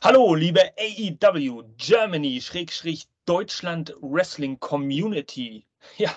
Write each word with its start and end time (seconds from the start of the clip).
Hallo, 0.00 0.36
liebe 0.36 0.60
AEW 0.78 1.64
Germany 1.76 2.40
Schrägstrich 2.40 3.08
Deutschland 3.26 3.96
Wrestling 4.00 4.60
Community. 4.60 5.66
Ja, 5.96 6.14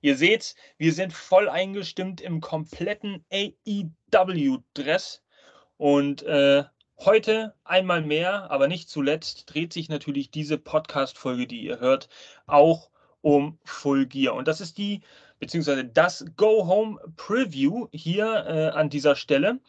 ihr 0.00 0.16
seht, 0.16 0.56
wir 0.78 0.92
sind 0.92 1.12
voll 1.12 1.48
eingestimmt 1.48 2.20
im 2.20 2.40
kompletten 2.40 3.24
AEW-Dress. 3.32 5.22
Und 5.76 6.24
äh, 6.24 6.64
heute 6.98 7.54
einmal 7.62 8.02
mehr, 8.02 8.50
aber 8.50 8.66
nicht 8.66 8.88
zuletzt, 8.88 9.54
dreht 9.54 9.72
sich 9.72 9.88
natürlich 9.88 10.32
diese 10.32 10.58
Podcast-Folge, 10.58 11.46
die 11.46 11.62
ihr 11.62 11.78
hört, 11.78 12.08
auch 12.48 12.90
um 13.20 13.60
Full 13.62 14.06
Gear. 14.06 14.34
Und 14.34 14.48
das 14.48 14.60
ist 14.60 14.76
die, 14.76 15.02
beziehungsweise 15.38 15.84
das 15.84 16.24
Go 16.36 16.66
Home 16.66 16.98
Preview 17.16 17.86
hier 17.92 18.44
äh, 18.46 18.76
an 18.76 18.90
dieser 18.90 19.14
Stelle. 19.14 19.60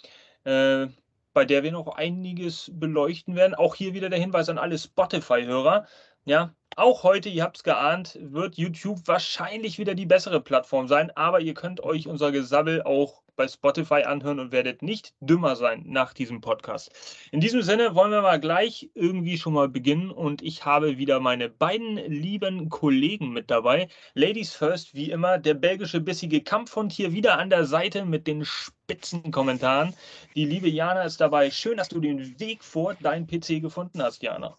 Äh, 0.46 0.88
bei 1.34 1.46
der 1.46 1.64
wir 1.64 1.72
noch 1.72 1.88
einiges 1.88 2.72
beleuchten 2.74 3.36
werden. 3.36 3.56
Auch 3.56 3.76
hier 3.76 3.94
wieder 3.94 4.10
der 4.10 4.20
Hinweis 4.20 4.50
an 4.50 4.58
alle 4.58 4.78
Spotify-Hörer. 4.78 5.86
Ja, 6.26 6.54
auch 6.76 7.04
heute, 7.04 7.30
ihr 7.30 7.44
habt 7.44 7.58
es 7.58 7.64
geahnt, 7.64 8.18
wird 8.22 8.56
YouTube 8.56 9.00
wahrscheinlich 9.08 9.78
wieder 9.80 9.96
die 9.96 10.06
bessere 10.06 10.42
Plattform 10.42 10.88
sein, 10.88 11.12
aber 11.12 11.42
ihr 11.42 11.54
könnt 11.54 11.82
euch 11.84 12.08
unser 12.08 12.32
Gesabbel 12.32 12.84
auch 12.84 13.21
bei 13.36 13.48
Spotify 13.48 14.04
anhören 14.04 14.40
und 14.40 14.52
werdet 14.52 14.82
nicht 14.82 15.14
dümmer 15.20 15.56
sein 15.56 15.84
nach 15.88 16.14
diesem 16.14 16.42
Podcast. 16.42 16.92
In 17.32 17.40
diesem 17.40 17.62
Sinne 17.62 17.96
wollen 17.96 18.12
wir 18.12 18.22
mal 18.22 18.40
gleich 18.40 18.90
irgendwie 18.94 19.38
schon 19.38 19.54
mal 19.54 19.70
beginnen 19.70 20.12
und 20.12 20.42
ich 20.42 20.66
habe 20.66 20.98
wieder 20.98 21.20
meine 21.20 21.50
beiden 21.50 21.96
lieben 21.96 22.70
Kollegen 22.70 23.32
mit 23.34 23.50
dabei. 23.50 23.88
Ladies 24.14 24.54
first, 24.54 24.94
wie 24.94 25.12
immer, 25.12 25.38
der 25.38 25.54
belgische 25.54 26.02
bissige 26.02 26.42
Kampfhund 26.42 26.92
hier 26.92 27.14
wieder 27.14 27.38
an 27.38 27.50
der 27.50 27.66
Seite 27.66 28.06
mit 28.06 28.28
den 28.28 28.46
spitzen 28.46 29.32
Kommentaren. 29.32 29.94
Die 30.36 30.46
liebe 30.46 30.70
Jana 30.70 31.04
ist 31.04 31.22
dabei. 31.22 31.52
Schön, 31.52 31.78
dass 31.78 31.90
du 31.90 32.00
den 32.00 32.40
Weg 32.40 32.64
vor 32.64 32.96
dein 33.02 33.28
PC 33.28 33.62
gefunden 33.62 34.02
hast, 34.04 34.22
Jana. 34.22 34.58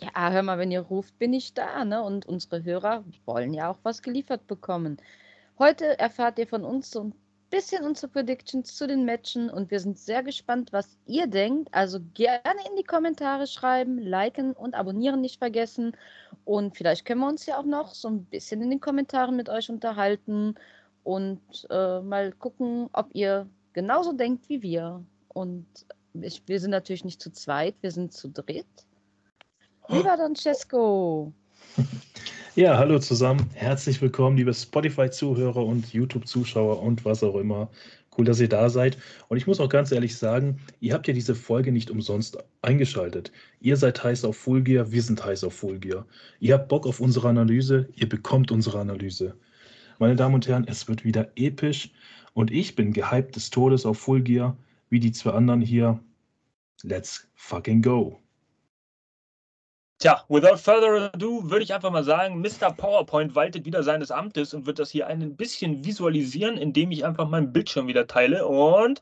Ja, 0.00 0.30
hör 0.30 0.42
mal, 0.42 0.58
wenn 0.58 0.72
ihr 0.72 0.80
ruft, 0.80 1.18
bin 1.18 1.32
ich 1.32 1.54
da, 1.54 1.84
ne? 1.84 2.02
Und 2.02 2.26
unsere 2.26 2.64
Hörer 2.64 3.04
wollen 3.24 3.54
ja 3.54 3.70
auch 3.70 3.78
was 3.84 4.02
geliefert 4.02 4.46
bekommen. 4.46 5.00
Heute 5.58 5.98
erfahrt 5.98 6.38
ihr 6.40 6.48
von 6.48 6.64
uns 6.64 6.90
so 6.90 7.04
ein 7.04 7.14
bisschen 7.50 7.84
unsere 7.84 8.08
Predictions 8.08 8.74
zu 8.76 8.86
den 8.86 9.04
Matchen 9.04 9.50
und 9.50 9.70
wir 9.70 9.80
sind 9.80 9.98
sehr 9.98 10.22
gespannt, 10.22 10.72
was 10.72 10.96
ihr 11.06 11.26
denkt. 11.26 11.72
Also 11.72 12.00
gerne 12.14 12.60
in 12.68 12.76
die 12.76 12.84
Kommentare 12.84 13.46
schreiben, 13.46 13.98
liken 13.98 14.52
und 14.52 14.74
abonnieren 14.74 15.20
nicht 15.20 15.38
vergessen. 15.38 15.96
Und 16.44 16.76
vielleicht 16.76 17.04
können 17.04 17.20
wir 17.20 17.28
uns 17.28 17.46
ja 17.46 17.58
auch 17.58 17.64
noch 17.64 17.94
so 17.94 18.08
ein 18.08 18.24
bisschen 18.24 18.62
in 18.62 18.70
den 18.70 18.80
Kommentaren 18.80 19.36
mit 19.36 19.48
euch 19.48 19.70
unterhalten 19.70 20.54
und 21.04 21.40
äh, 21.70 22.00
mal 22.00 22.32
gucken, 22.32 22.88
ob 22.92 23.08
ihr 23.12 23.46
genauso 23.72 24.12
denkt 24.12 24.48
wie 24.48 24.62
wir. 24.62 25.04
Und 25.28 25.66
ich, 26.14 26.42
wir 26.46 26.60
sind 26.60 26.70
natürlich 26.70 27.04
nicht 27.04 27.20
zu 27.20 27.30
zweit, 27.30 27.74
wir 27.80 27.90
sind 27.90 28.12
zu 28.12 28.28
dritt. 28.28 28.66
Lieber 29.88 30.16
Francesco. 30.16 31.32
Ja, 32.56 32.78
hallo 32.78 33.00
zusammen. 33.00 33.50
Herzlich 33.54 34.00
willkommen, 34.00 34.36
liebe 34.36 34.54
Spotify-Zuhörer 34.54 35.66
und 35.66 35.92
YouTube-Zuschauer 35.92 36.80
und 36.80 37.04
was 37.04 37.24
auch 37.24 37.34
immer. 37.34 37.68
Cool, 38.16 38.26
dass 38.26 38.38
ihr 38.38 38.48
da 38.48 38.70
seid. 38.70 38.96
Und 39.26 39.38
ich 39.38 39.48
muss 39.48 39.58
auch 39.58 39.68
ganz 39.68 39.90
ehrlich 39.90 40.16
sagen, 40.16 40.60
ihr 40.78 40.94
habt 40.94 41.08
ja 41.08 41.14
diese 41.14 41.34
Folge 41.34 41.72
nicht 41.72 41.90
umsonst 41.90 42.38
eingeschaltet. 42.62 43.32
Ihr 43.60 43.76
seid 43.76 44.04
heiß 44.04 44.24
auf 44.24 44.36
Full 44.36 44.62
Gear, 44.62 44.92
wir 44.92 45.02
sind 45.02 45.24
heiß 45.24 45.42
auf 45.42 45.54
Full 45.54 45.80
Gear. 45.80 46.06
Ihr 46.38 46.54
habt 46.54 46.68
Bock 46.68 46.86
auf 46.86 47.00
unsere 47.00 47.28
Analyse, 47.28 47.88
ihr 47.96 48.08
bekommt 48.08 48.52
unsere 48.52 48.78
Analyse. 48.78 49.34
Meine 49.98 50.14
Damen 50.14 50.36
und 50.36 50.46
Herren, 50.46 50.64
es 50.68 50.86
wird 50.86 51.04
wieder 51.04 51.32
episch 51.34 51.90
und 52.34 52.52
ich 52.52 52.76
bin 52.76 52.92
gehypt 52.92 53.34
des 53.34 53.50
Todes 53.50 53.84
auf 53.84 53.98
Full 53.98 54.22
Gear, 54.22 54.56
wie 54.90 55.00
die 55.00 55.10
zwei 55.10 55.32
anderen 55.32 55.60
hier. 55.60 55.98
Let's 56.84 57.26
fucking 57.34 57.82
go. 57.82 58.23
Tja, 60.04 60.22
without 60.28 60.58
further 60.58 61.10
ado 61.14 61.48
würde 61.48 61.64
ich 61.64 61.72
einfach 61.72 61.90
mal 61.90 62.04
sagen, 62.04 62.42
Mr. 62.42 62.70
PowerPoint 62.76 63.34
waltet 63.34 63.64
wieder 63.64 63.82
seines 63.82 64.10
Amtes 64.10 64.52
und 64.52 64.66
wird 64.66 64.78
das 64.78 64.90
hier 64.90 65.06
ein 65.06 65.34
bisschen 65.34 65.82
visualisieren, 65.82 66.58
indem 66.58 66.90
ich 66.90 67.06
einfach 67.06 67.26
meinen 67.26 67.54
Bildschirm 67.54 67.86
wieder 67.86 68.06
teile. 68.06 68.46
Und 68.46 69.00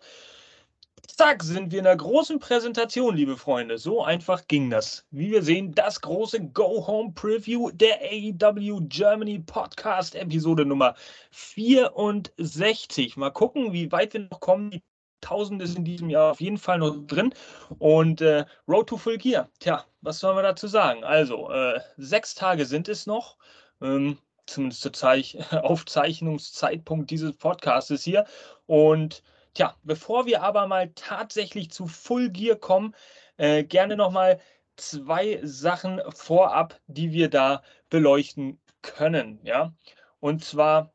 zack, 1.08 1.42
sind 1.42 1.72
wir 1.72 1.80
in 1.80 1.88
einer 1.88 1.96
großen 1.96 2.38
Präsentation, 2.38 3.16
liebe 3.16 3.36
Freunde. 3.36 3.78
So 3.78 4.04
einfach 4.04 4.46
ging 4.46 4.70
das. 4.70 5.04
Wie 5.10 5.32
wir 5.32 5.42
sehen, 5.42 5.74
das 5.74 6.00
große 6.02 6.40
Go 6.50 6.86
Home 6.86 7.10
Preview 7.16 7.72
der 7.72 7.98
AEW 8.00 8.82
Germany 8.82 9.40
Podcast 9.40 10.14
Episode 10.14 10.64
Nummer 10.64 10.94
64. 11.32 13.16
Mal 13.16 13.30
gucken, 13.30 13.72
wie 13.72 13.90
weit 13.90 14.12
wir 14.12 14.28
noch 14.30 14.38
kommen. 14.38 14.70
Die 14.70 14.82
Tausende 15.22 15.64
ist 15.64 15.78
in 15.78 15.84
diesem 15.84 16.10
Jahr 16.10 16.32
auf 16.32 16.40
jeden 16.42 16.58
Fall 16.58 16.78
noch 16.78 16.94
drin. 17.06 17.32
Und 17.78 18.20
äh, 18.20 18.44
Road 18.68 18.88
to 18.88 18.98
Full 18.98 19.16
Gear. 19.16 19.48
Tja, 19.60 19.86
was 20.02 20.18
soll 20.18 20.34
man 20.34 20.44
dazu 20.44 20.66
sagen? 20.66 21.04
Also, 21.04 21.50
äh, 21.50 21.80
sechs 21.96 22.34
Tage 22.34 22.66
sind 22.66 22.88
es 22.88 23.06
noch. 23.06 23.38
Ähm, 23.80 24.18
zumindest 24.46 24.82
zur 24.82 24.92
Zeich 24.92 25.38
Aufzeichnungszeitpunkt 25.52 27.10
dieses 27.10 27.32
Podcasts 27.32 28.02
hier. 28.02 28.26
Und 28.66 29.22
tja, 29.54 29.74
bevor 29.82 30.26
wir 30.26 30.42
aber 30.42 30.66
mal 30.66 30.90
tatsächlich 30.94 31.70
zu 31.70 31.86
Full 31.86 32.30
Gear 32.30 32.56
kommen, 32.56 32.94
äh, 33.38 33.64
gerne 33.64 33.96
nochmal 33.96 34.40
zwei 34.76 35.40
Sachen 35.42 36.00
vorab, 36.10 36.80
die 36.86 37.12
wir 37.12 37.30
da 37.30 37.62
beleuchten 37.88 38.60
können. 38.82 39.38
Ja, 39.44 39.72
und 40.20 40.44
zwar 40.44 40.92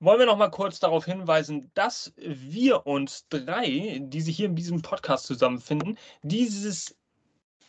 wollen 0.00 0.18
wir 0.18 0.26
noch 0.26 0.38
mal 0.38 0.50
kurz 0.50 0.80
darauf 0.80 1.04
hinweisen, 1.04 1.70
dass 1.74 2.12
wir 2.16 2.86
uns 2.86 3.28
drei, 3.28 4.00
die 4.02 4.20
sich 4.20 4.36
hier 4.36 4.46
in 4.46 4.56
diesem 4.56 4.82
Podcast 4.82 5.26
zusammenfinden, 5.26 5.98
dieses 6.22 6.96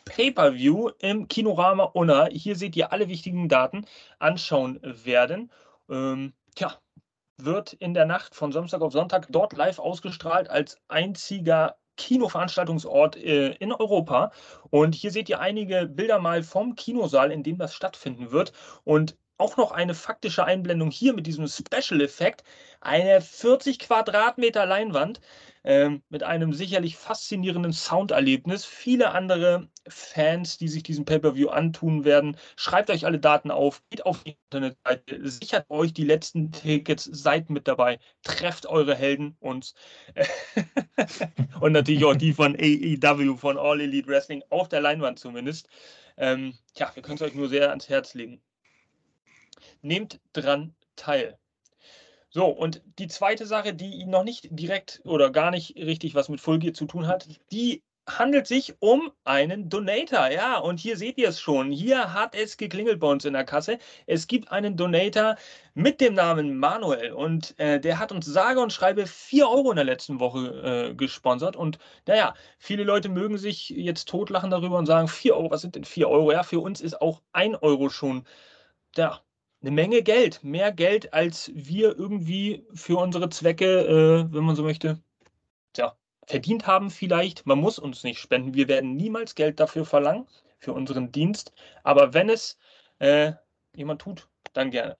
Pay-per-View 0.06 0.90
im 0.98 1.28
Kinorama 1.28 1.84
Unna, 1.84 2.26
hier 2.26 2.56
seht 2.56 2.74
ihr 2.74 2.90
alle 2.92 3.08
wichtigen 3.08 3.48
Daten, 3.48 3.84
anschauen 4.18 4.80
werden. 4.82 5.52
Ähm, 5.88 6.32
tja, 6.54 6.78
wird 7.38 7.74
in 7.74 7.94
der 7.94 8.06
Nacht 8.06 8.34
von 8.34 8.50
Samstag 8.50 8.80
auf 8.80 8.92
Sonntag 8.92 9.26
dort 9.30 9.52
live 9.52 9.78
ausgestrahlt 9.78 10.48
als 10.50 10.78
einziger 10.88 11.76
Kinoveranstaltungsort 11.96 13.16
äh, 13.16 13.52
in 13.54 13.72
Europa. 13.72 14.32
Und 14.70 14.94
hier 14.94 15.10
seht 15.10 15.28
ihr 15.28 15.40
einige 15.40 15.86
Bilder 15.86 16.18
mal 16.18 16.42
vom 16.42 16.74
Kinosaal, 16.74 17.30
in 17.30 17.42
dem 17.42 17.58
das 17.58 17.74
stattfinden 17.74 18.32
wird. 18.32 18.52
Und 18.84 19.16
auch 19.38 19.56
noch 19.56 19.72
eine 19.72 19.94
faktische 19.94 20.44
Einblendung 20.44 20.90
hier 20.90 21.14
mit 21.14 21.26
diesem 21.26 21.46
Special-Effekt. 21.48 22.44
Eine 22.80 23.20
40 23.20 23.78
Quadratmeter 23.78 24.66
Leinwand 24.66 25.20
ähm, 25.64 26.02
mit 26.08 26.22
einem 26.22 26.52
sicherlich 26.52 26.96
faszinierenden 26.96 27.72
Sounderlebnis. 27.72 28.64
Viele 28.64 29.12
andere 29.12 29.68
Fans, 29.88 30.58
die 30.58 30.68
sich 30.68 30.82
diesen 30.82 31.04
Pay-Per-View 31.04 31.48
antun 31.48 32.04
werden, 32.04 32.36
schreibt 32.56 32.90
euch 32.90 33.04
alle 33.06 33.18
Daten 33.18 33.50
auf, 33.50 33.82
geht 33.90 34.06
auf 34.06 34.22
die 34.24 34.36
Internetseite, 34.50 35.28
sichert 35.28 35.68
euch 35.70 35.92
die 35.92 36.04
letzten 36.04 36.52
Tickets, 36.52 37.04
seid 37.04 37.50
mit 37.50 37.68
dabei, 37.68 37.98
trefft 38.22 38.66
eure 38.66 38.94
Helden 38.94 39.36
und, 39.40 39.74
und 41.60 41.72
natürlich 41.72 42.04
auch 42.04 42.16
die 42.16 42.32
von 42.32 42.56
AEW, 42.56 43.36
von 43.36 43.58
All 43.58 43.80
Elite 43.80 44.08
Wrestling, 44.08 44.42
auf 44.50 44.68
der 44.68 44.80
Leinwand 44.80 45.18
zumindest. 45.18 45.68
Ähm, 46.16 46.54
tja, 46.74 46.90
wir 46.94 47.02
können 47.02 47.16
es 47.16 47.22
euch 47.22 47.34
nur 47.34 47.48
sehr 47.48 47.70
ans 47.70 47.88
Herz 47.88 48.14
legen. 48.14 48.42
Nehmt 49.82 50.20
dran 50.32 50.74
teil. 50.96 51.38
So, 52.30 52.46
und 52.46 52.82
die 52.98 53.08
zweite 53.08 53.46
Sache, 53.46 53.74
die 53.74 54.06
noch 54.06 54.24
nicht 54.24 54.48
direkt 54.50 55.02
oder 55.04 55.30
gar 55.30 55.50
nicht 55.50 55.76
richtig 55.76 56.14
was 56.14 56.30
mit 56.30 56.40
Full 56.40 56.72
zu 56.72 56.86
tun 56.86 57.06
hat, 57.06 57.28
die 57.52 57.82
handelt 58.06 58.46
sich 58.46 58.74
um 58.80 59.12
einen 59.24 59.68
Donator. 59.68 60.30
Ja, 60.30 60.58
und 60.58 60.80
hier 60.80 60.96
seht 60.96 61.18
ihr 61.18 61.28
es 61.28 61.40
schon. 61.40 61.70
Hier 61.70 62.12
hat 62.14 62.34
es 62.34 62.56
geklingelt 62.56 63.00
bei 63.00 63.06
uns 63.06 63.24
in 63.24 63.32
der 63.34 63.44
Kasse. 63.44 63.78
Es 64.06 64.26
gibt 64.26 64.50
einen 64.50 64.76
Donator 64.76 65.36
mit 65.74 66.00
dem 66.00 66.14
Namen 66.14 66.56
Manuel 66.56 67.12
und 67.12 67.58
äh, 67.58 67.80
der 67.80 67.98
hat 67.98 68.12
uns 68.12 68.26
sage 68.26 68.60
und 68.60 68.72
schreibe 68.72 69.06
4 69.06 69.48
Euro 69.48 69.70
in 69.70 69.76
der 69.76 69.84
letzten 69.84 70.18
Woche 70.20 70.90
äh, 70.90 70.94
gesponsert. 70.94 71.54
Und 71.56 71.78
naja, 72.06 72.34
viele 72.58 72.84
Leute 72.84 73.08
mögen 73.08 73.38
sich 73.38 73.68
jetzt 73.70 74.08
totlachen 74.08 74.50
darüber 74.50 74.78
und 74.78 74.86
sagen, 74.86 75.08
4 75.08 75.36
Euro, 75.36 75.50
was 75.50 75.60
sind 75.62 75.74
denn 75.76 75.84
4 75.84 76.08
Euro? 76.08 76.32
Ja, 76.32 76.42
für 76.42 76.60
uns 76.60 76.80
ist 76.80 77.00
auch 77.00 77.22
1 77.32 77.62
Euro 77.62 77.88
schon, 77.90 78.24
ja, 78.96 79.22
eine 79.62 79.70
Menge 79.70 80.02
Geld, 80.02 80.42
mehr 80.42 80.72
Geld, 80.72 81.14
als 81.14 81.50
wir 81.54 81.96
irgendwie 81.96 82.66
für 82.74 82.96
unsere 82.96 83.28
Zwecke, 83.28 84.26
äh, 84.28 84.34
wenn 84.34 84.44
man 84.44 84.56
so 84.56 84.62
möchte, 84.62 85.00
ja, 85.76 85.96
verdient 86.26 86.66
haben 86.66 86.90
vielleicht. 86.90 87.46
Man 87.46 87.58
muss 87.58 87.78
uns 87.78 88.02
nicht 88.02 88.18
spenden. 88.18 88.54
Wir 88.54 88.68
werden 88.68 88.96
niemals 88.96 89.34
Geld 89.34 89.60
dafür 89.60 89.84
verlangen, 89.84 90.26
für 90.58 90.72
unseren 90.72 91.12
Dienst. 91.12 91.52
Aber 91.84 92.14
wenn 92.14 92.28
es 92.28 92.58
äh, 92.98 93.32
jemand 93.74 94.02
tut, 94.02 94.28
dann 94.52 94.70
gerne. 94.70 94.96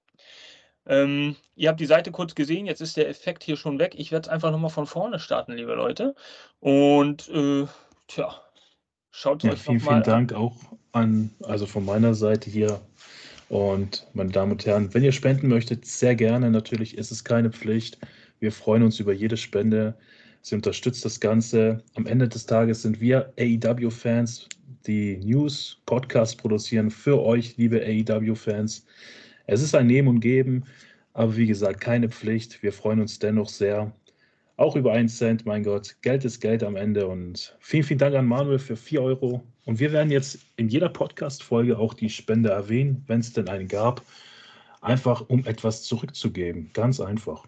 Ähm, 0.86 1.36
ihr 1.54 1.68
habt 1.68 1.80
die 1.80 1.86
Seite 1.86 2.10
kurz 2.10 2.34
gesehen, 2.34 2.66
jetzt 2.66 2.80
ist 2.80 2.96
der 2.96 3.08
Effekt 3.08 3.44
hier 3.44 3.56
schon 3.56 3.78
weg. 3.78 3.94
Ich 3.96 4.10
werde 4.10 4.26
es 4.26 4.32
einfach 4.32 4.50
nochmal 4.50 4.70
von 4.70 4.86
vorne 4.86 5.20
starten, 5.20 5.52
liebe 5.52 5.74
Leute. 5.74 6.14
Und 6.58 7.28
äh, 7.28 7.66
tja, 8.08 8.40
schaut 9.10 9.44
ja, 9.44 9.52
euch 9.52 9.62
vielen, 9.62 9.80
vielen 9.80 10.02
Dank 10.02 10.32
auch 10.32 10.56
an, 10.90 11.34
also 11.42 11.66
von 11.66 11.84
meiner 11.84 12.14
Seite 12.14 12.50
hier 12.50 12.80
und 13.52 14.08
meine 14.14 14.30
Damen 14.30 14.52
und 14.52 14.64
Herren, 14.64 14.94
wenn 14.94 15.04
ihr 15.04 15.12
spenden 15.12 15.48
möchtet, 15.48 15.84
sehr 15.84 16.14
gerne. 16.14 16.50
Natürlich 16.50 16.96
ist 16.96 17.12
es 17.12 17.22
keine 17.22 17.50
Pflicht. 17.50 17.98
Wir 18.40 18.50
freuen 18.50 18.82
uns 18.82 18.98
über 18.98 19.12
jede 19.12 19.36
Spende. 19.36 19.94
Sie 20.40 20.54
unterstützt 20.54 21.04
das 21.04 21.20
Ganze. 21.20 21.82
Am 21.94 22.06
Ende 22.06 22.26
des 22.28 22.46
Tages 22.46 22.80
sind 22.80 22.98
wir 22.98 23.30
AEW-Fans. 23.38 24.48
die 24.86 25.18
News, 25.18 25.82
Podcast 25.84 26.38
produzieren 26.38 26.90
für 26.90 27.20
euch, 27.20 27.58
liebe 27.58 27.82
AEW-Fans. 27.84 28.86
Es 29.46 29.60
ist 29.60 29.74
ein 29.74 29.86
Nehmen 29.86 30.08
und 30.08 30.20
Geben, 30.20 30.64
aber 31.12 31.36
wie 31.36 31.46
gesagt, 31.46 31.82
keine 31.82 32.08
Pflicht. 32.08 32.62
Wir 32.62 32.72
freuen 32.72 33.00
uns 33.00 33.18
dennoch 33.18 33.50
sehr. 33.50 33.92
Auch 34.62 34.76
über 34.76 34.92
einen 34.92 35.08
Cent, 35.08 35.44
mein 35.44 35.64
Gott. 35.64 35.96
Geld 36.02 36.24
ist 36.24 36.38
Geld 36.38 36.62
am 36.62 36.76
Ende. 36.76 37.08
Und 37.08 37.56
vielen, 37.58 37.82
vielen 37.82 37.98
Dank 37.98 38.14
an 38.14 38.26
Manuel 38.26 38.60
für 38.60 38.76
4 38.76 39.02
Euro. 39.02 39.42
Und 39.64 39.80
wir 39.80 39.90
werden 39.90 40.12
jetzt 40.12 40.38
in 40.54 40.68
jeder 40.68 40.88
Podcast-Folge 40.88 41.76
auch 41.76 41.94
die 41.94 42.08
Spende 42.08 42.50
erwähnen, 42.50 43.02
wenn 43.08 43.18
es 43.18 43.32
denn 43.32 43.48
eine 43.48 43.66
gab. 43.66 44.02
Einfach 44.80 45.28
um 45.28 45.44
etwas 45.46 45.82
zurückzugeben. 45.82 46.72
Ganz 46.74 47.00
einfach. 47.00 47.44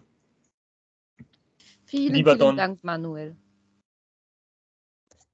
Vielen, 1.85 2.15
Lieber 2.15 2.31
vielen 2.31 2.39
Don, 2.39 2.57
Dank, 2.57 2.83
Manuel. 2.83 3.37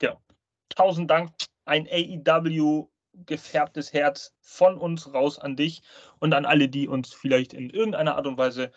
Ja, 0.03 0.21
tausend 0.69 1.09
Dank. 1.09 1.31
Ein 1.65 1.87
AEW 1.87 2.89
gefärbtes 3.25 3.91
Herz 3.91 4.35
von 4.39 4.77
uns 4.77 5.11
raus 5.15 5.39
an 5.39 5.55
dich 5.55 5.81
und 6.19 6.35
an 6.35 6.45
alle, 6.45 6.69
die 6.69 6.87
uns 6.87 7.11
vielleicht 7.11 7.53
in 7.53 7.71
irgendeiner 7.71 8.17
Art 8.17 8.27
und 8.27 8.37
Weise 8.37 8.71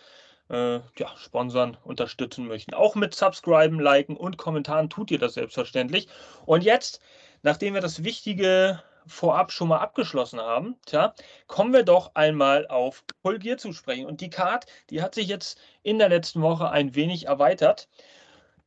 äh, 0.50 0.76
ja, 0.98 1.16
sponsern, 1.16 1.76
unterstützen 1.84 2.46
möchten. 2.46 2.74
Auch 2.74 2.94
mit 2.94 3.14
Subscriben, 3.14 3.80
Liken 3.80 4.16
und 4.16 4.36
Kommentaren 4.36 4.90
tut 4.90 5.10
ihr 5.10 5.18
das 5.18 5.34
selbstverständlich. 5.34 6.08
Und 6.46 6.64
jetzt, 6.64 7.00
nachdem 7.42 7.74
wir 7.74 7.80
das 7.80 8.04
Wichtige 8.04 8.82
vorab 9.06 9.52
schon 9.52 9.68
mal 9.68 9.78
abgeschlossen 9.78 10.40
haben, 10.40 10.76
tja, 10.86 11.14
kommen 11.46 11.72
wir 11.72 11.82
doch 11.82 12.14
einmal 12.14 12.66
auf 12.68 13.04
Gear 13.22 13.58
zu 13.58 13.72
sprechen. 13.72 14.06
Und 14.06 14.20
die 14.20 14.30
Card, 14.30 14.66
die 14.90 15.02
hat 15.02 15.14
sich 15.14 15.28
jetzt 15.28 15.60
in 15.82 15.98
der 15.98 16.08
letzten 16.08 16.42
Woche 16.42 16.70
ein 16.70 16.94
wenig 16.94 17.26
erweitert. 17.26 17.88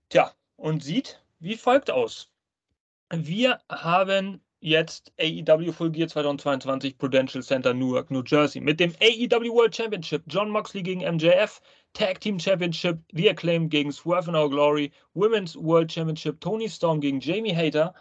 Tja, 0.10 0.32
und 0.56 0.84
sieht 0.84 1.22
wie 1.40 1.56
folgt 1.56 1.92
aus. 1.92 2.30
Wir 3.10 3.60
haben 3.70 4.42
jetzt 4.68 5.12
AEW 5.20 5.72
Full 5.72 5.92
Gear 5.92 6.08
2022 6.08 6.98
Prudential 6.98 7.42
Center 7.42 7.74
Newark, 7.74 8.12
New 8.12 8.24
Jersey. 8.24 8.60
Mit 8.60 8.80
dem 8.80 8.94
AEW 9.02 9.54
World 9.54 9.74
Championship. 9.74 10.24
John 10.28 10.50
Moxley 10.50 10.84
gegen 10.84 11.02
MJF, 11.02 11.62
Tag 11.94 12.20
Team 12.20 12.38
Championship. 12.38 13.00
The 13.14 13.30
Acclaim 13.30 13.70
gegen 13.70 13.92
Swerve 13.92 14.28
in 14.28 14.36
Our 14.36 14.50
Glory, 14.50 14.92
Women's 15.14 15.56
World 15.56 15.92
Championship. 15.92 16.40
Tony 16.42 16.68
Storm 16.68 17.00
gegen 17.00 17.20
Jamie 17.20 17.54
Hater, 17.54 17.94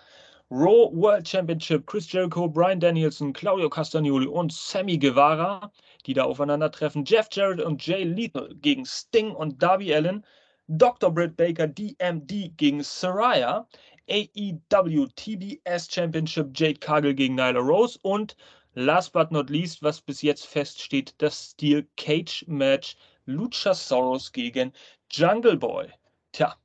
Raw 0.51 0.91
World 0.93 1.27
Championship. 1.27 1.87
Chris 1.87 2.07
Jericho, 2.07 2.49
Brian 2.49 2.81
Danielson, 2.81 3.33
Claudio 3.33 3.69
Castagnoli 3.69 4.27
und 4.27 4.53
Sammy 4.53 4.99
Guevara, 4.99 5.71
die 6.05 6.15
da 6.15 6.25
aufeinandertreffen, 6.25 7.05
Jeff 7.05 7.29
Jarrett 7.31 7.61
und 7.61 7.87
Jay 7.87 8.03
Lethal 8.03 8.55
gegen 8.61 8.85
Sting 8.85 9.31
und 9.31 9.63
Darby 9.63 9.95
Allen, 9.95 10.25
Dr. 10.69 11.13
Britt 11.13 11.37
Baker 11.37 11.69
DMD 11.69 12.57
gegen 12.57 12.83
Saraya, 12.83 13.69
AEW 14.09 15.09
TBS 15.17 15.89
Championship 15.91 16.51
Jade 16.55 16.79
Cargill 16.79 17.15
gegen 17.15 17.35
Nyla 17.35 17.61
Rose 17.61 17.99
und 18.03 18.37
last 18.75 19.13
but 19.13 19.33
not 19.33 19.51
least, 19.51 19.83
was 19.83 20.01
bis 20.01 20.23
jetzt 20.23 20.47
feststeht, 20.47 21.15
das 21.19 21.53
Steel 21.53 21.87
Cage 21.97 22.45
Match 22.47 22.97
Luchasaurus 23.27 24.33
gegen 24.33 24.73
Jungle 25.11 25.57
Boy. 25.57 25.89
Tja, 26.33 26.57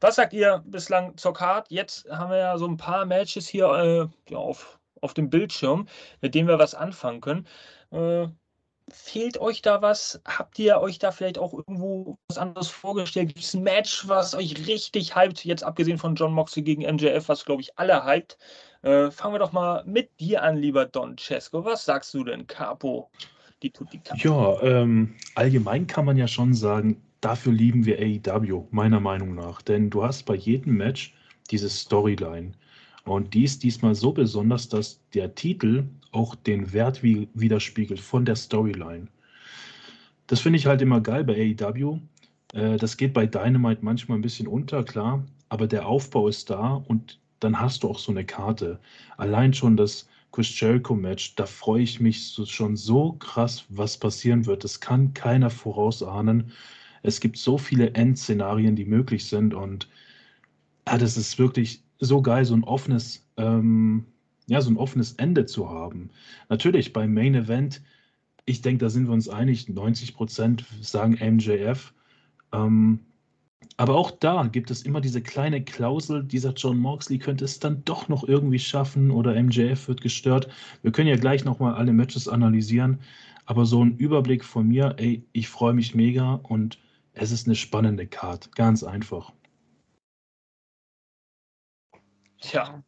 was 0.00 0.16
sagt 0.16 0.32
ihr 0.32 0.62
bislang 0.66 1.16
zur 1.16 1.34
Card? 1.34 1.70
Jetzt 1.70 2.10
haben 2.10 2.30
wir 2.30 2.38
ja 2.38 2.58
so 2.58 2.66
ein 2.66 2.76
paar 2.76 3.04
Matches 3.06 3.46
hier 3.46 3.66
äh, 3.66 4.32
ja, 4.32 4.38
auf, 4.38 4.80
auf 5.00 5.14
dem 5.14 5.30
Bildschirm, 5.30 5.86
mit 6.20 6.34
denen 6.34 6.48
wir 6.48 6.58
was 6.58 6.74
anfangen 6.74 7.20
können. 7.20 7.46
Äh, 7.90 8.28
Fehlt 8.92 9.38
euch 9.38 9.62
da 9.62 9.80
was? 9.80 10.20
Habt 10.26 10.58
ihr 10.58 10.78
euch 10.80 10.98
da 10.98 11.10
vielleicht 11.12 11.38
auch 11.38 11.54
irgendwo 11.54 12.18
was 12.28 12.38
anderes 12.38 12.68
vorgestellt? 12.68 13.28
Gibt 13.28 13.40
es 13.40 13.54
ein 13.54 13.62
Match, 13.62 14.06
was 14.06 14.34
euch 14.34 14.66
richtig 14.66 15.16
hypt? 15.16 15.44
Jetzt 15.44 15.64
abgesehen 15.64 15.98
von 15.98 16.14
John 16.14 16.32
Moxley 16.32 16.62
gegen 16.62 16.82
MJF, 16.82 17.28
was 17.28 17.44
glaube 17.44 17.62
ich 17.62 17.78
alle 17.78 18.04
hypt. 18.04 18.36
Äh, 18.82 19.10
fangen 19.10 19.34
wir 19.34 19.38
doch 19.38 19.52
mal 19.52 19.82
mit 19.86 20.10
dir 20.20 20.42
an, 20.42 20.56
lieber 20.56 20.84
Don 20.84 21.16
Cesco. 21.16 21.64
Was 21.64 21.84
sagst 21.84 22.12
du 22.14 22.24
denn, 22.24 22.46
Capo? 22.46 23.10
Die 23.62 23.70
tut 23.70 23.92
die 23.92 23.98
Capo. 23.98 24.20
Ja, 24.20 24.62
ähm, 24.62 25.14
allgemein 25.34 25.86
kann 25.86 26.04
man 26.04 26.16
ja 26.16 26.28
schon 26.28 26.52
sagen, 26.52 27.00
dafür 27.20 27.52
lieben 27.52 27.86
wir 27.86 27.98
AEW, 27.98 28.66
meiner 28.70 29.00
Meinung 29.00 29.34
nach. 29.34 29.62
Denn 29.62 29.88
du 29.88 30.04
hast 30.04 30.24
bei 30.24 30.34
jedem 30.34 30.76
Match 30.76 31.14
diese 31.50 31.70
Storyline. 31.70 32.52
Und 33.04 33.34
die 33.34 33.44
ist 33.44 33.62
diesmal 33.62 33.94
so 33.94 34.12
besonders, 34.12 34.68
dass 34.68 35.00
der 35.14 35.34
Titel 35.34 35.84
auch 36.12 36.34
den 36.34 36.72
Wert 36.72 37.02
widerspiegelt 37.02 38.00
von 38.00 38.24
der 38.24 38.36
Storyline. 38.36 39.08
Das 40.26 40.40
finde 40.40 40.58
ich 40.58 40.66
halt 40.66 40.82
immer 40.82 41.00
geil 41.00 41.24
bei 41.24 41.54
AEW. 41.60 41.98
Äh, 42.52 42.76
das 42.76 42.96
geht 42.96 43.12
bei 43.12 43.26
Dynamite 43.26 43.84
manchmal 43.84 44.18
ein 44.18 44.22
bisschen 44.22 44.46
unter, 44.46 44.84
klar, 44.84 45.24
aber 45.48 45.66
der 45.66 45.86
Aufbau 45.86 46.28
ist 46.28 46.50
da 46.50 46.82
und 46.86 47.18
dann 47.40 47.58
hast 47.58 47.82
du 47.82 47.88
auch 47.88 47.98
so 47.98 48.12
eine 48.12 48.24
Karte. 48.24 48.78
Allein 49.16 49.52
schon 49.52 49.76
das 49.76 50.08
Chris 50.30 50.58
Jericho 50.58 50.94
Match, 50.94 51.34
da 51.34 51.44
freue 51.44 51.82
ich 51.82 52.00
mich 52.00 52.28
so, 52.28 52.46
schon 52.46 52.76
so 52.76 53.12
krass, 53.14 53.64
was 53.68 53.98
passieren 53.98 54.46
wird. 54.46 54.64
Das 54.64 54.80
kann 54.80 55.12
keiner 55.12 55.50
vorausahnen. 55.50 56.52
Es 57.02 57.20
gibt 57.20 57.36
so 57.36 57.58
viele 57.58 57.90
Endszenarien, 57.94 58.76
die 58.76 58.84
möglich 58.84 59.26
sind 59.26 59.54
und 59.54 59.88
ja, 60.86 60.98
das 60.98 61.16
ist 61.16 61.38
wirklich 61.38 61.81
so 62.06 62.20
geil, 62.20 62.44
so 62.44 62.54
ein 62.54 62.64
offenes, 62.64 63.26
ähm, 63.36 64.04
ja, 64.46 64.60
so 64.60 64.70
ein 64.70 64.76
offenes 64.76 65.12
Ende 65.12 65.46
zu 65.46 65.70
haben. 65.70 66.10
Natürlich 66.48 66.92
beim 66.92 67.14
Main 67.14 67.34
Event, 67.34 67.82
ich 68.44 68.60
denke, 68.60 68.84
da 68.84 68.90
sind 68.90 69.06
wir 69.06 69.12
uns 69.12 69.28
einig, 69.28 69.68
90 69.68 70.14
Prozent 70.14 70.64
sagen 70.80 71.18
MJF. 71.20 71.94
Ähm, 72.52 73.00
aber 73.76 73.94
auch 73.96 74.10
da 74.10 74.44
gibt 74.48 74.70
es 74.70 74.82
immer 74.82 75.00
diese 75.00 75.22
kleine 75.22 75.62
Klausel, 75.64 76.24
dieser 76.24 76.52
John 76.52 76.78
Moxley 76.78 77.18
könnte 77.18 77.44
es 77.44 77.60
dann 77.60 77.84
doch 77.84 78.08
noch 78.08 78.26
irgendwie 78.26 78.58
schaffen 78.58 79.10
oder 79.10 79.40
MJF 79.40 79.88
wird 79.88 80.00
gestört. 80.00 80.48
Wir 80.82 80.92
können 80.92 81.08
ja 81.08 81.16
gleich 81.16 81.44
nochmal 81.44 81.74
alle 81.74 81.92
Matches 81.92 82.28
analysieren, 82.28 82.98
aber 83.46 83.64
so 83.64 83.84
ein 83.84 83.96
Überblick 83.96 84.44
von 84.44 84.68
mir, 84.68 84.96
ey, 84.98 85.24
ich 85.32 85.48
freue 85.48 85.72
mich 85.72 85.94
mega 85.94 86.34
und 86.34 86.78
es 87.14 87.30
ist 87.30 87.46
eine 87.46 87.54
spannende 87.54 88.06
Card, 88.06 88.54
ganz 88.56 88.82
einfach. 88.82 89.32
Tja. 92.42 92.82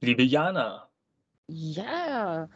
Liebe 0.00 0.22
Jana. 0.24 0.88
Ja, 1.48 2.48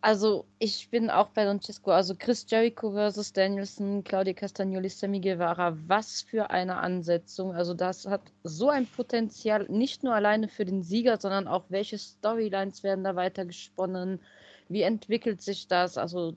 also 0.00 0.46
ich 0.58 0.90
bin 0.90 1.10
auch 1.10 1.28
bei 1.28 1.44
Francesco. 1.44 1.90
Also 1.92 2.14
Chris 2.16 2.46
Jericho 2.48 2.92
versus 2.92 3.32
Danielson, 3.32 4.02
Claudia 4.02 4.32
Castagnoli, 4.32 4.88
Sammy 4.88 5.20
Guevara. 5.20 5.76
Was 5.86 6.22
für 6.22 6.50
eine 6.50 6.76
Ansetzung. 6.76 7.54
Also 7.54 7.74
das 7.74 8.06
hat 8.06 8.22
so 8.42 8.70
ein 8.70 8.86
Potenzial, 8.86 9.66
nicht 9.68 10.02
nur 10.02 10.14
alleine 10.14 10.48
für 10.48 10.64
den 10.64 10.82
Sieger, 10.82 11.18
sondern 11.18 11.46
auch 11.46 11.64
welche 11.68 11.98
Storylines 11.98 12.82
werden 12.82 13.04
da 13.04 13.14
weiter 13.14 13.44
gesponnen. 13.44 14.20
Wie 14.68 14.82
entwickelt 14.82 15.42
sich 15.42 15.68
das? 15.68 15.98
Also 15.98 16.34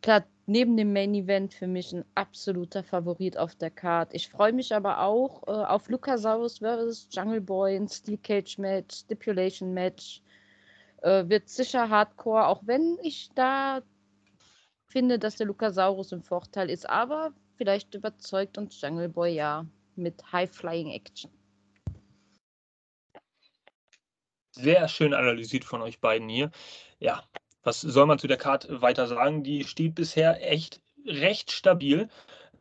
klar, 0.00 0.24
neben 0.46 0.76
dem 0.76 0.92
Main 0.92 1.14
Event 1.14 1.52
für 1.52 1.66
mich 1.66 1.92
ein 1.92 2.04
absoluter 2.14 2.82
Favorit 2.82 3.36
auf 3.36 3.54
der 3.56 3.70
Card. 3.70 4.14
Ich 4.14 4.28
freue 4.28 4.52
mich 4.52 4.74
aber 4.74 5.00
auch 5.00 5.42
äh, 5.48 5.50
auf 5.50 5.88
Lucasaurus 5.88 6.58
vs. 6.58 7.08
Jungle 7.10 7.40
Boy, 7.40 7.76
ein 7.76 7.88
Steel 7.88 8.18
Cage 8.18 8.58
Match, 8.58 8.98
Stipulation 8.98 9.74
Match. 9.74 10.22
Äh, 11.02 11.28
wird 11.28 11.48
sicher 11.48 11.88
Hardcore, 11.88 12.46
auch 12.46 12.62
wenn 12.64 12.96
ich 13.02 13.30
da 13.34 13.82
finde, 14.86 15.18
dass 15.18 15.36
der 15.36 15.46
Lucasaurus 15.46 16.12
im 16.12 16.22
Vorteil 16.22 16.70
ist. 16.70 16.88
Aber 16.88 17.32
vielleicht 17.56 17.94
überzeugt 17.94 18.56
uns 18.56 18.80
Jungle 18.80 19.08
Boy 19.08 19.34
ja 19.34 19.66
mit 19.96 20.32
High 20.32 20.50
Flying 20.50 20.90
Action. 20.90 21.30
Sehr 24.52 24.88
schön 24.88 25.12
analysiert 25.12 25.64
von 25.64 25.82
euch 25.82 26.00
beiden 26.00 26.30
hier. 26.30 26.50
Ja, 26.98 27.22
was 27.66 27.80
soll 27.80 28.06
man 28.06 28.18
zu 28.18 28.28
der 28.28 28.36
Karte 28.36 28.80
weiter 28.80 29.06
sagen? 29.06 29.42
Die 29.42 29.64
steht 29.64 29.94
bisher 29.94 30.50
echt 30.50 30.80
recht 31.04 31.50
stabil. 31.50 32.08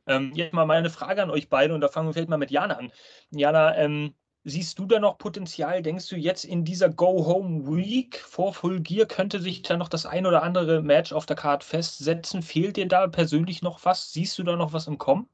Ähm, 0.08 0.34
jetzt 0.36 0.54
mal 0.54 0.66
meine 0.66 0.90
Frage 0.90 1.24
an 1.24 1.30
euch 1.30 1.50
beide 1.50 1.74
und 1.74 1.82
da 1.82 1.88
fangen 1.88 2.10
wir 2.10 2.14
vielleicht 2.14 2.30
mal 2.30 2.38
mit 2.38 2.52
Jana 2.52 2.78
an. 2.78 2.92
Jana, 3.32 3.76
ähm, 3.78 4.14
siehst 4.44 4.78
du 4.80 4.86
da 4.86 5.00
noch 5.00 5.18
Potenzial? 5.18 5.82
Denkst 5.82 6.08
du 6.10 6.16
jetzt 6.16 6.44
in 6.44 6.64
dieser 6.64 6.90
Go-Home-Week 6.90 8.18
vor 8.18 8.54
Full 8.54 8.82
Gear 8.82 9.08
könnte 9.08 9.40
sich 9.40 9.62
da 9.62 9.78
noch 9.78 9.90
das 9.90 10.06
ein 10.06 10.26
oder 10.26 10.44
andere 10.44 10.82
Match 10.82 11.14
auf 11.14 11.26
der 11.26 11.36
Karte 11.36 11.66
festsetzen? 11.66 12.42
Fehlt 12.42 12.78
dir 12.78 12.88
da 12.88 13.08
persönlich 13.08 13.62
noch 13.62 13.86
was? 13.86 14.12
Siehst 14.12 14.38
du 14.38 14.44
da 14.44 14.56
noch 14.56 14.74
was 14.74 14.88
im 14.88 14.98
Kommen? 14.98 15.28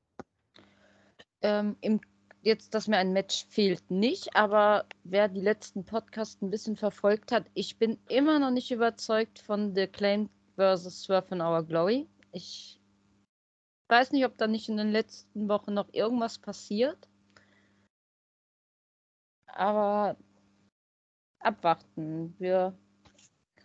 Ähm, 1.41 1.75
Im 1.81 1.99
jetzt, 2.41 2.73
dass 2.73 2.87
mir 2.87 2.97
ein 2.97 3.13
Match 3.13 3.45
fehlt, 3.49 3.89
nicht, 3.89 4.35
aber 4.35 4.85
wer 5.03 5.27
die 5.27 5.41
letzten 5.41 5.85
Podcasts 5.85 6.41
ein 6.41 6.49
bisschen 6.49 6.75
verfolgt 6.75 7.31
hat, 7.31 7.45
ich 7.53 7.77
bin 7.77 7.99
immer 8.09 8.39
noch 8.39 8.51
nicht 8.51 8.71
überzeugt 8.71 9.39
von 9.39 9.75
The 9.75 9.87
Claim 9.87 10.29
versus 10.55 11.03
Surf 11.03 11.31
in 11.31 11.41
Our 11.41 11.63
Glory. 11.63 12.07
Ich 12.31 12.79
weiß 13.89 14.11
nicht, 14.11 14.25
ob 14.25 14.37
da 14.37 14.47
nicht 14.47 14.69
in 14.69 14.77
den 14.77 14.91
letzten 14.91 15.49
Wochen 15.49 15.73
noch 15.73 15.93
irgendwas 15.93 16.39
passiert. 16.39 17.07
Aber 19.47 20.15
abwarten. 21.39 22.35
Wir 22.39 22.77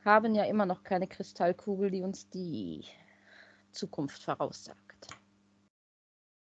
haben 0.04 0.34
ja 0.34 0.44
immer 0.44 0.66
noch 0.66 0.82
keine 0.82 1.06
Kristallkugel, 1.06 1.90
die 1.90 2.02
uns 2.02 2.28
die 2.28 2.84
Zukunft 3.72 4.22
voraussagt. 4.22 4.85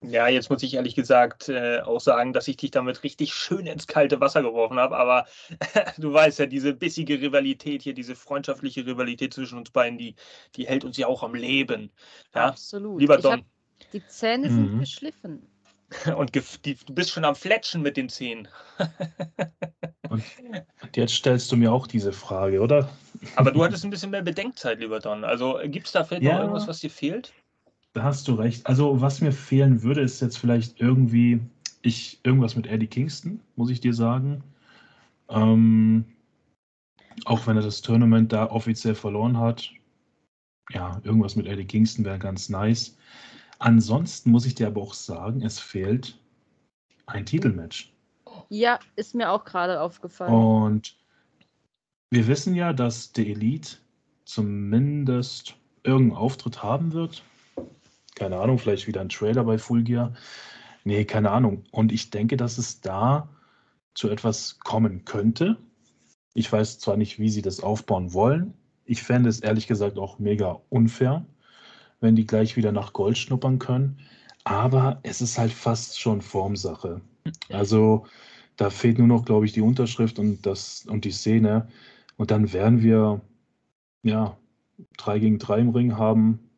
Ja, 0.04 0.28
jetzt 0.28 0.50
muss 0.50 0.64
ich 0.64 0.74
ehrlich 0.74 0.96
gesagt 0.96 1.48
äh, 1.48 1.82
auch 1.82 2.00
sagen, 2.00 2.34
dass 2.34 2.48
ich 2.48 2.58
dich 2.58 2.72
damit 2.72 3.04
richtig 3.04 3.34
schön 3.36 3.68
ins 3.68 3.86
kalte 3.86 4.20
Wasser 4.20 4.42
geworfen 4.42 4.80
habe. 4.80 4.98
Aber 4.98 5.28
du 5.98 6.12
weißt 6.12 6.40
ja, 6.40 6.46
diese 6.48 6.74
bissige 6.74 7.22
Rivalität 7.22 7.84
hier, 7.84 7.94
diese 7.94 8.16
freundschaftliche 8.16 8.86
Rivalität 8.86 9.34
zwischen 9.34 9.60
uns 9.60 9.70
beiden, 9.70 10.00
die, 10.00 10.16
die 10.56 10.66
hält 10.68 10.86
uns 10.86 10.98
ja 10.98 11.06
auch 11.06 11.22
am 11.22 11.36
Leben. 11.36 11.92
Ja? 12.34 12.48
Absolut. 12.48 13.00
Lieber 13.00 13.20
Ich 13.20 13.92
Die 13.94 14.08
Zähne 14.08 14.50
sind 14.50 14.74
Mhm. 14.74 14.80
geschliffen. 14.80 15.48
Und 16.18 16.32
gef- 16.32 16.60
die, 16.64 16.76
du 16.76 16.94
bist 16.96 17.12
schon 17.12 17.26
am 17.26 17.36
Fletschen 17.36 17.82
mit 17.84 17.96
den 17.96 18.10
Zähnen. 18.10 18.48
Und, 20.10 20.24
und 20.82 20.98
jetzt 20.98 21.14
stellst 21.14 21.50
du 21.54 21.56
mir 21.56 21.72
auch 21.72 21.88
diese 21.88 22.12
Frage, 22.12 22.60
oder? 22.60 22.90
Aber 23.38 23.52
du 23.52 23.64
hattest 23.64 23.86
ein 23.86 23.92
bisschen 23.92 24.12
mehr 24.12 24.22
Bedenkzeit, 24.22 24.80
lieber 24.80 25.00
Don. 25.00 25.24
Also 25.24 25.60
gibt 25.66 25.86
es 25.88 25.94
da 25.94 26.04
vielleicht 26.04 26.24
noch 26.24 26.32
Ja. 26.32 26.40
irgendwas, 26.42 26.68
was 26.68 26.80
dir 26.80 26.90
fehlt? 26.90 27.32
Da 27.94 28.04
hast 28.04 28.28
du 28.28 28.34
recht. 28.36 28.68
Also, 28.68 29.02
was 29.02 29.22
mir 29.22 29.32
fehlen 29.32 29.84
würde, 29.84 30.02
ist 30.02 30.22
jetzt 30.22 30.38
vielleicht 30.38 30.80
irgendwie 30.80 31.42
ich 31.82 32.20
irgendwas 32.24 32.56
mit 32.56 32.68
Eddie 32.68 32.88
Kingston, 32.88 33.40
muss 33.56 33.70
ich 33.70 33.82
dir 33.82 33.94
sagen. 33.94 34.44
Ähm, 35.30 36.06
auch 37.26 37.46
wenn 37.48 37.58
er 37.58 37.64
das 37.64 37.82
Tournament 37.82 38.32
da 38.32 38.50
offiziell 38.50 38.96
verloren 38.96 39.38
hat. 39.38 39.72
Ja, 40.70 41.02
irgendwas 41.04 41.36
mit 41.36 41.48
Eddie 41.48 41.66
Kingston 41.66 42.06
wäre 42.06 42.20
ganz 42.20 42.50
nice. 42.50 42.98
Ansonsten 43.60 44.32
muss 44.32 44.46
ich 44.46 44.56
dir 44.56 44.68
aber 44.68 44.82
auch 44.82 44.94
sagen, 44.94 45.42
es 45.44 45.60
fehlt 45.60 46.18
ein 47.08 47.26
Titelmatch. 47.26 47.94
Ja, 48.50 48.80
ist 48.96 49.14
mir 49.14 49.32
auch 49.32 49.44
gerade 49.44 49.82
aufgefallen. 49.82 50.34
Und 50.34 50.98
wir 52.10 52.28
wissen 52.28 52.56
ja, 52.56 52.74
dass 52.74 53.12
der 53.12 53.28
Elite 53.28 53.78
zumindest 54.26 55.56
irgendeinen 55.84 56.18
Auftritt 56.18 56.64
haben 56.64 56.94
wird. 56.94 57.24
Keine 58.16 58.38
Ahnung, 58.38 58.60
vielleicht 58.60 58.88
wieder 58.88 59.02
ein 59.02 59.10
Trailer 59.10 59.44
bei 59.44 59.58
Full 59.58 59.84
Gear. 59.84 60.14
Nee, 60.84 61.06
keine 61.06 61.32
Ahnung. 61.32 61.64
Und 61.72 61.92
ich 61.92 62.10
denke, 62.10 62.38
dass 62.38 62.58
es 62.58 62.82
da 62.82 63.30
zu 63.94 64.10
etwas 64.10 64.60
kommen 64.60 65.06
könnte. 65.06 65.58
Ich 66.34 66.52
weiß 66.52 66.80
zwar 66.80 66.98
nicht, 66.98 67.20
wie 67.20 67.30
sie 67.30 67.42
das 67.42 67.60
aufbauen 67.60 68.14
wollen. 68.14 68.54
Ich 68.86 69.04
fände 69.04 69.30
es 69.30 69.42
ehrlich 69.42 69.68
gesagt 69.68 69.98
auch 69.98 70.20
mega 70.20 70.62
unfair, 70.70 71.26
wenn 72.00 72.16
die 72.16 72.26
gleich 72.26 72.58
wieder 72.58 72.72
nach 72.72 72.94
Gold 72.94 73.18
schnuppern 73.18 73.60
können. 73.60 74.00
Aber 74.44 75.00
es 75.04 75.22
ist 75.22 75.38
halt 75.38 75.52
fast 75.52 76.00
schon 76.00 76.22
Formsache. 76.22 77.02
Also 77.50 78.06
da 78.58 78.70
fehlt 78.70 78.98
nur 78.98 79.08
noch, 79.08 79.26
glaube 79.26 79.46
ich, 79.46 79.54
die 79.54 79.62
Unterschrift 79.62 80.20
und, 80.20 80.46
das, 80.46 80.86
und 80.88 81.06
die 81.06 81.12
Szene. 81.12 81.68
Und 82.18 82.32
dann 82.32 82.54
werden 82.54 82.82
wir 82.82 83.22
ja 84.04 84.38
3 84.98 85.20
gegen 85.20 85.40
3 85.40 85.60
im 85.60 85.70
Ring 85.70 85.98
haben. 85.98 86.51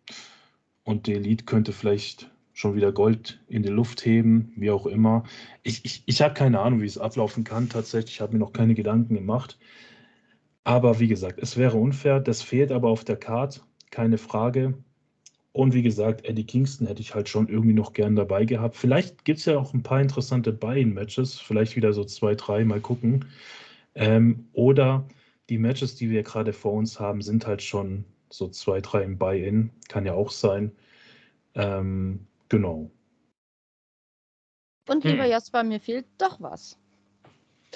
Und 0.84 1.08
der 1.08 1.16
Elite 1.16 1.46
könnte 1.46 1.72
vielleicht 1.72 2.30
schon 2.54 2.76
wieder 2.76 2.92
Gold 2.92 3.42
in 3.48 3.64
die 3.64 3.70
Luft 3.70 4.06
heben, 4.06 4.54
wie 4.56 4.72
auch 4.72 4.86
immer. 4.86 5.24
Ich, 5.64 5.84
ich, 5.86 6.04
ich 6.06 6.22
habe 6.22 6.34
keine 6.34 6.60
Ahnung, 6.60 6.82
wie 6.82 6.86
es 6.86 6.98
ablaufen 6.98 7.44
kann. 7.44 7.70
Tatsächlich 7.70 8.22
habe 8.22 8.34
mir 8.34 8.40
noch 8.40 8.54
keine 8.54 8.76
Gedanken 8.76 9.16
gemacht. 9.16 9.58
Aber 10.64 11.00
wie 11.00 11.08
gesagt, 11.08 11.40
es 11.42 11.58
wäre 11.58 11.78
unfair. 11.78 12.20
Das 12.20 12.42
fehlt 12.42 12.72
aber 12.72 12.90
auf 12.90 13.04
der 13.04 13.18
Card, 13.18 13.66
keine 13.92 14.18
Frage. 14.18 14.76
Und 15.52 15.74
wie 15.74 15.84
gesagt, 15.84 16.26
Eddie 16.26 16.46
Kingston 16.46 16.88
hätte 16.88 17.02
ich 17.02 17.14
halt 17.14 17.30
schon 17.30 17.48
irgendwie 17.48 17.74
noch 17.74 17.94
gern 17.94 18.16
dabei 18.16 18.46
gehabt. 18.46 18.76
Vielleicht 18.76 19.24
gibt 19.24 19.40
es 19.40 19.46
ja 19.46 19.58
auch 19.58 19.74
ein 19.74 19.84
paar 19.84 20.02
interessante 20.02 20.52
Buy-in-Matches. 20.52 21.40
Vielleicht 21.40 21.76
wieder 21.76 21.94
so 21.94 22.04
zwei, 22.04 22.34
drei, 22.36 22.66
mal 22.66 22.82
gucken. 22.82 23.26
Ähm, 23.94 24.48
oder 24.54 25.08
die 25.50 25.60
Matches, 25.60 25.96
die 25.96 26.10
wir 26.10 26.24
gerade 26.24 26.54
vor 26.54 26.74
uns 26.74 27.00
haben, 27.00 27.22
sind 27.22 27.46
halt 27.46 27.62
schon 27.62 28.06
so 28.34 28.50
zwei, 28.50 28.82
drei 28.82 29.04
im 29.04 29.18
Buy-in. 29.18 29.72
Kann 29.90 30.06
ja 30.06 30.14
auch 30.14 30.32
sein. 30.32 30.76
Ähm, 31.56 32.28
genau. 32.50 32.92
Und 34.88 35.04
lieber 35.06 35.24
Hm. 35.24 35.32
Jasper, 35.32 35.64
mir 35.64 35.80
fehlt 35.80 36.06
doch 36.18 36.42
was. 36.42 36.78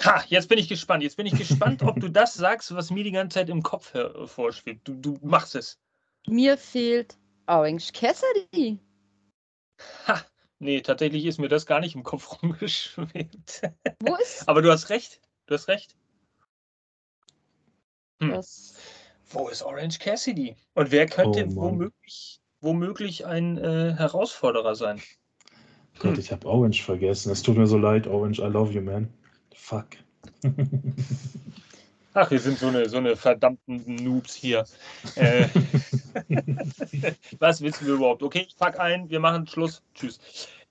Ha, 0.04 0.24
jetzt 0.28 0.48
bin 0.48 0.58
ich 0.58 0.68
gespannt. 0.68 1.02
Jetzt 1.02 1.16
bin 1.16 1.26
ich 1.26 1.36
gespannt, 1.36 1.82
ob 1.82 1.98
du 2.00 2.08
das 2.10 2.34
sagst, 2.34 2.74
was 2.74 2.90
mir 2.90 3.04
die 3.04 3.10
ganze 3.12 3.34
Zeit 3.34 3.48
im 3.48 3.62
Kopf 3.62 3.94
hervorschwebt. 3.94 4.86
Du, 4.86 4.94
du 4.94 5.18
machst 5.22 5.54
es. 5.54 5.78
Mir 6.26 6.56
fehlt 6.58 7.16
Orange 7.46 7.92
Cassidy. 7.92 8.78
Ha, 10.06 10.24
nee, 10.58 10.80
tatsächlich 10.82 11.24
ist 11.24 11.38
mir 11.38 11.48
das 11.48 11.66
gar 11.66 11.80
nicht 11.80 11.94
im 11.94 12.02
Kopf 12.02 12.42
rumgeschwebt. 12.42 13.62
Wo 14.00 14.14
ist 14.16 14.48
Aber 14.48 14.62
du 14.62 14.70
hast 14.70 14.90
recht. 14.90 15.20
Du 15.46 15.54
hast 15.54 15.68
recht. 15.68 15.96
hm. 18.20 18.30
das? 18.30 18.74
Wo 19.30 19.48
ist 19.48 19.62
Orange 19.62 19.98
Cassidy? 19.98 20.56
Und 20.74 20.90
wer 20.90 21.06
könnte 21.06 21.46
Oh 21.50 21.56
womöglich, 21.56 22.40
womöglich 22.60 23.26
ein 23.26 23.58
äh, 23.58 23.94
Herausforderer 23.96 24.74
sein? 24.74 25.00
Gott, 25.98 26.12
Hm. 26.12 26.20
ich 26.20 26.32
habe 26.32 26.46
Orange 26.46 26.82
vergessen. 26.82 27.30
Es 27.32 27.42
tut 27.42 27.56
mir 27.56 27.66
so 27.66 27.76
leid, 27.78 28.06
Orange. 28.06 28.40
I 28.40 28.46
love 28.46 28.72
you, 28.72 28.80
man. 28.80 29.12
Fuck. 29.54 29.88
Ach, 32.14 32.30
wir 32.30 32.40
sind 32.40 32.58
so 32.58 32.68
eine, 32.68 32.88
so 32.88 32.96
eine 32.96 33.16
verdammten 33.16 33.96
Noobs 33.96 34.34
hier. 34.34 34.64
Äh, 35.14 35.46
was 37.38 37.60
wissen 37.60 37.86
wir 37.86 37.94
überhaupt? 37.94 38.22
Okay, 38.22 38.46
ich 38.48 38.56
pack 38.56 38.80
ein, 38.80 39.10
wir 39.10 39.20
machen 39.20 39.46
Schluss. 39.46 39.82
Tschüss. 39.94 40.18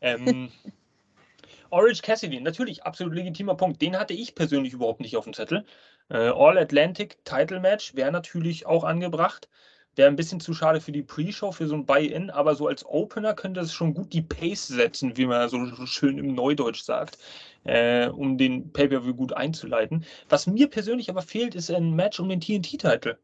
Ähm, 0.01 0.49
Orange 1.69 2.01
Cassidy, 2.01 2.39
natürlich 2.39 2.83
absolut 2.83 3.13
legitimer 3.13 3.55
Punkt. 3.55 3.81
Den 3.81 3.97
hatte 3.97 4.13
ich 4.13 4.35
persönlich 4.35 4.73
überhaupt 4.73 5.01
nicht 5.01 5.17
auf 5.17 5.25
dem 5.25 5.33
Zettel. 5.33 5.65
Äh, 6.09 6.29
All 6.29 6.57
Atlantic 6.57 7.23
Title 7.25 7.59
Match 7.59 7.95
wäre 7.95 8.11
natürlich 8.11 8.65
auch 8.65 8.83
angebracht. 8.83 9.49
Wäre 9.95 10.09
ein 10.09 10.15
bisschen 10.15 10.39
zu 10.39 10.53
schade 10.53 10.79
für 10.79 10.91
die 10.91 11.01
Pre-Show, 11.01 11.51
für 11.51 11.67
so 11.67 11.73
ein 11.75 11.85
Buy-In, 11.85 12.29
aber 12.29 12.55
so 12.55 12.67
als 12.67 12.85
Opener 12.85 13.33
könnte 13.33 13.61
es 13.61 13.73
schon 13.73 13.95
gut 13.95 14.13
die 14.13 14.21
Pace 14.21 14.67
setzen, 14.67 15.17
wie 15.17 15.25
man 15.25 15.49
so 15.49 15.65
schön 15.87 16.19
im 16.19 16.35
Neudeutsch 16.35 16.83
sagt, 16.83 17.17
äh, 17.63 18.07
um 18.07 18.37
den 18.37 18.71
Pay-Per-View 18.71 19.15
gut 19.15 19.33
einzuleiten. 19.33 20.05
Was 20.29 20.45
mir 20.45 20.69
persönlich 20.69 21.09
aber 21.09 21.23
fehlt, 21.23 21.55
ist 21.55 21.71
ein 21.71 21.95
Match 21.95 22.19
um 22.19 22.29
den 22.29 22.41
TNT-Titel. 22.41 23.17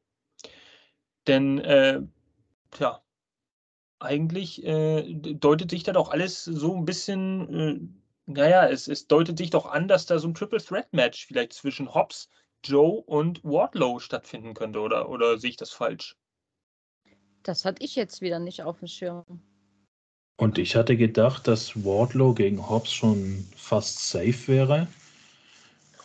Denn, 1.27 1.59
äh, 1.59 2.01
tja, 2.71 3.01
eigentlich 3.99 4.63
äh, 4.65 5.13
deutet 5.13 5.69
sich 5.71 5.83
da 5.83 5.93
doch 5.93 6.09
alles 6.11 6.43
so 6.43 6.75
ein 6.75 6.85
bisschen, 6.85 7.53
äh, 8.27 8.31
naja, 8.31 8.67
es, 8.67 8.87
es 8.87 9.07
deutet 9.07 9.37
sich 9.37 9.49
doch 9.49 9.65
an, 9.65 9.87
dass 9.87 10.05
da 10.05 10.19
so 10.19 10.27
ein 10.27 10.33
Triple 10.33 10.61
Threat 10.61 10.91
Match 10.93 11.25
vielleicht 11.27 11.53
zwischen 11.53 11.93
Hobbs, 11.93 12.29
Joe 12.63 13.01
und 13.01 13.43
Wardlow 13.43 13.99
stattfinden 13.99 14.53
könnte, 14.53 14.79
oder, 14.79 15.09
oder 15.09 15.37
sehe 15.37 15.51
ich 15.51 15.57
das 15.57 15.71
falsch? 15.71 16.15
Das 17.43 17.65
hatte 17.65 17.83
ich 17.83 17.95
jetzt 17.95 18.21
wieder 18.21 18.39
nicht 18.39 18.63
auf 18.63 18.79
dem 18.79 18.87
Schirm. 18.87 19.23
Und 20.37 20.57
ich 20.57 20.75
hatte 20.75 20.97
gedacht, 20.97 21.47
dass 21.47 21.85
Wardlow 21.85 22.33
gegen 22.33 22.69
Hobbs 22.69 22.91
schon 22.91 23.45
fast 23.55 24.09
safe 24.09 24.47
wäre. 24.47 24.87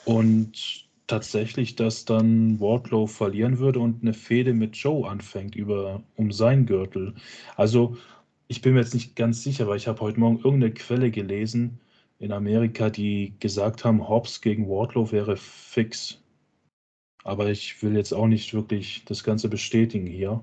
Und 0.05 0.89
tatsächlich, 1.07 1.75
dass 1.77 2.05
dann 2.05 2.61
Wardlow 2.61 3.07
verlieren 3.07 3.59
würde 3.59 3.81
und 3.81 4.03
eine 4.03 4.15
Fehde 4.15 4.53
mit 4.53 4.77
Joe 4.77 5.09
anfängt 5.09 5.57
über, 5.57 6.03
um 6.17 6.31
seinen 6.31 6.67
Gürtel. 6.67 7.15
Also, 7.57 7.97
ich 8.47 8.63
bin 8.63 8.75
mir 8.75 8.81
jetzt 8.81 8.95
nicht 8.95 9.17
ganz 9.17 9.43
sicher, 9.43 9.67
weil 9.67 9.77
ich 9.77 9.89
habe 9.89 10.01
heute 10.01 10.21
Morgen 10.21 10.39
irgendeine 10.39 10.73
Quelle 10.73 11.11
gelesen 11.11 11.81
in 12.19 12.33
Amerika, 12.33 12.91
die 12.91 13.35
gesagt 13.41 13.85
haben, 13.85 14.09
Hobbs 14.09 14.41
gegen 14.41 14.69
Wardlow 14.69 15.11
wäre 15.13 15.37
fix. 15.37 16.21
Aber 17.29 17.51
ich 17.51 17.83
will 17.83 17.95
jetzt 17.95 18.15
auch 18.15 18.27
nicht 18.27 18.55
wirklich 18.55 19.05
das 19.05 19.23
Ganze 19.23 19.51
bestätigen 19.51 20.07
hier. 20.07 20.43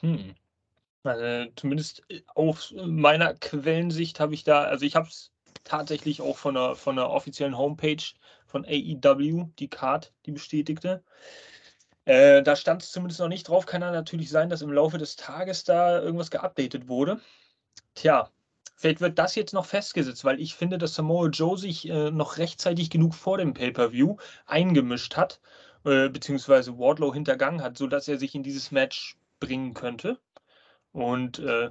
Hm. 0.00 0.34
Also, 1.04 1.52
zumindest 1.54 2.02
auf 2.34 2.72
meiner 2.74 3.34
Quellensicht 3.34 4.18
habe 4.18 4.34
ich 4.34 4.42
da, 4.42 4.62
also 4.64 4.84
ich 4.84 4.96
habe 4.96 5.06
es 5.06 5.30
tatsächlich 5.62 6.20
auch 6.20 6.36
von 6.36 6.54
der, 6.54 6.74
von 6.74 6.96
der 6.96 7.08
offiziellen 7.08 7.56
Homepage 7.56 8.02
von 8.44 8.64
AEW, 8.64 9.50
die 9.60 9.68
Card, 9.68 10.12
die 10.26 10.32
bestätigte. 10.32 11.04
Äh, 12.06 12.42
da 12.42 12.56
stand 12.56 12.82
es 12.82 12.90
zumindest 12.90 13.20
noch 13.20 13.28
nicht 13.28 13.46
drauf. 13.46 13.64
Kann 13.64 13.82
ja 13.82 13.92
natürlich 13.92 14.30
sein, 14.30 14.48
dass 14.48 14.62
im 14.62 14.72
Laufe 14.72 14.98
des 14.98 15.14
Tages 15.14 15.62
da 15.62 16.02
irgendwas 16.02 16.32
geupdatet 16.32 16.88
wurde. 16.88 17.20
Tja, 17.94 18.28
vielleicht 18.82 19.00
wird 19.00 19.18
das 19.18 19.36
jetzt 19.36 19.54
noch 19.54 19.64
festgesetzt, 19.64 20.24
weil 20.24 20.40
ich 20.40 20.56
finde, 20.56 20.76
dass 20.76 20.96
Samoa 20.96 21.28
Joe 21.28 21.56
sich 21.56 21.88
äh, 21.88 22.10
noch 22.10 22.38
rechtzeitig 22.38 22.90
genug 22.90 23.14
vor 23.14 23.38
dem 23.38 23.54
Pay-Per-View 23.54 24.16
eingemischt 24.46 25.16
hat, 25.16 25.40
äh, 25.84 26.08
beziehungsweise 26.08 26.76
Wardlow 26.78 27.14
hintergangen 27.14 27.62
hat, 27.62 27.78
sodass 27.78 28.08
er 28.08 28.18
sich 28.18 28.34
in 28.34 28.42
dieses 28.42 28.72
Match 28.72 29.16
bringen 29.38 29.72
könnte. 29.72 30.18
Und 30.92 31.38
äh, 31.38 31.70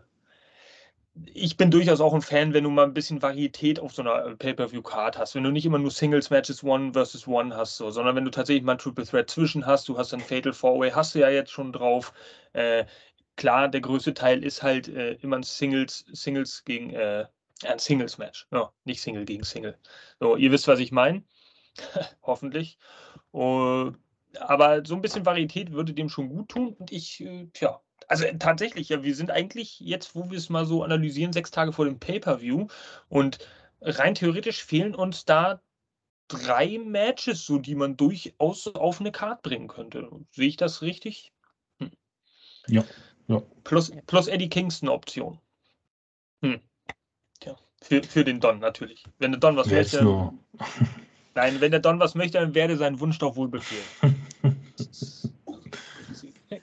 ich 1.33 1.57
bin 1.57 1.69
durchaus 1.69 1.99
auch 1.99 2.13
ein 2.13 2.21
Fan, 2.21 2.53
wenn 2.53 2.63
du 2.63 2.69
mal 2.69 2.85
ein 2.85 2.93
bisschen 2.93 3.21
Varietät 3.21 3.81
auf 3.81 3.93
so 3.93 4.01
einer 4.01 4.25
äh, 4.25 4.35
Pay-Per-View-Card 4.37 5.17
hast. 5.17 5.35
Wenn 5.35 5.43
du 5.43 5.51
nicht 5.51 5.65
immer 5.65 5.79
nur 5.79 5.91
Singles-Matches 5.91 6.63
One 6.63 6.93
versus 6.93 7.27
One 7.27 7.55
hast, 7.55 7.75
so, 7.75 7.91
sondern 7.91 8.15
wenn 8.15 8.23
du 8.23 8.31
tatsächlich 8.31 8.63
mal 8.63 8.73
ein 8.73 8.77
Triple 8.77 9.05
Threat 9.05 9.29
zwischen 9.29 9.65
hast, 9.65 9.89
du 9.89 9.97
hast 9.97 10.13
ein 10.13 10.21
Fatal 10.21 10.53
Four-Way, 10.53 10.91
hast 10.91 11.13
du 11.13 11.19
ja 11.19 11.29
jetzt 11.29 11.51
schon 11.51 11.73
drauf. 11.73 12.13
Äh, 12.53 12.85
klar, 13.41 13.69
der 13.69 13.81
größte 13.81 14.13
Teil 14.13 14.43
ist 14.43 14.61
halt 14.61 14.87
äh, 14.87 15.13
immer 15.13 15.37
ein 15.37 15.43
Singles, 15.43 16.05
Singles 16.11 16.63
gegen 16.63 16.91
äh, 16.91 17.25
ein 17.63 17.79
Singles-Match. 17.79 18.47
Ja, 18.51 18.71
nicht 18.83 19.01
Single 19.01 19.25
gegen 19.25 19.43
Single. 19.43 19.79
So, 20.19 20.35
ihr 20.35 20.51
wisst, 20.51 20.67
was 20.67 20.79
ich 20.79 20.91
meine. 20.91 21.23
Hoffentlich. 22.21 22.77
Uh, 23.33 23.93
aber 24.39 24.85
so 24.85 24.93
ein 24.93 25.01
bisschen 25.01 25.25
Varietät 25.25 25.71
würde 25.71 25.93
dem 25.93 26.07
schon 26.07 26.29
gut 26.29 26.49
tun. 26.49 26.75
Und 26.77 26.91
ich, 26.91 27.21
äh, 27.21 27.47
tja, 27.53 27.81
also 28.07 28.25
tatsächlich, 28.37 28.89
ja, 28.89 29.01
wir 29.01 29.15
sind 29.15 29.31
eigentlich 29.31 29.79
jetzt, 29.79 30.13
wo 30.13 30.29
wir 30.29 30.37
es 30.37 30.49
mal 30.49 30.67
so 30.67 30.83
analysieren, 30.83 31.33
sechs 31.33 31.49
Tage 31.49 31.73
vor 31.73 31.85
dem 31.85 31.99
Pay-Per-View 31.99 32.67
und 33.09 33.39
rein 33.81 34.13
theoretisch 34.13 34.63
fehlen 34.63 34.93
uns 34.93 35.25
da 35.25 35.63
drei 36.27 36.77
Matches, 36.77 37.43
so 37.43 37.57
die 37.57 37.73
man 37.73 37.97
durchaus 37.97 38.67
auf 38.67 38.99
eine 38.99 39.11
Karte 39.11 39.41
bringen 39.41 39.67
könnte. 39.67 40.07
Sehe 40.29 40.47
ich 40.47 40.57
das 40.57 40.83
richtig? 40.83 41.33
Hm. 41.79 41.91
Ja, 42.67 42.83
ja. 43.27 43.41
Plus, 43.63 43.91
plus 44.07 44.27
Eddie 44.27 44.49
Kingston 44.49 44.89
Option. 44.89 45.39
Hm. 46.41 46.59
Tja, 47.39 47.55
für, 47.81 48.03
für 48.03 48.23
den 48.23 48.39
Don 48.39 48.59
natürlich. 48.59 49.03
Wenn 49.19 49.31
der 49.31 49.39
Don 49.39 49.55
was 49.55 49.69
Wer 49.69 49.79
möchte. 49.79 50.03
Nur. 50.03 50.33
Nein, 51.35 51.61
wenn 51.61 51.71
der 51.71 51.79
Don 51.79 51.99
was 51.99 52.15
möchte, 52.15 52.39
dann 52.39 52.55
werde 52.55 52.77
sein 52.77 52.99
Wunsch 52.99 53.19
doch 53.19 53.35
wohl 53.35 53.47
befehlen. 53.47 54.17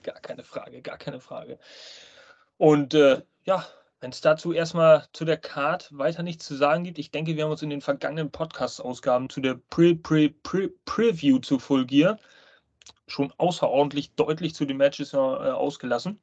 gar 0.03 0.21
keine 0.21 0.45
Frage, 0.45 0.83
gar 0.83 0.99
keine 0.99 1.21
Frage. 1.21 1.59
Und 2.59 2.95
äh, 2.95 3.23
ja, 3.45 3.67
wenn 4.01 4.11
es 4.11 4.21
dazu 4.21 4.53
erstmal 4.53 5.07
zu 5.13 5.25
der 5.25 5.39
Card 5.39 5.89
weiter 5.97 6.23
nichts 6.23 6.45
zu 6.45 6.55
sagen 6.55 6.85
gibt, 6.85 6.99
ich 6.99 7.11
denke, 7.11 7.37
wir 7.37 7.45
haben 7.45 7.51
uns 7.51 7.63
in 7.63 7.71
den 7.71 7.81
vergangenen 7.81 8.31
Podcast-Ausgaben 8.31 9.31
zu 9.31 9.41
der 9.41 9.55
Pre-Pre-Pre-Preview 9.71 11.39
zu 11.39 11.59
Full 11.59 11.87
Gear 11.87 12.19
schon 13.07 13.33
außerordentlich 13.39 14.15
deutlich 14.15 14.55
zu 14.55 14.67
den 14.67 14.77
Matches 14.77 15.15
äh, 15.15 15.17
ausgelassen. 15.17 16.21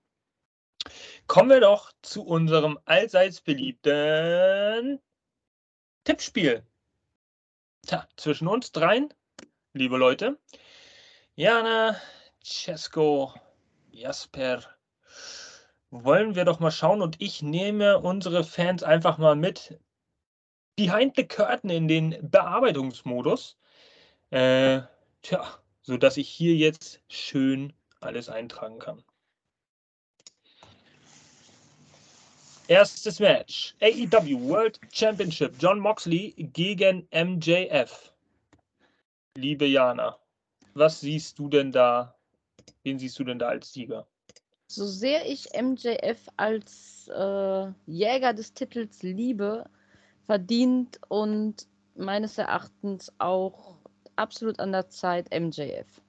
Kommen 1.28 1.50
wir 1.50 1.60
doch 1.60 1.92
zu 2.02 2.24
unserem 2.26 2.80
allseits 2.86 3.42
beliebten 3.42 5.00
Tippspiel. 6.04 6.64
Tja, 7.86 8.08
zwischen 8.16 8.48
uns 8.48 8.72
dreien, 8.72 9.14
liebe 9.74 9.98
Leute, 9.98 10.40
Jana, 11.36 12.00
Cesco, 12.44 13.34
Jasper, 13.92 14.64
wollen 15.90 16.36
wir 16.36 16.46
doch 16.46 16.60
mal 16.60 16.72
schauen 16.72 17.02
und 17.02 17.22
ich 17.22 17.42
nehme 17.42 18.00
unsere 18.00 18.44
Fans 18.44 18.84
einfach 18.84 19.18
mal 19.18 19.36
mit 19.36 19.80
behind 20.76 21.16
the 21.16 21.28
curtain 21.28 21.70
in 21.70 21.88
den 21.88 22.18
Bearbeitungsmodus. 22.22 23.58
Äh, 24.30 24.82
tja, 25.22 25.60
sodass 25.82 26.18
ich 26.18 26.30
hier 26.30 26.56
jetzt 26.56 27.02
schön 27.08 27.74
alles 28.00 28.30
eintragen 28.30 28.80
kann. 28.80 29.04
Erstes 32.68 33.20
Match. 33.20 33.76
AEW 33.82 34.50
World 34.50 34.80
Championship. 34.92 35.54
John 35.60 35.80
Moxley 35.80 36.34
gegen 36.54 37.08
MJF. 37.12 38.12
Liebe 39.38 39.66
Jana, 39.66 40.18
was 40.74 41.00
siehst 41.00 41.38
du 41.38 41.48
denn 41.48 41.72
da? 41.72 42.16
Wen 42.84 42.98
siehst 42.98 43.20
du 43.20 43.24
denn 43.24 43.38
da 43.38 43.50
als 43.50 43.72
Sieger? 43.72 44.08
So 44.68 44.88
sehr 44.88 45.30
ich 45.30 45.50
MJF 45.54 46.28
als 46.38 47.08
äh, 47.10 47.68
Jäger 47.86 48.34
des 48.34 48.54
Titels 48.54 49.04
liebe, 49.04 49.70
verdient 50.26 51.00
und 51.10 51.68
meines 51.94 52.40
Erachtens 52.40 53.14
auch 53.20 53.78
absolut 54.16 54.60
an 54.60 54.72
der 54.72 54.90
Zeit 54.90 55.30
MJF. 55.32 56.02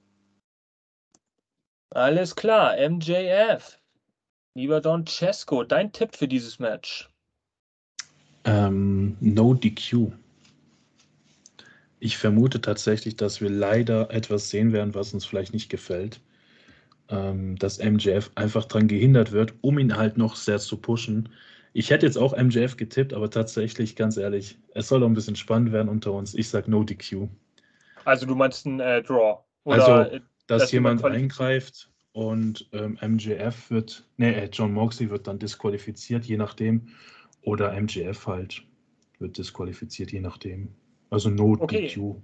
Alles 1.91 2.35
klar, 2.35 2.75
MJF. 2.77 3.79
Lieber 4.57 4.81
Don 4.81 5.05
Cesco, 5.05 5.63
dein 5.63 5.91
Tipp 5.91 6.15
für 6.15 6.27
dieses 6.27 6.57
Match? 6.57 7.11
Ähm, 8.43 9.15
no 9.19 9.53
DQ. 9.53 10.11
Ich 11.99 12.17
vermute 12.17 12.59
tatsächlich, 12.59 13.15
dass 13.15 13.39
wir 13.39 13.51
leider 13.51 14.09
etwas 14.09 14.49
sehen 14.49 14.73
werden, 14.73 14.95
was 14.95 15.13
uns 15.13 15.27
vielleicht 15.27 15.53
nicht 15.53 15.69
gefällt. 15.69 16.21
Ähm, 17.09 17.55
dass 17.57 17.77
MJF 17.77 18.31
einfach 18.33 18.65
daran 18.65 18.87
gehindert 18.87 19.31
wird, 19.31 19.53
um 19.61 19.77
ihn 19.77 19.95
halt 19.95 20.17
noch 20.17 20.35
sehr 20.35 20.57
zu 20.57 20.77
pushen. 20.77 21.29
Ich 21.73 21.91
hätte 21.91 22.07
jetzt 22.07 22.17
auch 22.17 22.35
MJF 22.35 22.77
getippt, 22.77 23.13
aber 23.13 23.29
tatsächlich, 23.29 23.95
ganz 23.95 24.17
ehrlich, 24.17 24.57
es 24.73 24.87
soll 24.87 25.01
doch 25.01 25.07
ein 25.07 25.13
bisschen 25.13 25.35
spannend 25.35 25.71
werden 25.71 25.87
unter 25.87 26.13
uns. 26.13 26.33
Ich 26.33 26.49
sage 26.49 26.71
No 26.71 26.83
DQ. 26.83 27.27
Also 28.05 28.25
du 28.25 28.33
meinst 28.33 28.65
ein 28.65 28.79
äh, 28.79 29.03
Draw? 29.03 29.37
Oder 29.65 29.87
also, 29.87 30.15
äh, 30.15 30.21
dass, 30.47 30.63
dass 30.63 30.71
jemand 30.71 31.05
eingreift 31.05 31.91
und 32.17 32.67
ähm, 32.71 32.97
MJF 32.99 33.69
wird, 33.69 34.03
nee, 34.17 34.33
äh, 34.33 34.49
John 34.51 34.73
Moxley 34.73 35.07
wird 35.11 35.27
dann 35.27 35.37
disqualifiziert, 35.37 36.25
je 36.25 36.35
nachdem. 36.35 36.87
Oder 37.43 37.79
MJF 37.79 38.25
halt 38.25 38.65
wird 39.19 39.37
disqualifiziert, 39.37 40.11
je 40.11 40.21
nachdem. 40.21 40.73
Also 41.11 41.29
No 41.29 41.55
okay. 41.59 41.85
DQ. 41.85 42.15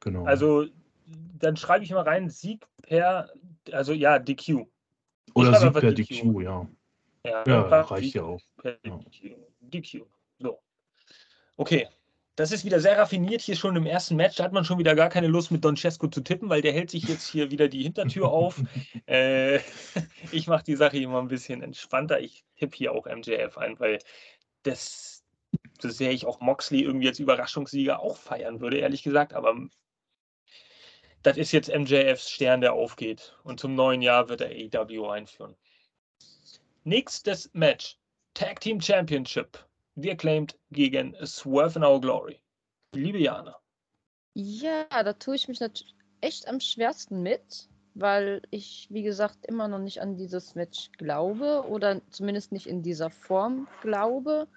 Genau. 0.00 0.24
Also 0.24 0.64
dann 1.38 1.58
schreibe 1.58 1.84
ich 1.84 1.90
mal 1.90 2.00
rein, 2.00 2.30
Sieg 2.30 2.66
per, 2.80 3.30
also 3.72 3.92
ja, 3.92 4.18
DQ. 4.18 4.64
Oder 5.34 5.60
Sieg 5.60 5.74
per 5.74 5.92
DQ. 5.92 6.08
DQ, 6.08 6.40
ja. 6.40 6.66
Ja, 7.26 7.44
ja 7.46 7.60
reicht 7.82 8.14
ja 8.14 8.22
auch. 8.22 8.40
Ja. 8.64 8.96
DQ. 8.96 9.36
DQ. 9.60 10.06
So. 10.38 10.58
Okay, 11.58 11.88
das 12.42 12.50
ist 12.50 12.64
wieder 12.64 12.80
sehr 12.80 12.98
raffiniert 12.98 13.40
hier 13.40 13.54
schon 13.54 13.76
im 13.76 13.86
ersten 13.86 14.16
Match. 14.16 14.34
Da 14.34 14.42
hat 14.42 14.52
man 14.52 14.64
schon 14.64 14.80
wieder 14.80 14.96
gar 14.96 15.08
keine 15.08 15.28
Lust 15.28 15.52
mit 15.52 15.64
Don 15.64 15.76
Cesco 15.76 16.08
zu 16.08 16.22
tippen, 16.22 16.48
weil 16.48 16.60
der 16.60 16.72
hält 16.72 16.90
sich 16.90 17.04
jetzt 17.04 17.28
hier 17.28 17.52
wieder 17.52 17.68
die 17.68 17.84
Hintertür 17.84 18.28
auf. 18.32 18.60
äh, 19.06 19.60
ich 20.32 20.48
mache 20.48 20.64
die 20.64 20.74
Sache 20.74 20.98
immer 20.98 21.20
ein 21.20 21.28
bisschen 21.28 21.62
entspannter. 21.62 22.18
Ich 22.18 22.44
tippe 22.56 22.76
hier 22.76 22.92
auch 22.94 23.06
MJF 23.06 23.58
ein, 23.58 23.78
weil 23.78 24.00
das, 24.64 25.22
so 25.80 25.88
sehr 25.88 26.10
ich 26.10 26.26
auch 26.26 26.40
Moxley 26.40 26.82
irgendwie 26.82 27.06
als 27.06 27.20
Überraschungssieger 27.20 28.00
auch 28.00 28.16
feiern 28.16 28.60
würde, 28.60 28.78
ehrlich 28.78 29.04
gesagt. 29.04 29.34
Aber 29.34 29.54
das 31.22 31.36
ist 31.36 31.52
jetzt 31.52 31.72
MJFs 31.72 32.28
Stern, 32.28 32.60
der 32.60 32.72
aufgeht. 32.72 33.38
Und 33.44 33.60
zum 33.60 33.76
neuen 33.76 34.02
Jahr 34.02 34.28
wird 34.28 34.40
er 34.40 34.50
AEW 34.50 35.06
einführen. 35.08 35.54
Nächstes 36.82 37.50
Match. 37.52 37.98
Tag 38.34 38.58
Team 38.58 38.80
Championship. 38.80 39.64
The 39.96 40.10
Acclaimed 40.10 40.58
gegen 40.70 41.14
Swerve 41.24 41.76
in 41.76 41.84
Our 41.84 42.00
Glory. 42.00 42.40
Liebe 42.94 43.18
Jana. 43.18 43.56
Ja, 44.34 44.86
da 44.88 45.12
tue 45.12 45.34
ich 45.34 45.48
mich 45.48 45.60
natürlich 45.60 45.94
echt 46.22 46.48
am 46.48 46.60
schwersten 46.60 47.22
mit, 47.22 47.68
weil 47.94 48.40
ich, 48.50 48.88
wie 48.90 49.02
gesagt, 49.02 49.44
immer 49.44 49.68
noch 49.68 49.78
nicht 49.78 50.00
an 50.00 50.16
dieses 50.16 50.54
Match 50.54 50.90
glaube 50.96 51.66
oder 51.68 52.00
zumindest 52.10 52.52
nicht 52.52 52.66
in 52.66 52.82
dieser 52.82 53.10
Form 53.10 53.68
glaube. 53.82 54.48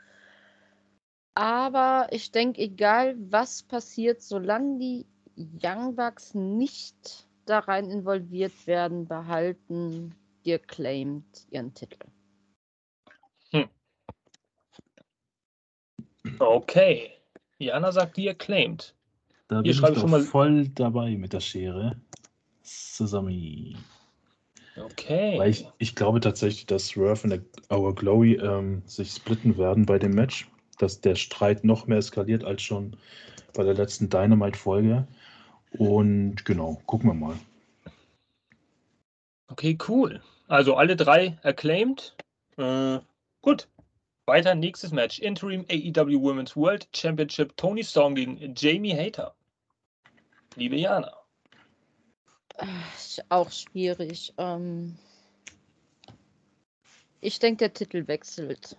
Aber 1.33 2.07
ich 2.11 2.31
denke, 2.31 2.61
egal 2.61 3.15
was 3.17 3.63
passiert, 3.63 4.21
solange 4.21 4.79
die 4.79 5.05
Young 5.35 5.95
Bucks 5.95 6.33
nicht 6.33 7.27
da 7.45 7.59
rein 7.59 7.89
involviert 7.89 8.67
werden, 8.67 9.05
behalten 9.05 10.15
die 10.45 10.53
Acclaimed 10.53 11.45
ihren 11.49 11.73
Titel. 11.73 12.07
Okay. 16.39 17.11
Jana 17.57 17.91
sagt, 17.91 18.17
die 18.17 18.29
acclaimed. 18.29 18.93
Da 19.47 19.61
bin 19.61 19.71
ich 19.71 19.77
schon 19.77 20.09
mal 20.09 20.21
voll 20.21 20.69
dabei 20.69 21.15
mit 21.15 21.33
der 21.33 21.39
Schere. 21.39 21.95
Zusammen. 22.63 23.77
Okay. 24.75 25.37
Weil 25.37 25.51
ich, 25.51 25.67
ich 25.77 25.95
glaube 25.95 26.19
tatsächlich, 26.19 26.65
dass 26.65 26.87
Swerve 26.87 27.27
und 27.27 27.71
Our 27.71 27.93
Glory 27.93 28.33
ähm, 28.35 28.81
sich 28.85 29.11
splitten 29.11 29.57
werden 29.57 29.85
bei 29.85 29.99
dem 29.99 30.11
Match. 30.11 30.49
Dass 30.79 30.99
der 30.99 31.15
Streit 31.15 31.63
noch 31.63 31.87
mehr 31.87 31.99
eskaliert 31.99 32.43
als 32.43 32.61
schon 32.61 32.97
bei 33.53 33.63
der 33.63 33.75
letzten 33.75 34.09
Dynamite-Folge. 34.09 35.07
Und 35.77 36.43
genau, 36.43 36.81
gucken 36.85 37.09
wir 37.09 37.13
mal. 37.13 37.35
Okay, 39.47 39.77
cool. 39.87 40.21
Also 40.47 40.75
alle 40.75 40.95
drei 40.95 41.37
acclaimed. 41.43 42.15
Äh, 42.57 42.99
gut. 43.41 43.67
Weiter, 44.27 44.55
nächstes 44.55 44.91
Match. 44.91 45.19
Interim 45.19 45.65
AEW 45.69 46.21
Women's 46.21 46.55
World 46.55 46.87
Championship. 46.95 47.55
Tony 47.57 47.83
Storm 47.83 48.15
gegen 48.15 48.53
Jamie 48.55 48.95
Hater. 48.95 49.35
Liebe 50.55 50.77
Jana. 50.77 51.11
Auch 53.29 53.51
schwierig. 53.51 54.33
Ähm 54.37 54.97
ich 57.21 57.39
denke, 57.39 57.57
der 57.57 57.73
Titel 57.73 58.07
wechselt. 58.07 58.77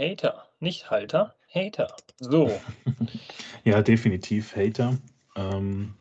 Hater, 0.00 0.48
nicht 0.58 0.90
Halter, 0.90 1.36
Hater. 1.48 1.94
So. 2.18 2.50
ja, 3.64 3.80
definitiv 3.80 4.56
Hater. 4.56 4.98
Ähm, 5.36 5.94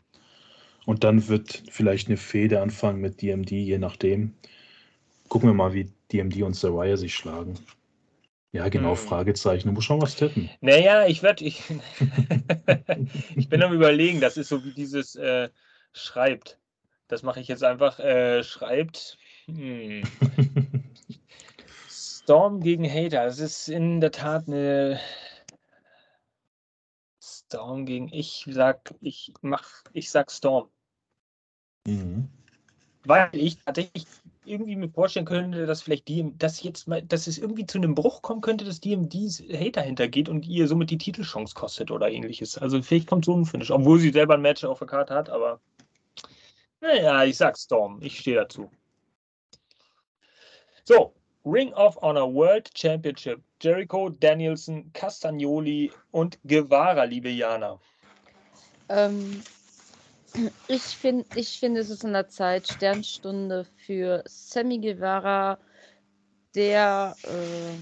und 0.86 1.04
dann 1.04 1.28
wird 1.28 1.64
vielleicht 1.70 2.08
eine 2.08 2.18
Fehde 2.18 2.62
anfangen 2.62 3.02
mit 3.02 3.22
DMD, 3.22 3.52
je 3.52 3.78
nachdem. 3.78 4.36
Gucken 5.34 5.50
wir 5.50 5.56
mal, 5.56 5.74
wie 5.74 5.92
DMD 6.12 6.44
und 6.44 6.56
Saraya 6.56 6.96
sich 6.96 7.16
schlagen. 7.16 7.58
Ja, 8.52 8.70
genau, 8.70 8.92
hm. 8.92 8.98
Fragezeichen. 8.98 9.68
Du 9.68 9.74
musst 9.74 9.88
schon 9.88 10.00
was 10.00 10.16
tippen. 10.16 10.48
Naja, 10.62 11.08
ich 11.08 11.24
werde. 11.24 11.44
Ich, 11.44 11.64
ich 13.36 13.50
bin 13.50 13.64
am 13.64 13.74
Überlegen, 13.74 14.22
das 14.22 14.38
ist 14.38 14.50
so 14.50 14.64
wie 14.64 14.74
dieses 14.74 15.16
äh, 15.16 15.50
Schreibt. 15.92 16.60
Das 17.08 17.24
mache 17.24 17.40
ich 17.40 17.48
jetzt 17.48 17.64
einfach. 17.64 17.98
Äh, 17.98 18.44
schreibt. 18.44 19.18
Hm. 19.48 20.04
Storm 21.90 22.62
gegen 22.62 22.88
Hater. 22.88 23.26
Das 23.26 23.40
ist 23.40 23.70
in 23.70 24.02
der 24.02 24.12
Tat 24.12 24.48
eine. 24.48 25.00
Storm 27.20 27.88
gegen. 27.88 28.08
Ich 28.14 28.48
sag, 28.52 28.94
ich 29.02 29.34
mach, 29.42 29.68
ich 29.94 30.12
sag 30.12 30.30
Storm. 30.30 30.70
Mhm. 31.88 32.30
weil 33.04 33.30
ich 33.34 33.58
tatsächlich 33.58 34.06
irgendwie 34.46 34.76
mir 34.76 34.90
vorstellen 34.90 35.26
könnte, 35.26 35.66
dass 35.66 35.82
vielleicht 35.82 36.08
die, 36.08 36.32
dass 36.38 36.64
jetzt 36.64 36.88
mal, 36.88 37.02
dass 37.02 37.28
es 37.28 37.38
irgendwie 37.38 37.66
zu 37.66 37.78
einem 37.78 37.96
Bruch 37.96 38.22
kommen 38.22 38.42
könnte, 38.42 38.66
dass 38.66 38.80
DMDs 38.80 39.42
Hater 39.52 39.82
hintergeht 39.82 40.30
und 40.30 40.46
ihr 40.46 40.68
somit 40.68 40.90
die 40.90 40.98
Titelchance 40.98 41.56
kostet 41.56 41.92
oder 41.92 42.10
ähnliches. 42.10 42.58
Also 42.58 42.82
vielleicht 42.82 43.08
kommt 43.08 43.26
so 43.26 43.36
ein 43.36 43.46
Finish, 43.46 43.72
obwohl 43.72 44.00
sie 44.00 44.12
selber 44.12 44.36
ein 44.36 44.42
Match 44.42 44.64
auf 44.64 44.80
der 44.80 44.88
Karte 44.88 45.14
hat, 45.14 45.30
aber 45.30 45.60
naja, 46.82 47.24
ich 47.24 47.38
sag 47.38 47.58
Storm, 47.58 48.00
ich 48.02 48.20
stehe 48.20 48.36
dazu. 48.36 48.70
So, 50.84 51.14
Ring 51.46 51.74
of 51.74 51.96
Honor 52.02 52.34
World 52.34 52.70
Championship. 52.78 53.42
Jericho, 53.62 54.10
Danielson, 54.10 54.92
Castagnoli 54.92 55.92
und 56.12 56.38
Guevara, 56.46 57.06
liebe 57.06 57.30
Jana. 57.30 57.80
Ähm, 58.90 59.42
ich 60.68 60.82
finde, 60.82 61.26
ich 61.36 61.60
find, 61.60 61.78
es 61.78 61.90
ist 61.90 62.04
in 62.04 62.14
der 62.14 62.28
Zeit 62.28 62.68
Sternstunde 62.68 63.66
für 63.86 64.24
Sammy 64.26 64.80
Guevara, 64.80 65.60
der, 66.56 67.16
äh, 67.24 67.74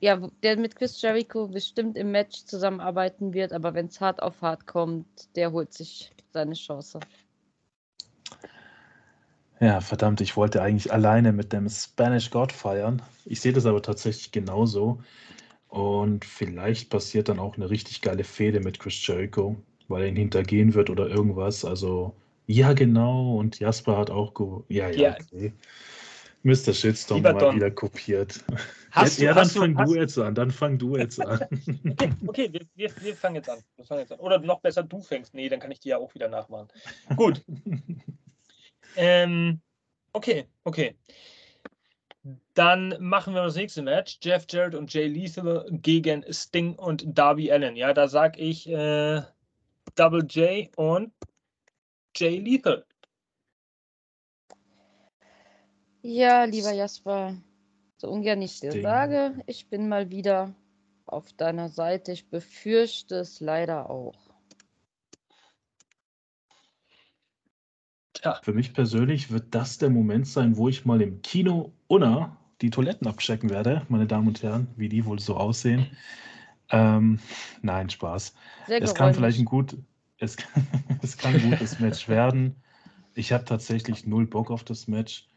ja, 0.00 0.28
der 0.42 0.56
mit 0.56 0.76
Chris 0.76 1.00
Jericho 1.00 1.48
bestimmt 1.48 1.96
im 1.96 2.10
Match 2.10 2.44
zusammenarbeiten 2.44 3.32
wird, 3.32 3.52
aber 3.52 3.74
wenn 3.74 3.86
es 3.86 4.00
hart 4.00 4.22
auf 4.22 4.42
hart 4.42 4.66
kommt, 4.66 5.06
der 5.36 5.52
holt 5.52 5.72
sich 5.72 6.12
seine 6.32 6.54
Chance. 6.54 7.00
Ja, 9.60 9.80
verdammt, 9.80 10.20
ich 10.20 10.36
wollte 10.36 10.62
eigentlich 10.62 10.92
alleine 10.92 11.32
mit 11.32 11.52
dem 11.52 11.68
Spanish 11.68 12.30
God 12.30 12.52
feiern. 12.52 13.02
Ich 13.24 13.40
sehe 13.40 13.52
das 13.52 13.66
aber 13.66 13.82
tatsächlich 13.82 14.30
genauso. 14.32 15.00
Und 15.68 16.24
vielleicht 16.24 16.90
passiert 16.90 17.28
dann 17.28 17.38
auch 17.38 17.56
eine 17.56 17.70
richtig 17.70 18.02
geile 18.02 18.24
Fehde 18.24 18.60
mit 18.60 18.78
Chris 18.78 19.06
Jericho 19.06 19.56
weil 19.88 20.02
er 20.02 20.08
ihn 20.08 20.16
hintergehen 20.16 20.74
wird 20.74 20.90
oder 20.90 21.08
irgendwas. 21.08 21.64
Also, 21.64 22.14
ja, 22.46 22.72
genau. 22.72 23.36
Und 23.36 23.58
Jasper 23.58 23.96
hat 23.96 24.10
auch. 24.10 24.32
Ja, 24.68 24.88
ja, 24.90 24.96
ja, 24.96 25.16
okay. 25.20 25.52
Mr. 26.44 26.74
Shitstorm 26.74 27.18
Lieber 27.18 27.32
mal 27.32 27.40
Don. 27.40 27.56
wieder 27.56 27.70
kopiert. 27.70 28.44
Hast 28.90 29.18
ja, 29.18 29.30
du, 29.30 29.34
dann 29.34 29.44
hast 29.44 29.56
fang 29.56 29.74
du, 29.74 29.84
du 29.84 29.94
jetzt 29.96 30.18
an. 30.18 30.34
Dann 30.34 30.50
fang 30.50 30.78
du 30.78 30.96
jetzt 30.96 31.20
an. 31.20 31.40
okay, 31.90 32.10
okay 32.26 32.52
wir, 32.52 32.60
wir, 32.74 32.90
wir, 33.02 33.16
fangen 33.16 33.36
jetzt 33.36 33.48
an. 33.48 33.58
wir 33.76 33.84
fangen 33.84 34.02
jetzt 34.02 34.12
an. 34.12 34.20
Oder 34.20 34.38
noch 34.38 34.60
besser, 34.60 34.82
du 34.82 35.00
fängst. 35.00 35.34
Nee, 35.34 35.48
dann 35.48 35.58
kann 35.58 35.70
ich 35.70 35.80
dir 35.80 35.90
ja 35.90 35.98
auch 35.98 36.14
wieder 36.14 36.28
nachmachen. 36.28 36.68
Gut. 37.16 37.42
ähm, 38.96 39.60
okay, 40.12 40.44
okay. 40.64 40.94
Dann 42.52 42.94
machen 43.00 43.34
wir 43.34 43.42
das 43.42 43.56
nächste 43.56 43.82
Match. 43.82 44.18
Jeff 44.22 44.44
Jarrett 44.48 44.74
und 44.74 44.92
Jay 44.92 45.08
Lethal 45.08 45.66
gegen 45.70 46.24
Sting 46.30 46.74
und 46.74 47.04
Darby 47.06 47.50
Allen. 47.50 47.76
Ja, 47.76 47.94
da 47.94 48.06
sag 48.06 48.38
ich, 48.38 48.68
äh, 48.68 49.22
Double 49.94 50.24
J 50.24 50.70
und 50.76 51.12
Jay 52.16 52.38
Lethal. 52.38 52.84
Ja, 56.02 56.44
lieber 56.44 56.72
Jasper, 56.72 57.36
so 57.96 58.10
ungern 58.10 58.42
ich 58.42 58.60
dir 58.60 58.72
sage, 58.82 59.42
ich 59.46 59.68
bin 59.68 59.88
mal 59.88 60.10
wieder 60.10 60.54
auf 61.06 61.32
deiner 61.32 61.68
Seite. 61.68 62.12
Ich 62.12 62.28
befürchte 62.28 63.16
es 63.16 63.40
leider 63.40 63.88
auch. 63.88 64.14
Tja. 68.12 68.40
Für 68.42 68.52
mich 68.52 68.74
persönlich 68.74 69.30
wird 69.30 69.54
das 69.54 69.78
der 69.78 69.90
Moment 69.90 70.26
sein, 70.26 70.56
wo 70.56 70.68
ich 70.68 70.84
mal 70.84 71.00
im 71.00 71.22
Kino 71.22 71.72
Unna 71.86 72.36
die 72.60 72.70
Toiletten 72.70 73.06
abchecken 73.06 73.50
werde, 73.50 73.84
meine 73.88 74.06
Damen 74.06 74.28
und 74.28 74.42
Herren, 74.42 74.68
wie 74.76 74.88
die 74.88 75.04
wohl 75.04 75.18
so 75.18 75.36
aussehen. 75.36 75.86
Ähm, 76.70 77.18
nein, 77.62 77.90
Spaß. 77.90 78.34
Sehr 78.66 78.82
es 78.82 78.94
kann 78.94 79.14
vielleicht 79.14 79.38
ein 79.38 79.44
gut, 79.44 79.76
es, 80.18 80.36
es 81.02 81.16
kann 81.16 81.34
ein 81.34 81.50
gutes 81.50 81.78
Match 81.78 82.08
werden. 82.08 82.56
Ich 83.14 83.32
habe 83.32 83.44
tatsächlich 83.44 84.06
null 84.06 84.26
Bock 84.26 84.50
auf 84.50 84.64
das 84.64 84.88
Match, 84.88 85.28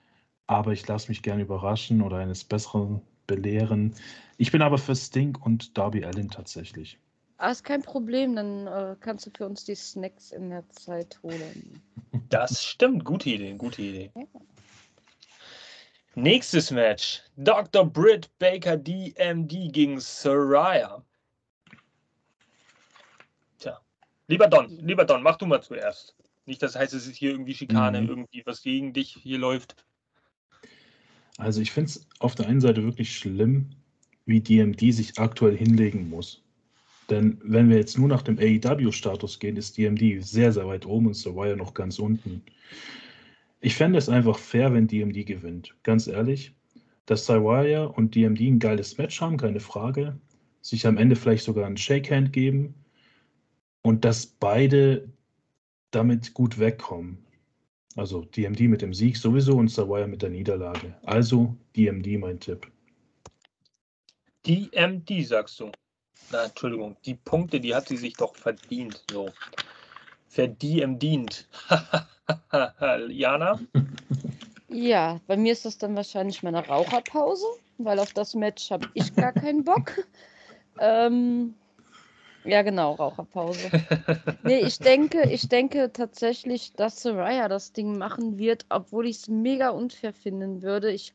aber 0.48 0.72
ich 0.72 0.88
lasse 0.88 1.10
mich 1.10 1.22
gerne 1.22 1.44
überraschen 1.44 2.02
oder 2.02 2.18
eines 2.18 2.44
Besseren 2.44 3.02
belehren. 3.28 3.94
Ich 4.38 4.52
bin 4.52 4.62
aber 4.62 4.78
für 4.78 4.96
Sting 4.96 5.38
und 5.38 5.78
Darby 5.78 6.04
Allin 6.06 6.30
tatsächlich. 6.30 7.00
Ah, 7.38 7.52
ist 7.52 7.63
kein 7.63 7.84
Problem, 7.84 8.36
dann 8.36 8.66
äh, 8.66 8.96
kannst 9.00 9.28
du 9.28 9.32
für 9.32 9.46
uns 9.46 9.63
die 9.63 9.76
Snacks 9.76 10.32
in 10.32 10.50
der 10.50 10.68
Zeit 10.70 11.20
holen. 11.24 11.82
Das 12.30 12.63
stimmt, 12.63 13.06
gute 13.06 13.30
Idee, 13.30 13.54
gute 13.54 13.82
Idee. 13.82 14.12
Ja. 14.16 14.24
Nächstes 16.16 16.72
Match: 16.72 17.22
Dr. 17.38 17.86
Britt 17.86 18.30
Baker 18.40 18.76
DMD 18.76 19.72
gegen 19.72 20.00
Soraya. 20.00 21.04
Lieber 24.28 24.48
Don, 24.48 24.70
lieber 24.80 25.06
Don, 25.06 25.24
mach 25.24 25.38
du 25.38 25.46
mal 25.46 25.62
zuerst. 25.62 26.16
Nicht, 26.46 26.62
das 26.62 26.76
heißt, 26.76 26.94
es 26.94 27.08
ist 27.08 27.16
hier 27.16 27.32
irgendwie 27.32 27.54
Schikane, 27.54 28.02
mhm. 28.02 28.10
irgendwie 28.10 28.44
was 28.46 28.62
gegen 28.62 28.94
dich 28.94 29.18
hier 29.22 29.38
läuft. 29.38 29.76
Also 31.38 31.62
ich 31.62 31.72
finde 31.72 31.92
es 31.92 32.08
auf 32.20 32.36
der 32.36 32.48
einen 32.48 32.62
Seite 32.62 32.84
wirklich 32.84 33.16
schlimm, 33.16 33.70
wie 34.26 34.42
DMD 34.42 34.94
sich 34.94 35.18
aktuell 35.18 35.56
hinlegen 35.56 36.10
muss. 36.10 36.42
Denn 37.10 37.40
wenn 37.42 37.70
wir 37.70 37.78
jetzt 37.78 37.98
nur 37.98 38.10
nach 38.10 38.22
dem 38.22 38.38
AEW-Status 38.38 39.40
gehen, 39.40 39.56
ist 39.56 39.78
DMD 39.78 40.22
sehr, 40.22 40.52
sehr 40.52 40.68
weit 40.68 40.86
oben 40.86 41.08
und 41.08 41.13
Soraya 41.13 41.56
noch 41.56 41.74
ganz 41.74 42.00
unten. 42.00 42.44
Ich 43.62 43.76
fände 43.76 43.98
es 43.98 44.10
einfach 44.10 44.38
fair, 44.38 44.74
wenn 44.74 44.88
DMD 44.88 45.26
gewinnt. 45.26 45.74
Ganz 45.84 46.08
ehrlich, 46.08 46.54
dass 47.06 47.26
Soraya 47.26 47.86
und 47.86 48.16
DMD 48.16 48.42
ein 48.42 48.60
geiles 48.60 48.98
Match 48.98 49.22
haben, 49.22 49.38
keine 49.38 49.62
Frage. 49.62 50.20
Sich 50.62 50.86
am 50.86 50.98
Ende 50.98 51.16
vielleicht 51.16 51.46
sogar 51.46 51.66
ein 51.66 51.78
Shakehand 51.78 52.34
geben 52.34 52.76
und 53.88 54.04
dass 54.04 54.26
beide 54.26 55.08
damit 55.91 56.34
gut 56.34 56.60
wegkommen. 56.60 57.26
Also 57.95 58.26
DMD 58.26 58.60
mit 58.62 58.82
dem 58.82 58.93
Sieg 58.93 59.15
sowieso 59.15 59.56
und 59.56 59.69
Sawaya 59.69 60.08
mit 60.08 60.21
der 60.21 60.30
Niederlage. 60.30 60.93
Also 61.04 61.56
DMD 61.73 62.19
mein 62.19 62.38
Tipp. 62.38 62.69
DMD 64.45 65.26
sagst 65.26 65.62
du. 65.62 65.71
Na, 66.34 66.43
Entschuldigung, 66.43 66.97
die 67.06 67.13
Punkte, 67.13 67.62
die 67.62 67.73
hat 67.73 67.88
sie 67.88 67.95
sich 67.95 68.13
doch 68.15 68.36
verdient. 68.36 69.06
So. 69.10 69.30
Verdient. 70.28 71.47
Jana? 73.08 73.58
Ja, 74.67 75.21
bei 75.28 75.38
mir 75.38 75.54
ist 75.54 75.63
das 75.63 75.78
dann 75.78 75.95
wahrscheinlich 75.95 76.43
meine 76.43 76.67
Raucherpause, 76.67 77.45
weil 77.78 78.00
auf 78.00 78.12
das 78.12 78.36
Match 78.36 78.69
habe 78.69 78.89
ich 78.95 79.15
gar 79.15 79.32
keinen 79.32 79.63
Bock. 79.63 79.93
ähm, 80.80 81.56
ja, 82.48 82.62
genau, 82.62 82.94
Raucherpause. 82.94 83.70
nee, 84.44 84.60
ich 84.60 84.80
denke, 84.80 85.30
ich 85.30 85.50
denke 85.50 85.92
tatsächlich, 85.92 86.74
dass 86.74 87.02
Soraya 87.02 87.48
das 87.48 87.74
Ding 87.74 87.98
machen 87.98 88.38
wird, 88.38 88.66
obwohl 88.70 89.08
ich 89.08 89.18
es 89.18 89.28
mega 89.28 89.70
unfair 89.70 90.14
finden 90.14 90.62
würde. 90.62 90.92
Ich 90.92 91.14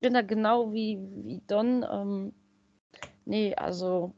bin 0.00 0.14
da 0.14 0.22
genau 0.22 0.72
wie, 0.72 0.98
wie 1.24 1.40
Don. 1.46 1.84
Ähm, 1.90 2.32
nee, 3.24 3.54
also 3.54 4.14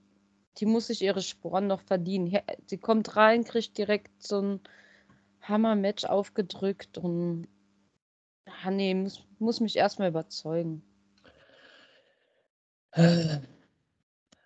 die 0.58 0.66
muss 0.66 0.88
sich 0.88 1.02
ihre 1.02 1.22
Sporen 1.22 1.66
noch 1.66 1.80
verdienen. 1.82 2.36
Sie 2.66 2.78
kommt 2.78 3.16
rein, 3.16 3.44
kriegt 3.44 3.78
direkt 3.78 4.22
so 4.22 4.40
ein 4.40 4.60
Hammer-Match 5.42 6.04
aufgedrückt 6.04 6.98
und 6.98 7.48
ah, 8.46 8.70
nee, 8.70 8.94
muss, 8.94 9.24
muss 9.38 9.60
mich 9.60 9.76
erstmal 9.76 10.08
überzeugen. 10.08 10.82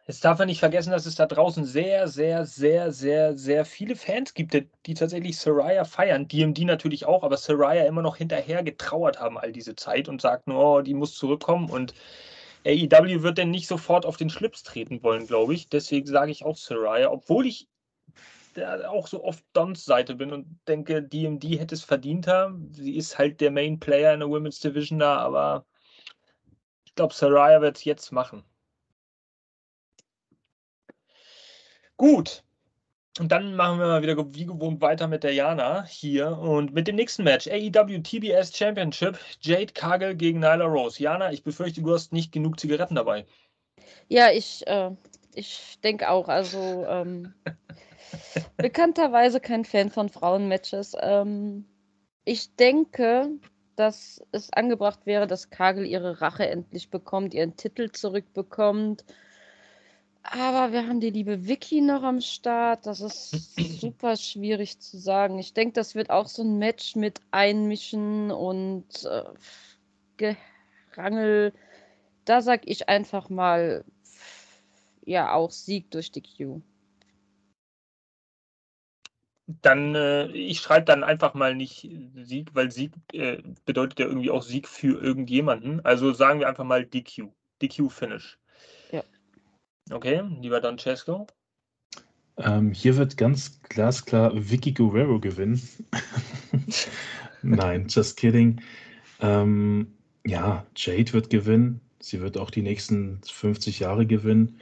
Jetzt 0.06 0.24
darf 0.24 0.38
man 0.40 0.48
nicht 0.48 0.58
vergessen, 0.58 0.90
dass 0.90 1.06
es 1.06 1.14
da 1.14 1.26
draußen 1.26 1.64
sehr, 1.64 2.08
sehr, 2.08 2.44
sehr, 2.44 2.90
sehr, 2.90 3.38
sehr 3.38 3.64
viele 3.64 3.94
Fans 3.94 4.34
gibt, 4.34 4.56
die 4.86 4.94
tatsächlich 4.94 5.38
Soraya 5.38 5.84
feiern. 5.84 6.26
DMD 6.26 6.60
natürlich 6.64 7.06
auch, 7.06 7.22
aber 7.22 7.36
Soraya 7.36 7.86
immer 7.86 8.02
noch 8.02 8.16
hinterher 8.16 8.64
getrauert 8.64 9.20
haben 9.20 9.38
all 9.38 9.52
diese 9.52 9.76
Zeit 9.76 10.08
und 10.08 10.20
sagt 10.20 10.48
nur, 10.48 10.58
oh, 10.58 10.80
die 10.82 10.94
muss 10.94 11.14
zurückkommen. 11.14 11.70
Und 11.70 11.94
AEW 12.66 13.22
wird 13.22 13.38
denn 13.38 13.50
nicht 13.50 13.68
sofort 13.68 14.04
auf 14.04 14.16
den 14.16 14.28
Schlips 14.28 14.64
treten 14.64 15.02
wollen, 15.04 15.28
glaube 15.28 15.54
ich. 15.54 15.68
Deswegen 15.68 16.06
sage 16.06 16.32
ich 16.32 16.44
auch 16.44 16.56
Soraya, 16.56 17.10
obwohl 17.10 17.46
ich 17.46 17.68
auch 18.88 19.06
so 19.06 19.22
oft 19.24 19.44
Dons 19.52 19.84
Seite 19.84 20.16
bin 20.16 20.32
und 20.32 20.58
denke, 20.66 21.02
DMD 21.02 21.44
hätte 21.60 21.74
es 21.76 21.84
verdienter. 21.84 22.54
Sie 22.72 22.96
ist 22.96 23.18
halt 23.18 23.40
der 23.40 23.52
Main 23.52 23.78
Player 23.78 24.12
in 24.12 24.20
der 24.20 24.28
Women's 24.28 24.58
Division 24.60 24.98
da, 24.98 25.18
aber 25.18 25.64
ich 26.84 26.94
glaube, 26.94 27.14
Soraya 27.14 27.60
wird 27.60 27.76
es 27.78 27.84
jetzt 27.84 28.12
machen. 28.12 28.44
Gut. 32.02 32.42
Und 33.20 33.30
dann 33.30 33.54
machen 33.54 33.78
wir 33.78 33.86
mal 33.86 34.02
wieder 34.02 34.16
wie 34.34 34.44
gewohnt 34.44 34.80
weiter 34.80 35.06
mit 35.06 35.22
der 35.22 35.34
Jana 35.34 35.84
hier 35.84 36.36
und 36.36 36.74
mit 36.74 36.88
dem 36.88 36.96
nächsten 36.96 37.22
Match. 37.22 37.46
AEW 37.46 38.02
TBS 38.02 38.56
Championship. 38.56 39.20
Jade 39.40 39.72
Kagel 39.72 40.16
gegen 40.16 40.40
Nyla 40.40 40.64
Rose. 40.64 41.00
Jana, 41.00 41.30
ich 41.30 41.44
befürchte, 41.44 41.80
du 41.80 41.94
hast 41.94 42.12
nicht 42.12 42.32
genug 42.32 42.58
Zigaretten 42.58 42.96
dabei. 42.96 43.24
Ja, 44.08 44.32
ich, 44.32 44.66
äh, 44.66 44.90
ich 45.32 45.78
denke 45.84 46.10
auch. 46.10 46.26
Also 46.26 46.84
ähm, 46.88 47.34
bekannterweise 48.56 49.38
kein 49.38 49.64
Fan 49.64 49.88
von 49.88 50.08
Frauenmatches. 50.08 50.96
Ähm, 51.00 51.66
ich 52.24 52.56
denke, 52.56 53.30
dass 53.76 54.20
es 54.32 54.52
angebracht 54.52 55.06
wäre, 55.06 55.28
dass 55.28 55.50
Kagel 55.50 55.86
ihre 55.86 56.20
Rache 56.20 56.48
endlich 56.48 56.90
bekommt, 56.90 57.32
ihren 57.32 57.54
Titel 57.54 57.92
zurückbekommt 57.92 59.04
Aber 60.24 60.72
wir 60.72 60.86
haben 60.86 61.00
die 61.00 61.10
liebe 61.10 61.46
Vicky 61.48 61.80
noch 61.80 62.02
am 62.02 62.20
Start. 62.20 62.86
Das 62.86 63.00
ist 63.00 63.56
super 63.80 64.16
schwierig 64.16 64.78
zu 64.78 64.98
sagen. 64.98 65.38
Ich 65.38 65.52
denke, 65.52 65.74
das 65.74 65.94
wird 65.94 66.10
auch 66.10 66.28
so 66.28 66.42
ein 66.42 66.58
Match 66.58 66.94
mit 66.96 67.20
Einmischen 67.32 68.30
und 68.30 69.04
äh, 69.04 70.32
Gerangel. 70.94 71.52
Da 72.24 72.40
sag 72.40 72.62
ich 72.66 72.88
einfach 72.88 73.28
mal, 73.30 73.84
ja, 75.04 75.32
auch 75.32 75.50
Sieg 75.50 75.90
durch 75.90 76.12
die 76.12 76.22
Q. 76.22 76.62
Dann, 79.60 79.94
äh, 79.96 80.28
ich 80.28 80.60
schreibe 80.60 80.86
dann 80.86 81.02
einfach 81.02 81.34
mal 81.34 81.54
nicht 81.56 81.88
Sieg, 82.14 82.54
weil 82.54 82.70
Sieg 82.70 82.92
äh, 83.12 83.42
bedeutet 83.64 83.98
ja 83.98 84.06
irgendwie 84.06 84.30
auch 84.30 84.42
Sieg 84.42 84.68
für 84.68 85.02
irgendjemanden. 85.02 85.84
Also 85.84 86.12
sagen 86.12 86.38
wir 86.38 86.48
einfach 86.48 86.64
mal 86.64 86.86
DQ. 86.86 87.28
DQ-Finish. 87.60 88.38
Okay, 89.92 90.22
lieber 90.40 90.60
Don 90.60 90.78
Cesco. 90.78 91.26
Ähm, 92.38 92.72
hier 92.72 92.96
wird 92.96 93.16
ganz 93.16 93.60
glasklar 93.62 94.32
Vicky 94.34 94.72
Guerrero 94.72 95.20
gewinnen. 95.20 95.60
Nein, 97.42 97.86
just 97.88 98.16
kidding. 98.16 98.62
Ähm, 99.20 99.92
ja, 100.24 100.64
Jade 100.74 101.12
wird 101.12 101.30
gewinnen. 101.30 101.80
Sie 102.00 102.20
wird 102.20 102.38
auch 102.38 102.50
die 102.50 102.62
nächsten 102.62 103.20
50 103.22 103.80
Jahre 103.80 104.06
gewinnen. 104.06 104.60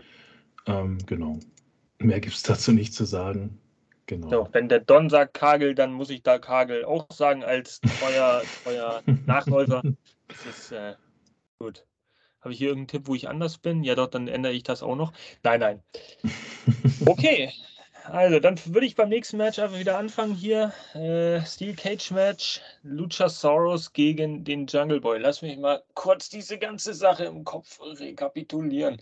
Ähm, 0.66 0.99
genau. 1.07 1.38
Mehr 1.99 2.21
gibt 2.21 2.35
es 2.35 2.43
dazu 2.43 2.73
nicht 2.73 2.93
zu 2.93 3.05
sagen. 3.05 3.59
Genau. 4.07 4.29
So, 4.29 4.49
wenn 4.53 4.69
der 4.69 4.81
Don 4.81 5.09
sagt 5.09 5.35
Kagel, 5.35 5.75
dann 5.75 5.93
muss 5.93 6.11
ich 6.11 6.23
da 6.23 6.38
Kagel 6.38 6.85
auch 6.85 7.07
sagen 7.12 7.45
als 7.45 7.81
treuer, 7.81 8.43
treuer 8.64 9.03
Nachläufer. 9.27 9.83
Das 10.27 10.47
ist 10.47 10.73
äh, 10.73 10.95
gut. 11.61 11.85
Habe 12.40 12.53
ich 12.53 12.59
hier 12.59 12.68
irgendeinen 12.68 12.88
Tipp, 12.88 13.09
wo 13.09 13.14
ich 13.14 13.29
anders 13.29 13.59
bin? 13.59 13.85
Ja, 13.85 13.94
doch, 13.94 14.07
dann 14.07 14.29
ändere 14.29 14.53
ich 14.53 14.62
das 14.62 14.83
auch 14.83 14.96
noch. 14.96 15.12
Nein, 15.42 15.61
nein. 15.61 15.83
Okay. 17.07 17.50
Also, 18.05 18.40
dann 18.40 18.59
würde 18.66 18.87
ich 18.87 18.94
beim 18.94 19.09
nächsten 19.09 19.37
Match 19.37 19.59
einfach 19.59 19.79
wieder 19.79 19.98
anfangen 19.98 20.35
hier. 20.35 20.72
Äh, 20.94 21.44
Steel 21.44 21.74
Cage 21.74 22.11
Match. 22.12 22.61
Luchasaurus 22.83 23.92
gegen 23.92 24.44
den 24.44 24.66
Jungle 24.66 25.00
Boy. 25.00 25.18
Lass 25.18 25.42
mich 25.42 25.57
mal 25.59 25.83
kurz 25.94 26.29
diese 26.29 26.59
ganze 26.59 26.94
Sache 26.94 27.24
im 27.24 27.44
Kopf 27.44 27.79
rekapitulieren. 27.81 29.00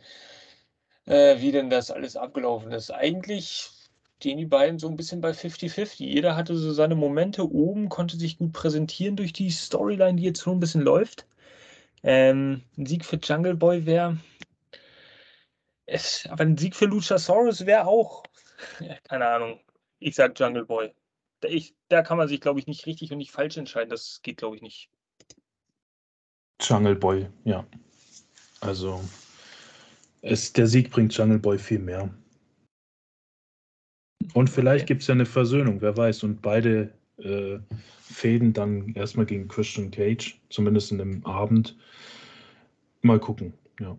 Äh, 1.07 1.41
wie 1.41 1.53
denn 1.53 1.71
das 1.71 1.91
alles 1.91 2.17
abgelaufen 2.17 2.71
ist. 2.73 2.91
Eigentlich 2.91 3.71
stehen 4.19 4.39
die 4.39 4.47
beiden 4.47 4.79
so 4.79 4.89
ein 4.89 4.97
bisschen 4.97 5.21
bei 5.21 5.31
50-50. 5.31 6.05
Jeder 6.05 6.37
hatte 6.37 6.57
so 6.57 6.73
seine 6.73 6.97
Momente 6.97 7.51
oben, 7.51 7.89
konnte 7.89 8.17
sich 8.17 8.37
gut 8.39 8.53
präsentieren 8.53 9.17
durch 9.17 9.33
die 9.33 9.51
Storyline, 9.51 10.17
die 10.17 10.25
jetzt 10.25 10.41
so 10.41 10.51
ein 10.51 10.61
bisschen 10.61 10.83
läuft. 10.83 11.25
Ähm, 12.03 12.63
ein 12.77 12.87
Sieg 12.87 13.05
für 13.05 13.17
Jungle 13.17 13.57
Boy 13.57 13.87
wäre. 13.87 14.19
Aber 16.29 16.43
ein 16.43 16.59
Sieg 16.59 16.77
für 16.77 16.87
Luchasaurus 16.87 17.67
wäre 17.67 17.87
auch. 17.87 18.25
Keine 19.05 19.27
Ahnung. 19.27 19.61
Ich 19.99 20.15
sag 20.15 20.39
Jungle 20.39 20.65
Boy. 20.65 20.93
Da, 21.41 21.49
ich, 21.49 21.75
da 21.89 22.03
kann 22.03 22.19
man 22.19 22.29
sich, 22.29 22.41
glaube 22.41 22.61
ich, 22.61 22.67
nicht 22.67 22.87
richtig 22.87 23.13
und 23.13 23.19
nicht 23.19 23.31
falsch 23.31 23.57
entscheiden. 23.57 23.91
Das 23.91 24.21
geht, 24.23 24.39
glaube 24.39 24.57
ich, 24.57 24.63
nicht. 24.63 24.91
Jungle 26.61 26.97
Boy, 26.97 27.29
ja. 27.45 27.65
Also, 28.61 29.03
es, 30.23 30.53
der 30.53 30.67
Sieg 30.67 30.91
bringt 30.91 31.17
Jungle 31.17 31.39
Boy 31.39 31.59
viel 31.59 31.79
mehr. 31.79 32.13
Und 34.35 34.51
vielleicht 34.51 34.87
gibt 34.87 35.03
es 35.03 35.09
ja 35.09 35.15
eine 35.15 35.27
Versöhnung, 35.27 35.81
wer 35.81 35.97
weiß. 35.97 36.25
Und 36.25 36.43
beide 36.43 36.93
äh, 37.19 37.59
Fäden 38.09 38.53
dann 38.53 38.95
erstmal 38.95 39.27
gegen 39.27 39.49
Christian 39.49 39.91
Cage, 39.91 40.41
zumindest 40.51 40.91
in 40.93 40.99
dem 40.99 41.27
Abend. 41.27 41.77
Mal 43.03 43.21
gucken, 43.21 43.53
ja. 43.81 43.99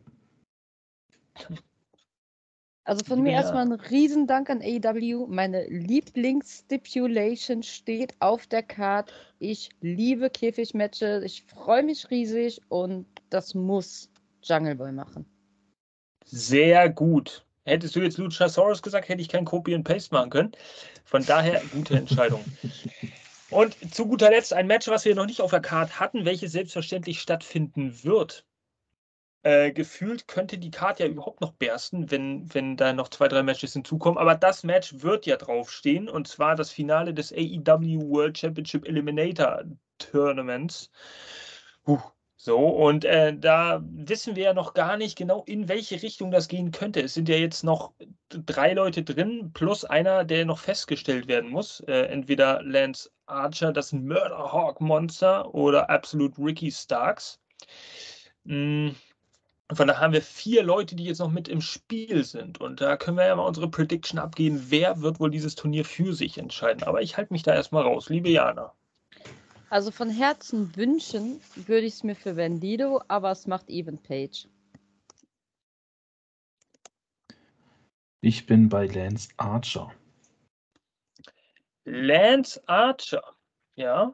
Also 2.83 3.05
von 3.05 3.21
mir 3.21 3.33
ja. 3.33 3.37
erstmal 3.37 3.67
ein 3.67 3.71
Riesendank 3.71 4.49
an 4.49 4.63
AEW. 4.63 5.27
Meine 5.27 5.67
Lieblingsstipulation 5.67 7.61
steht 7.61 8.15
auf 8.19 8.47
der 8.47 8.63
Card. 8.63 9.13
Ich 9.37 9.69
liebe 9.81 10.31
Käfigmatches. 10.31 11.23
Ich 11.23 11.43
freue 11.43 11.83
mich 11.83 12.09
riesig 12.09 12.59
und 12.69 13.05
das 13.29 13.53
muss 13.53 14.09
Jungle 14.41 14.75
Boy 14.75 14.91
machen. 14.91 15.25
Sehr 16.25 16.89
gut. 16.89 17.45
Hättest 17.65 17.95
du 17.95 17.99
jetzt 17.99 18.17
Luchasaurus 18.17 18.81
gesagt, 18.81 19.07
hätte 19.07 19.21
ich 19.21 19.29
kein 19.29 19.45
Copy 19.45 19.75
and 19.75 19.87
Paste 19.87 20.13
machen 20.15 20.31
können. 20.31 20.51
Von 21.05 21.23
daher 21.23 21.61
gute 21.71 21.95
Entscheidung. 21.95 22.43
Und 23.49 23.75
zu 23.93 24.07
guter 24.07 24.29
Letzt 24.29 24.53
ein 24.53 24.67
Match, 24.67 24.87
was 24.87 25.05
wir 25.05 25.15
noch 25.15 25.25
nicht 25.25 25.41
auf 25.41 25.51
der 25.51 25.61
Karte 25.61 25.99
hatten, 25.99 26.25
welches 26.25 26.51
selbstverständlich 26.51 27.19
stattfinden 27.19 28.03
wird. 28.03 28.45
Äh, 29.41 29.71
gefühlt 29.71 30.27
könnte 30.27 30.57
die 30.57 30.69
Karte 30.69 31.03
ja 31.03 31.09
überhaupt 31.09 31.39
noch 31.39 31.53
bersten, 31.53 32.11
wenn, 32.11 32.53
wenn 32.53 32.75
da 32.75 32.91
noch 32.91 33.07
zwei, 33.07 33.29
drei 33.29 33.41
Matches 33.41 33.73
hinzukommen. 33.73 34.19
Aber 34.19 34.35
das 34.35 34.63
Match 34.63 35.01
wird 35.01 35.25
ja 35.25 35.37
draufstehen 35.37 36.09
und 36.09 36.27
zwar 36.27 36.55
das 36.55 36.71
Finale 36.71 37.13
des 37.13 37.31
AEW 37.31 38.01
World 38.09 38.37
Championship 38.37 38.85
Eliminator 38.85 39.63
Tournaments. 39.97 40.91
Puh, 41.83 42.01
so, 42.41 42.57
und 42.57 43.03
äh, 43.03 43.37
da 43.37 43.83
wissen 43.83 44.37
wir 44.37 44.43
ja 44.45 44.53
noch 44.53 44.73
gar 44.73 44.95
nicht 44.95 45.17
genau, 45.17 45.43
in 45.45 45.67
welche 45.67 46.01
Richtung 46.01 46.31
das 46.31 46.47
gehen 46.47 46.71
könnte. 46.71 47.01
Es 47.01 47.13
sind 47.13 47.27
ja 47.27 47.35
jetzt 47.35 47.63
noch 47.65 47.91
drei 48.29 48.71
Leute 48.71 49.03
drin, 49.03 49.51
plus 49.53 49.83
einer, 49.83 50.23
der 50.23 50.45
noch 50.45 50.59
festgestellt 50.59 51.27
werden 51.27 51.49
muss. 51.49 51.81
Äh, 51.81 52.03
entweder 52.03 52.63
Lance 52.63 53.09
Archer, 53.25 53.73
das 53.73 53.91
Murder 53.91 54.53
Hawk 54.53 54.79
Monster, 54.79 55.53
oder 55.53 55.89
Absolute 55.89 56.41
Ricky 56.41 56.71
Starks. 56.71 57.41
Mhm. 58.45 58.95
Von 59.73 59.87
daher 59.89 60.01
haben 60.01 60.13
wir 60.13 60.21
vier 60.21 60.63
Leute, 60.63 60.95
die 60.95 61.03
jetzt 61.03 61.19
noch 61.19 61.31
mit 61.31 61.49
im 61.49 61.59
Spiel 61.59 62.23
sind. 62.23 62.61
Und 62.61 62.79
da 62.79 62.95
können 62.95 63.17
wir 63.17 63.25
ja 63.27 63.35
mal 63.35 63.47
unsere 63.47 63.69
Prediction 63.69 64.17
abgeben, 64.17 64.67
wer 64.69 65.01
wird 65.01 65.19
wohl 65.19 65.29
dieses 65.29 65.55
Turnier 65.55 65.83
für 65.83 66.13
sich 66.13 66.37
entscheiden. 66.37 66.83
Aber 66.83 67.01
ich 67.01 67.17
halte 67.17 67.33
mich 67.33 67.43
da 67.43 67.53
erstmal 67.53 67.83
raus, 67.83 68.07
liebe 68.09 68.29
Jana. 68.29 68.73
Also 69.69 69.91
von 69.91 70.09
Herzen 70.09 70.75
wünschen 70.75 71.41
würde 71.55 71.85
ich 71.85 71.93
es 71.93 72.03
mir 72.03 72.15
für 72.15 72.35
Vendido, 72.35 73.03
aber 73.07 73.31
es 73.31 73.45
macht 73.45 73.69
Even 73.69 74.01
Page. 74.01 74.47
Ich 78.21 78.45
bin 78.45 78.67
bei 78.67 78.87
Lance 78.87 79.29
Archer. 79.37 79.93
Lance 81.85 82.61
Archer, 82.67 83.23
ja. 83.75 84.13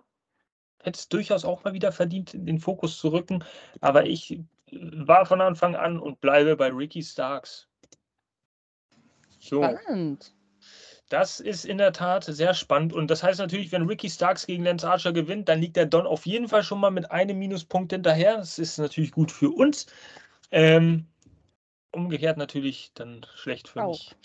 Hätte 0.84 1.00
es 1.00 1.10
durchaus 1.10 1.46
auch 1.46 1.64
mal 1.64 1.74
wieder 1.74 1.92
verdient, 1.92 2.34
den 2.34 2.60
Fokus 2.60 2.98
zu 2.98 3.12
rücken. 3.12 3.44
Aber 3.82 4.06
ich 4.06 4.40
war 4.72 5.26
von 5.26 5.42
Anfang 5.42 5.76
an 5.76 6.00
und 6.00 6.20
bleibe 6.22 6.56
bei 6.56 6.68
Ricky 6.68 7.02
Starks. 7.02 7.68
So. 9.40 9.64
Spannend. 9.64 10.36
Das 11.10 11.40
ist 11.40 11.66
in 11.66 11.78
der 11.78 11.94
Tat 11.94 12.24
sehr 12.24 12.54
spannend. 12.54 12.92
Und 12.92 13.12
das 13.12 13.22
heißt 13.22 13.40
natürlich, 13.40 13.72
wenn 13.72 13.88
Ricky 13.88 14.10
Starks 14.10 14.48
gegen 14.48 14.64
Lance 14.64 14.90
Archer 14.90 15.14
gewinnt, 15.14 15.48
dann 15.48 15.62
liegt 15.62 15.76
der 15.76 15.86
Don 15.86 16.08
auf 16.08 16.26
jeden 16.26 16.48
Fall 16.48 16.64
schon 16.64 16.80
mal 16.80 16.90
mit 16.90 17.12
einem 17.12 17.38
Minuspunkt 17.38 17.92
hinterher. 17.92 18.38
Das 18.38 18.58
ist 18.58 18.80
natürlich 18.80 19.12
gut 19.12 19.32
für 19.32 19.52
uns. 19.52 19.86
Ähm, 20.52 21.06
umgekehrt 21.92 22.38
natürlich 22.38 22.92
dann 22.96 23.26
schlecht 23.36 23.68
für 23.68 23.84
Auch. 23.84 23.92
mich. 23.92 24.16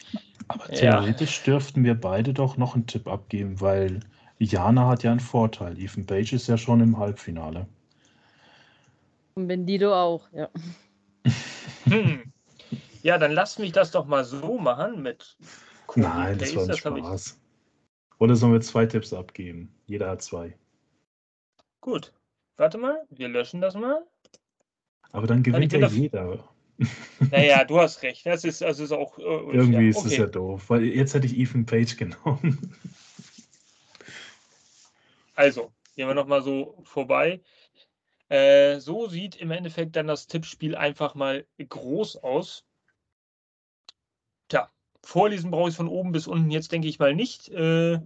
Aber 0.48 0.66
theoretisch 0.68 1.38
ja. 1.38 1.52
dürften 1.52 1.84
wir 1.84 1.94
beide 1.94 2.32
doch 2.32 2.56
noch 2.56 2.74
einen 2.74 2.86
Tipp 2.86 3.06
abgeben, 3.06 3.60
weil 3.60 4.00
Jana 4.38 4.88
hat 4.88 5.02
ja 5.02 5.10
einen 5.10 5.20
Vorteil. 5.20 5.78
Ethan 5.78 6.06
Page 6.06 6.32
ist 6.32 6.48
ja 6.48 6.56
schon 6.56 6.80
im 6.80 6.98
Halbfinale. 6.98 7.66
Und 9.34 9.48
Bendido 9.48 9.94
auch, 9.94 10.26
ja. 10.32 10.48
Hm. 11.84 12.32
Ja, 13.02 13.16
dann 13.16 13.32
lass 13.32 13.58
mich 13.58 13.72
das 13.72 13.90
doch 13.90 14.06
mal 14.06 14.24
so 14.24 14.58
machen 14.58 15.02
mit 15.02 15.36
Cool. 15.94 16.02
Nein, 16.02 16.38
das 16.38 16.54
war 16.54 16.68
ein 16.68 16.76
Spaß. 16.76 17.40
Oder 18.18 18.36
sollen 18.36 18.52
wir 18.52 18.60
zwei 18.60 18.86
Tipps 18.86 19.12
abgeben? 19.12 19.74
Jeder 19.86 20.10
hat 20.10 20.22
zwei. 20.22 20.56
Gut. 21.80 22.12
Warte 22.56 22.78
mal, 22.78 23.06
wir 23.10 23.28
löschen 23.28 23.60
das 23.60 23.74
mal. 23.74 24.06
Aber 25.12 25.26
dann 25.26 25.42
gewinnt 25.42 25.72
ja 25.72 25.88
jeder. 25.88 26.44
Naja, 27.30 27.64
du 27.64 27.78
hast 27.78 28.02
recht. 28.02 28.24
Das 28.24 28.42
ist, 28.42 28.62
das 28.62 28.78
ist 28.78 28.92
auch. 28.92 29.18
Äh, 29.18 29.22
Irgendwie 29.22 29.84
ja, 29.84 29.90
ist 29.90 30.04
es 30.06 30.16
ja 30.16 30.26
doof, 30.26 30.70
weil 30.70 30.84
jetzt 30.84 31.12
hätte 31.12 31.26
ich 31.26 31.36
Ethan 31.36 31.66
Page 31.66 31.94
genommen. 31.98 32.74
Also, 35.34 35.72
gehen 35.94 36.08
wir 36.08 36.14
nochmal 36.14 36.42
so 36.42 36.78
vorbei. 36.84 37.42
Äh, 38.30 38.78
so 38.80 39.08
sieht 39.08 39.36
im 39.36 39.50
Endeffekt 39.50 39.96
dann 39.96 40.06
das 40.06 40.26
Tippspiel 40.26 40.74
einfach 40.74 41.14
mal 41.14 41.44
groß 41.58 42.16
aus. 42.18 42.64
Vorlesen 45.04 45.50
brauche 45.50 45.70
ich 45.70 45.76
von 45.76 45.88
oben 45.88 46.12
bis 46.12 46.26
unten 46.26 46.50
jetzt, 46.50 46.72
denke 46.72 46.88
ich 46.88 46.98
mal 46.98 47.14
nicht. 47.14 47.48
Äh, 47.48 48.00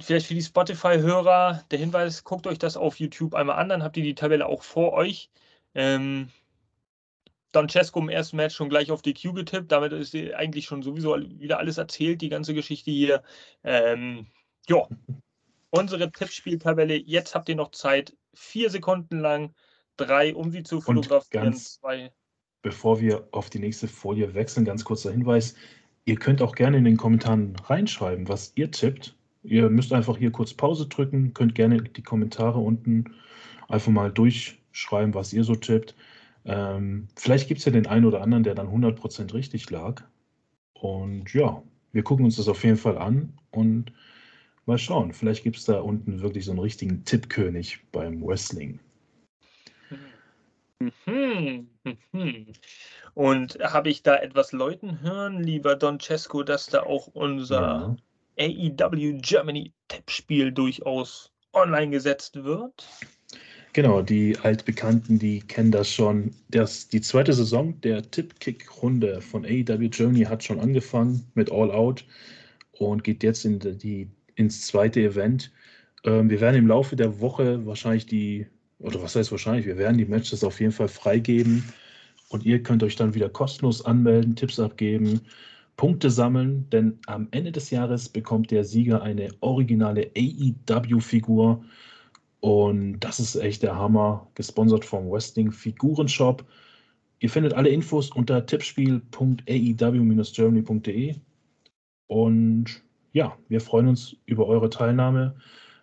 vielleicht 0.00 0.26
für 0.26 0.34
die 0.34 0.42
Spotify-Hörer 0.42 1.64
der 1.70 1.78
Hinweis, 1.78 2.24
guckt 2.24 2.46
euch 2.46 2.58
das 2.58 2.76
auf 2.76 2.98
YouTube 2.98 3.34
einmal 3.34 3.56
an, 3.56 3.68
dann 3.68 3.82
habt 3.82 3.96
ihr 3.96 4.02
die 4.02 4.14
Tabelle 4.14 4.46
auch 4.46 4.62
vor 4.62 4.92
euch. 4.92 5.30
Ähm, 5.74 6.30
Don 7.52 7.68
Cesco 7.68 7.98
im 8.00 8.08
ersten 8.08 8.36
Match 8.36 8.54
schon 8.54 8.68
gleich 8.68 8.90
auf 8.90 9.02
die 9.02 9.14
Q 9.14 9.32
getippt. 9.32 9.72
Damit 9.72 9.92
ist 9.92 10.14
eigentlich 10.14 10.66
schon 10.66 10.82
sowieso 10.82 11.16
wieder 11.18 11.58
alles 11.58 11.78
erzählt, 11.78 12.20
die 12.22 12.28
ganze 12.28 12.54
Geschichte 12.54 12.90
hier. 12.90 13.22
Ähm, 13.64 14.26
ja, 14.68 14.86
unsere 15.70 16.10
Tippspieltabelle. 16.12 16.96
Jetzt 16.96 17.34
habt 17.34 17.48
ihr 17.48 17.56
noch 17.56 17.72
Zeit, 17.72 18.16
vier 18.34 18.70
Sekunden 18.70 19.18
lang, 19.18 19.54
drei, 19.96 20.34
um 20.34 20.50
sie 20.50 20.62
zu 20.62 20.80
fotografieren, 20.80 21.54
zwei. 21.54 22.12
Bevor 22.62 23.00
wir 23.00 23.26
auf 23.32 23.50
die 23.50 23.58
nächste 23.58 23.88
Folie 23.88 24.34
wechseln, 24.34 24.64
ganz 24.64 24.84
kurzer 24.84 25.10
Hinweis. 25.10 25.54
Ihr 26.04 26.16
könnt 26.16 26.42
auch 26.42 26.54
gerne 26.54 26.78
in 26.78 26.84
den 26.84 26.96
Kommentaren 26.96 27.54
reinschreiben, 27.64 28.28
was 28.28 28.52
ihr 28.56 28.70
tippt. 28.70 29.16
Ihr 29.42 29.70
müsst 29.70 29.92
einfach 29.92 30.18
hier 30.18 30.30
kurz 30.30 30.52
Pause 30.52 30.86
drücken, 30.86 31.32
könnt 31.34 31.54
gerne 31.54 31.82
die 31.82 32.02
Kommentare 32.02 32.58
unten 32.58 33.14
einfach 33.68 33.92
mal 33.92 34.10
durchschreiben, 34.10 35.14
was 35.14 35.32
ihr 35.32 35.44
so 35.44 35.54
tippt. 35.54 35.94
Ähm, 36.44 37.08
vielleicht 37.16 37.48
gibt 37.48 37.60
es 37.60 37.64
ja 37.64 37.72
den 37.72 37.86
einen 37.86 38.04
oder 38.04 38.22
anderen, 38.22 38.44
der 38.44 38.54
dann 38.54 38.68
100% 38.68 39.32
richtig 39.34 39.70
lag. 39.70 40.02
Und 40.74 41.32
ja, 41.32 41.62
wir 41.92 42.02
gucken 42.02 42.24
uns 42.24 42.36
das 42.36 42.48
auf 42.48 42.64
jeden 42.64 42.76
Fall 42.76 42.98
an 42.98 43.34
und 43.50 43.92
mal 44.66 44.78
schauen. 44.78 45.12
Vielleicht 45.12 45.42
gibt 45.42 45.56
es 45.56 45.64
da 45.64 45.80
unten 45.80 46.20
wirklich 46.20 46.44
so 46.44 46.52
einen 46.52 46.60
richtigen 46.60 47.04
Tippkönig 47.04 47.80
beim 47.92 48.22
Wrestling. 48.22 48.78
Mhm. 50.80 51.68
Mhm. 52.12 52.46
Und 53.14 53.58
habe 53.60 53.90
ich 53.90 54.02
da 54.02 54.16
etwas 54.16 54.52
Leuten 54.52 55.00
hören, 55.02 55.42
lieber 55.42 55.76
Don 55.76 56.00
Cesco, 56.00 56.42
dass 56.42 56.66
da 56.66 56.82
auch 56.82 57.08
unser 57.08 57.96
ja. 58.38 58.46
AEW 58.46 59.18
Germany 59.20 59.72
Tippspiel 59.88 60.52
durchaus 60.52 61.32
online 61.52 61.90
gesetzt 61.90 62.44
wird? 62.44 62.86
Genau, 63.72 64.02
die 64.02 64.36
Altbekannten, 64.38 65.18
die 65.18 65.40
kennen 65.40 65.70
das 65.70 65.90
schon. 65.90 66.34
Das, 66.48 66.88
die 66.88 67.00
zweite 67.00 67.32
Saison 67.32 67.80
der 67.82 68.10
Tippkick-Runde 68.10 69.20
von 69.20 69.44
AEW 69.44 69.88
Germany 69.88 70.24
hat 70.24 70.42
schon 70.42 70.58
angefangen 70.58 71.30
mit 71.34 71.52
All 71.52 71.70
Out 71.70 72.04
und 72.72 73.04
geht 73.04 73.22
jetzt 73.22 73.44
in 73.44 73.60
die, 73.60 74.10
ins 74.34 74.66
zweite 74.66 75.00
Event. 75.00 75.52
Ähm, 76.04 76.30
wir 76.30 76.40
werden 76.40 76.56
im 76.56 76.66
Laufe 76.66 76.96
der 76.96 77.20
Woche 77.20 77.64
wahrscheinlich 77.64 78.06
die 78.06 78.46
oder 78.80 79.00
was 79.02 79.14
heißt 79.14 79.30
wahrscheinlich, 79.30 79.66
wir 79.66 79.78
werden 79.78 79.98
die 79.98 80.06
Matches 80.06 80.42
auf 80.42 80.58
jeden 80.60 80.72
Fall 80.72 80.88
freigeben 80.88 81.64
und 82.28 82.44
ihr 82.44 82.60
könnt 82.62 82.82
euch 82.82 82.96
dann 82.96 83.14
wieder 83.14 83.28
kostenlos 83.28 83.84
anmelden, 83.84 84.34
Tipps 84.36 84.58
abgeben, 84.58 85.20
Punkte 85.76 86.10
sammeln, 86.10 86.68
denn 86.70 86.98
am 87.06 87.28
Ende 87.30 87.52
des 87.52 87.70
Jahres 87.70 88.08
bekommt 88.08 88.50
der 88.50 88.64
Sieger 88.64 89.02
eine 89.02 89.28
originale 89.40 90.10
AEW-Figur 90.16 91.62
und 92.40 93.00
das 93.00 93.20
ist 93.20 93.36
echt 93.36 93.62
der 93.62 93.76
Hammer, 93.76 94.26
gesponsert 94.34 94.84
vom 94.84 95.08
Wrestling 95.10 95.52
Figurenshop. 95.52 96.44
Ihr 97.18 97.28
findet 97.28 97.52
alle 97.52 97.68
Infos 97.68 98.10
unter 98.10 98.46
tippspiel.aew-germany.de 98.46 101.16
und 102.06 102.82
ja, 103.12 103.36
wir 103.48 103.60
freuen 103.60 103.88
uns 103.88 104.16
über 104.24 104.46
eure 104.46 104.70
Teilnahme. 104.70 105.34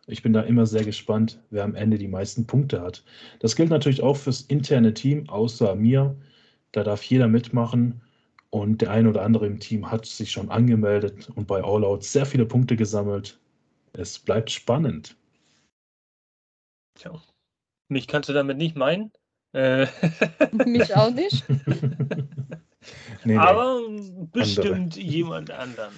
Ich 0.09 0.23
bin 0.23 0.31
da 0.31 0.41
immer 0.41 0.65
sehr 0.65 0.85
gespannt, 0.85 1.41
wer 1.49 1.65
am 1.65 1.75
Ende 1.75 1.97
die 1.97 2.07
meisten 2.07 2.47
Punkte 2.47 2.81
hat. 2.81 3.03
Das 3.39 3.57
gilt 3.57 3.69
natürlich 3.69 4.01
auch 4.01 4.15
fürs 4.15 4.41
interne 4.41 4.93
Team, 4.93 5.27
außer 5.27 5.75
mir. 5.75 6.15
Da 6.71 6.83
darf 6.83 7.03
jeder 7.03 7.27
mitmachen. 7.27 8.01
Und 8.49 8.81
der 8.81 8.91
eine 8.91 9.09
oder 9.09 9.23
andere 9.23 9.45
im 9.45 9.59
Team 9.59 9.91
hat 9.91 10.05
sich 10.05 10.31
schon 10.31 10.49
angemeldet 10.49 11.29
und 11.35 11.47
bei 11.47 11.61
All 11.61 11.83
Out 11.83 12.05
sehr 12.05 12.25
viele 12.25 12.45
Punkte 12.45 12.77
gesammelt. 12.77 13.37
Es 13.91 14.17
bleibt 14.17 14.49
spannend. 14.49 15.17
Tja, 16.95 17.21
mich 17.89 18.07
kannst 18.07 18.29
du 18.29 18.33
damit 18.33 18.57
nicht 18.57 18.77
meinen. 18.77 19.11
Äh 19.51 19.87
mich 20.65 20.95
auch 20.95 21.11
nicht. 21.11 21.43
nee, 23.25 23.35
Aber 23.35 23.81
bestimmt 24.31 24.93
andere. 24.93 24.99
jemand 25.01 25.51
anderen. 25.51 25.93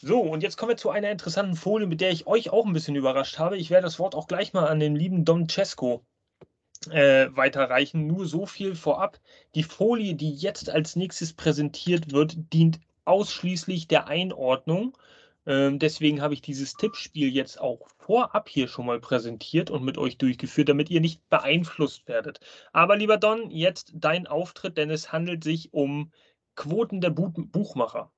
So, 0.00 0.20
und 0.20 0.42
jetzt 0.44 0.56
kommen 0.56 0.70
wir 0.70 0.76
zu 0.76 0.90
einer 0.90 1.10
interessanten 1.10 1.56
Folie, 1.56 1.88
mit 1.88 2.00
der 2.00 2.10
ich 2.12 2.26
euch 2.28 2.50
auch 2.50 2.64
ein 2.64 2.72
bisschen 2.72 2.94
überrascht 2.94 3.38
habe. 3.38 3.56
Ich 3.56 3.70
werde 3.70 3.84
das 3.84 3.98
Wort 3.98 4.14
auch 4.14 4.28
gleich 4.28 4.52
mal 4.52 4.66
an 4.68 4.78
den 4.78 4.94
lieben 4.94 5.24
Don 5.24 5.48
Cesco 5.48 6.04
äh, 6.90 7.28
weiterreichen. 7.32 8.06
Nur 8.06 8.26
so 8.26 8.46
viel 8.46 8.76
vorab. 8.76 9.18
Die 9.56 9.64
Folie, 9.64 10.14
die 10.14 10.32
jetzt 10.32 10.70
als 10.70 10.94
nächstes 10.94 11.32
präsentiert 11.32 12.12
wird, 12.12 12.36
dient 12.52 12.78
ausschließlich 13.06 13.88
der 13.88 14.06
Einordnung. 14.06 14.96
Ähm, 15.46 15.80
deswegen 15.80 16.22
habe 16.22 16.34
ich 16.34 16.42
dieses 16.42 16.74
Tippspiel 16.74 17.34
jetzt 17.34 17.60
auch 17.60 17.88
vorab 17.98 18.48
hier 18.48 18.68
schon 18.68 18.86
mal 18.86 19.00
präsentiert 19.00 19.68
und 19.68 19.82
mit 19.82 19.98
euch 19.98 20.16
durchgeführt, 20.16 20.68
damit 20.68 20.90
ihr 20.90 21.00
nicht 21.00 21.28
beeinflusst 21.28 22.06
werdet. 22.06 22.38
Aber 22.72 22.96
lieber 22.96 23.16
Don, 23.16 23.50
jetzt 23.50 23.92
dein 23.96 24.28
Auftritt, 24.28 24.76
denn 24.76 24.90
es 24.90 25.10
handelt 25.12 25.42
sich 25.42 25.72
um 25.72 26.12
Quoten 26.54 27.00
der 27.00 27.10
Buchmacher. 27.10 28.12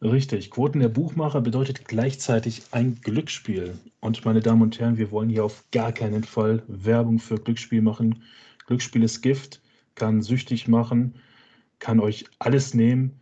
Richtig. 0.00 0.52
Quoten 0.52 0.78
der 0.78 0.88
Buchmacher 0.88 1.40
bedeutet 1.40 1.86
gleichzeitig 1.86 2.62
ein 2.70 3.00
Glücksspiel. 3.00 3.76
Und 4.00 4.24
meine 4.24 4.40
Damen 4.40 4.62
und 4.62 4.78
Herren, 4.78 4.96
wir 4.96 5.10
wollen 5.10 5.28
hier 5.28 5.44
auf 5.44 5.64
gar 5.72 5.92
keinen 5.92 6.22
Fall 6.22 6.62
Werbung 6.68 7.18
für 7.18 7.36
Glücksspiel 7.36 7.82
machen. 7.82 8.22
Glücksspiel 8.66 9.02
ist 9.02 9.22
Gift, 9.22 9.60
kann 9.96 10.22
süchtig 10.22 10.68
machen, 10.68 11.14
kann 11.80 11.98
euch 11.98 12.26
alles 12.38 12.74
nehmen. 12.74 13.18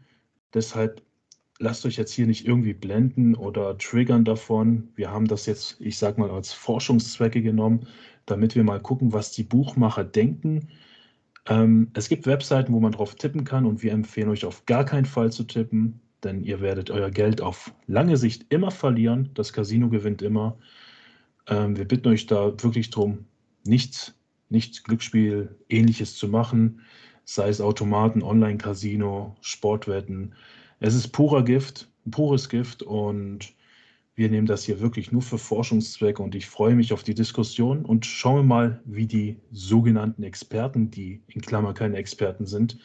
Deshalb 0.52 1.00
lasst 1.58 1.86
euch 1.86 1.96
jetzt 1.96 2.12
hier 2.12 2.26
nicht 2.26 2.46
irgendwie 2.46 2.74
blenden 2.74 3.34
oder 3.34 3.78
triggern 3.78 4.26
davon. 4.26 4.88
Wir 4.96 5.10
haben 5.10 5.28
das 5.28 5.46
jetzt, 5.46 5.80
ich 5.80 5.96
sag 5.96 6.18
mal, 6.18 6.30
als 6.30 6.52
Forschungszwecke 6.52 7.40
genommen, 7.40 7.86
damit 8.26 8.54
wir 8.54 8.64
mal 8.64 8.80
gucken, 8.80 9.14
was 9.14 9.32
die 9.32 9.44
Buchmacher 9.44 10.04
denken. 10.04 10.68
Ähm, 11.46 11.90
es 11.94 12.10
gibt 12.10 12.26
Webseiten, 12.26 12.74
wo 12.74 12.80
man 12.80 12.92
drauf 12.92 13.14
tippen 13.14 13.44
kann 13.44 13.64
und 13.64 13.82
wir 13.82 13.92
empfehlen 13.92 14.28
euch 14.28 14.44
auf 14.44 14.66
gar 14.66 14.84
keinen 14.84 15.06
Fall 15.06 15.32
zu 15.32 15.44
tippen 15.44 16.00
denn 16.26 16.44
ihr 16.44 16.60
werdet 16.60 16.90
euer 16.90 17.10
Geld 17.10 17.40
auf 17.40 17.72
lange 17.86 18.16
Sicht 18.16 18.46
immer 18.50 18.70
verlieren. 18.70 19.30
Das 19.34 19.52
Casino 19.52 19.88
gewinnt 19.88 20.22
immer. 20.22 20.58
Ähm, 21.48 21.76
wir 21.76 21.86
bitten 21.86 22.08
euch 22.08 22.26
da 22.26 22.52
wirklich 22.62 22.90
darum, 22.90 23.26
nichts, 23.64 24.14
nichts 24.48 24.82
Glücksspiel 24.82 25.56
ähnliches 25.68 26.16
zu 26.16 26.28
machen, 26.28 26.80
sei 27.24 27.48
es 27.48 27.60
Automaten, 27.60 28.22
Online-Casino, 28.22 29.36
Sportwetten. 29.40 30.34
Es 30.80 30.94
ist 30.94 31.08
purer 31.08 31.44
Gift, 31.44 31.88
pures 32.10 32.48
Gift 32.48 32.82
und 32.82 33.54
wir 34.14 34.30
nehmen 34.30 34.46
das 34.46 34.64
hier 34.64 34.80
wirklich 34.80 35.12
nur 35.12 35.22
für 35.22 35.38
Forschungszwecke 35.38 36.22
und 36.22 36.34
ich 36.34 36.46
freue 36.46 36.74
mich 36.74 36.92
auf 36.92 37.02
die 37.02 37.14
Diskussion 37.14 37.84
und 37.84 38.06
schauen 38.06 38.36
wir 38.36 38.42
mal, 38.42 38.80
wie 38.86 39.06
die 39.06 39.36
sogenannten 39.52 40.22
Experten, 40.22 40.90
die 40.90 41.22
in 41.28 41.42
Klammer 41.42 41.74
keine 41.74 41.96
Experten 41.96 42.46
sind, 42.46 42.78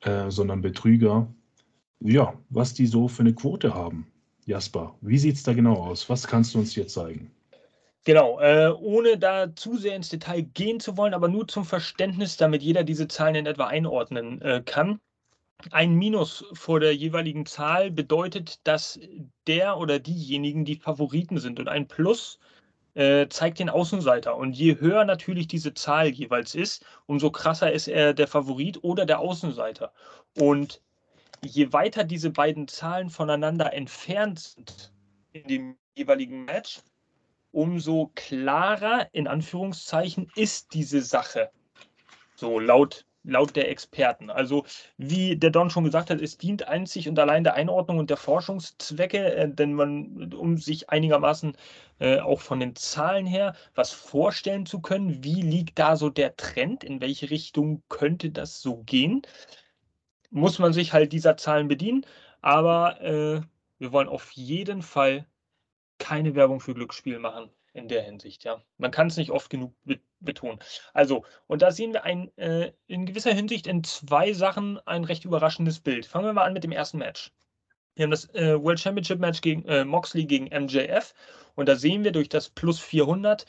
äh, 0.00 0.30
sondern 0.30 0.60
Betrüger, 0.60 1.32
ja, 2.00 2.34
was 2.50 2.74
die 2.74 2.86
so 2.86 3.08
für 3.08 3.22
eine 3.22 3.34
Quote 3.34 3.74
haben. 3.74 4.10
Jasper, 4.44 4.96
wie 5.00 5.18
sieht 5.18 5.36
es 5.36 5.42
da 5.42 5.52
genau 5.52 5.74
aus? 5.74 6.08
Was 6.08 6.26
kannst 6.26 6.54
du 6.54 6.58
uns 6.58 6.72
hier 6.72 6.86
zeigen? 6.86 7.32
Genau, 8.04 8.38
äh, 8.38 8.72
ohne 8.78 9.18
da 9.18 9.54
zu 9.56 9.76
sehr 9.76 9.96
ins 9.96 10.08
Detail 10.08 10.42
gehen 10.42 10.78
zu 10.78 10.96
wollen, 10.96 11.14
aber 11.14 11.26
nur 11.26 11.48
zum 11.48 11.64
Verständnis, 11.64 12.36
damit 12.36 12.62
jeder 12.62 12.84
diese 12.84 13.08
Zahlen 13.08 13.34
in 13.34 13.46
etwa 13.46 13.66
einordnen 13.66 14.40
äh, 14.42 14.62
kann. 14.64 15.00
Ein 15.72 15.94
Minus 15.94 16.44
vor 16.52 16.78
der 16.78 16.94
jeweiligen 16.94 17.46
Zahl 17.46 17.90
bedeutet, 17.90 18.60
dass 18.64 19.00
der 19.48 19.78
oder 19.78 19.98
diejenigen 19.98 20.64
die 20.64 20.76
Favoriten 20.76 21.38
sind 21.38 21.58
und 21.58 21.66
ein 21.66 21.88
Plus 21.88 22.38
äh, 22.94 23.26
zeigt 23.28 23.58
den 23.58 23.70
Außenseiter. 23.70 24.36
Und 24.36 24.52
je 24.52 24.78
höher 24.78 25.04
natürlich 25.04 25.48
diese 25.48 25.74
Zahl 25.74 26.08
jeweils 26.08 26.54
ist, 26.54 26.84
umso 27.06 27.30
krasser 27.32 27.72
ist 27.72 27.88
er 27.88 28.14
der 28.14 28.28
Favorit 28.28 28.84
oder 28.84 29.04
der 29.04 29.18
Außenseiter. 29.18 29.92
Und 30.38 30.80
je 31.44 31.72
weiter 31.72 32.04
diese 32.04 32.30
beiden 32.30 32.68
Zahlen 32.68 33.10
voneinander 33.10 33.72
entfernt 33.72 34.40
sind 34.40 34.92
in 35.32 35.48
dem 35.48 35.76
jeweiligen 35.94 36.44
Match, 36.44 36.80
umso 37.52 38.10
klarer, 38.14 39.08
in 39.12 39.26
Anführungszeichen, 39.26 40.30
ist 40.34 40.74
diese 40.74 41.00
Sache. 41.00 41.50
So 42.34 42.58
laut, 42.58 43.06
laut 43.24 43.56
der 43.56 43.70
Experten. 43.70 44.28
Also, 44.28 44.64
wie 44.98 45.36
der 45.36 45.50
Don 45.50 45.70
schon 45.70 45.84
gesagt 45.84 46.10
hat, 46.10 46.20
es 46.20 46.36
dient 46.36 46.68
einzig 46.68 47.08
und 47.08 47.18
allein 47.18 47.44
der 47.44 47.54
Einordnung 47.54 47.98
und 47.98 48.10
der 48.10 48.18
Forschungszwecke, 48.18 49.34
äh, 49.34 49.48
denn 49.48 49.72
man, 49.72 50.34
um 50.34 50.58
sich 50.58 50.90
einigermaßen 50.90 51.56
äh, 51.98 52.20
auch 52.20 52.40
von 52.40 52.60
den 52.60 52.76
Zahlen 52.76 53.26
her 53.26 53.54
was 53.74 53.90
vorstellen 53.92 54.66
zu 54.66 54.80
können, 54.80 55.24
wie 55.24 55.40
liegt 55.40 55.78
da 55.78 55.96
so 55.96 56.10
der 56.10 56.36
Trend, 56.36 56.84
in 56.84 57.00
welche 57.00 57.30
Richtung 57.30 57.82
könnte 57.88 58.30
das 58.30 58.60
so 58.60 58.82
gehen 58.82 59.22
muss 60.30 60.58
man 60.58 60.72
sich 60.72 60.92
halt 60.92 61.12
dieser 61.12 61.36
Zahlen 61.36 61.68
bedienen. 61.68 62.06
Aber 62.40 63.00
äh, 63.00 63.40
wir 63.78 63.92
wollen 63.92 64.08
auf 64.08 64.32
jeden 64.32 64.82
Fall 64.82 65.26
keine 65.98 66.34
Werbung 66.34 66.60
für 66.60 66.74
Glücksspiel 66.74 67.18
machen 67.18 67.50
in 67.72 67.88
der 67.88 68.02
Hinsicht, 68.02 68.44
ja. 68.44 68.62
Man 68.78 68.90
kann 68.90 69.08
es 69.08 69.16
nicht 69.16 69.30
oft 69.30 69.50
genug 69.50 69.74
betonen. 70.20 70.58
Also, 70.94 71.24
und 71.46 71.62
da 71.62 71.70
sehen 71.70 71.92
wir 71.92 72.04
ein, 72.04 72.36
äh, 72.38 72.72
in 72.86 73.04
gewisser 73.04 73.32
Hinsicht 73.32 73.66
in 73.66 73.84
zwei 73.84 74.32
Sachen 74.32 74.78
ein 74.86 75.04
recht 75.04 75.24
überraschendes 75.24 75.80
Bild. 75.80 76.06
Fangen 76.06 76.24
wir 76.24 76.32
mal 76.32 76.44
an 76.44 76.54
mit 76.54 76.64
dem 76.64 76.72
ersten 76.72 76.98
Match. 76.98 77.32
Wir 77.94 78.04
haben 78.04 78.10
das 78.10 78.32
äh, 78.34 78.62
World 78.62 78.80
Championship 78.80 79.18
Match 79.20 79.40
gegen 79.40 79.64
äh, 79.66 79.84
Moxley 79.84 80.24
gegen 80.24 80.46
MJF 80.46 81.14
und 81.54 81.68
da 81.68 81.76
sehen 81.76 82.04
wir 82.04 82.12
durch 82.12 82.28
das 82.28 82.48
Plus 82.50 82.80
400, 82.80 83.46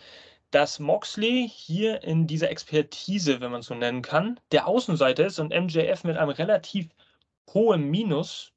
dass 0.51 0.79
Moxley 0.79 1.49
hier 1.49 2.03
in 2.03 2.27
dieser 2.27 2.49
Expertise, 2.49 3.41
wenn 3.41 3.51
man 3.51 3.59
es 3.61 3.67
so 3.67 3.75
nennen 3.75 4.01
kann, 4.01 4.39
der 4.51 4.67
Außenseiter 4.67 5.25
ist 5.25 5.39
und 5.39 5.53
MJF 5.53 6.03
mit 6.03 6.17
einem 6.17 6.29
relativ 6.29 6.89
hohen 7.53 7.89
Minus, 7.89 8.53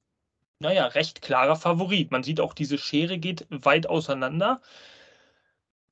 naja, 0.60 0.86
recht 0.86 1.22
klarer 1.22 1.56
Favorit. 1.56 2.10
Man 2.10 2.22
sieht 2.22 2.40
auch, 2.40 2.54
diese 2.54 2.78
Schere 2.78 3.18
geht 3.18 3.46
weit 3.50 3.86
auseinander. 3.86 4.60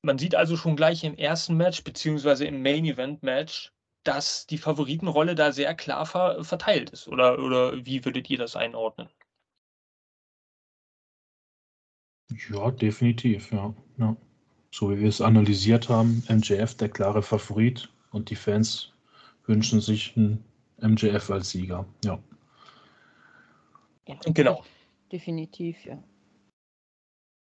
Man 0.01 0.17
sieht 0.17 0.35
also 0.35 0.55
schon 0.57 0.75
gleich 0.75 1.03
im 1.03 1.17
ersten 1.17 1.55
Match, 1.57 1.83
beziehungsweise 1.83 2.45
im 2.45 2.61
Main 2.61 2.85
Event 2.85 3.23
Match, 3.23 3.73
dass 4.03 4.47
die 4.47 4.57
Favoritenrolle 4.57 5.35
da 5.35 5.51
sehr 5.51 5.75
klar 5.75 6.05
ver 6.05 6.43
verteilt 6.43 6.91
ist. 6.91 7.07
Oder, 7.07 7.39
oder 7.39 7.85
wie 7.85 8.05
würdet 8.05 8.29
ihr 8.29 8.37
das 8.37 8.55
einordnen? 8.55 9.09
Ja, 12.49 12.71
definitiv, 12.71 13.51
ja. 13.51 13.73
ja. 13.97 14.15
So 14.71 14.91
wie 14.91 14.99
wir 14.99 15.09
es 15.09 15.21
analysiert 15.21 15.89
haben, 15.89 16.23
MJF 16.29 16.75
der 16.75 16.89
klare 16.89 17.23
Favorit 17.23 17.89
und 18.11 18.29
die 18.29 18.35
Fans 18.35 18.93
wünschen 19.45 19.81
sich 19.81 20.15
einen 20.15 20.43
MJF 20.77 21.29
als 21.31 21.49
Sieger. 21.49 21.85
Ja. 22.05 22.19
ja 24.07 24.15
genau. 24.25 24.63
Definitiv, 25.11 25.83
ja. 25.85 26.01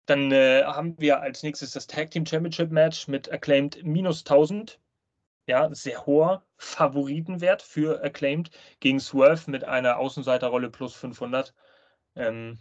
Dann 0.07 0.33
äh, 0.33 0.65
haben 0.65 0.99
wir 0.99 1.21
als 1.21 1.43
nächstes 1.43 1.73
das 1.73 1.87
Tag 1.87 2.11
Team 2.11 2.25
Championship 2.25 2.71
Match 2.71 3.09
mit 3.09 3.31
Acclaimed 3.31 3.85
minus 3.85 4.21
1000. 4.21 4.81
Ja, 5.47 5.75
sehr 5.75 6.07
hoher 6.07 6.47
Favoritenwert 6.57 7.61
für 7.61 8.03
Acclaimed 8.03 8.51
gegen 8.81 9.01
Swerve 9.01 9.51
mit 9.51 9.65
einer 9.65 9.99
Außenseiterrolle 9.99 10.71
plus 10.71 10.95
500. 10.95 11.55
Ähm, 12.17 12.59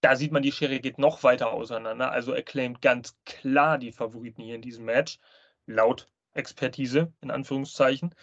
da 0.00 0.16
sieht 0.16 0.32
man, 0.32 0.42
die 0.42 0.52
Schere 0.52 0.80
geht 0.80 0.98
noch 0.98 1.22
weiter 1.22 1.52
auseinander. 1.52 2.10
Also 2.10 2.34
Acclaimed 2.34 2.80
ganz 2.80 3.16
klar 3.26 3.78
die 3.78 3.92
Favoriten 3.92 4.42
hier 4.42 4.54
in 4.54 4.62
diesem 4.62 4.84
Match, 4.84 5.18
laut 5.66 6.08
Expertise 6.34 7.12
in 7.20 7.30
Anführungszeichen. 7.30 8.14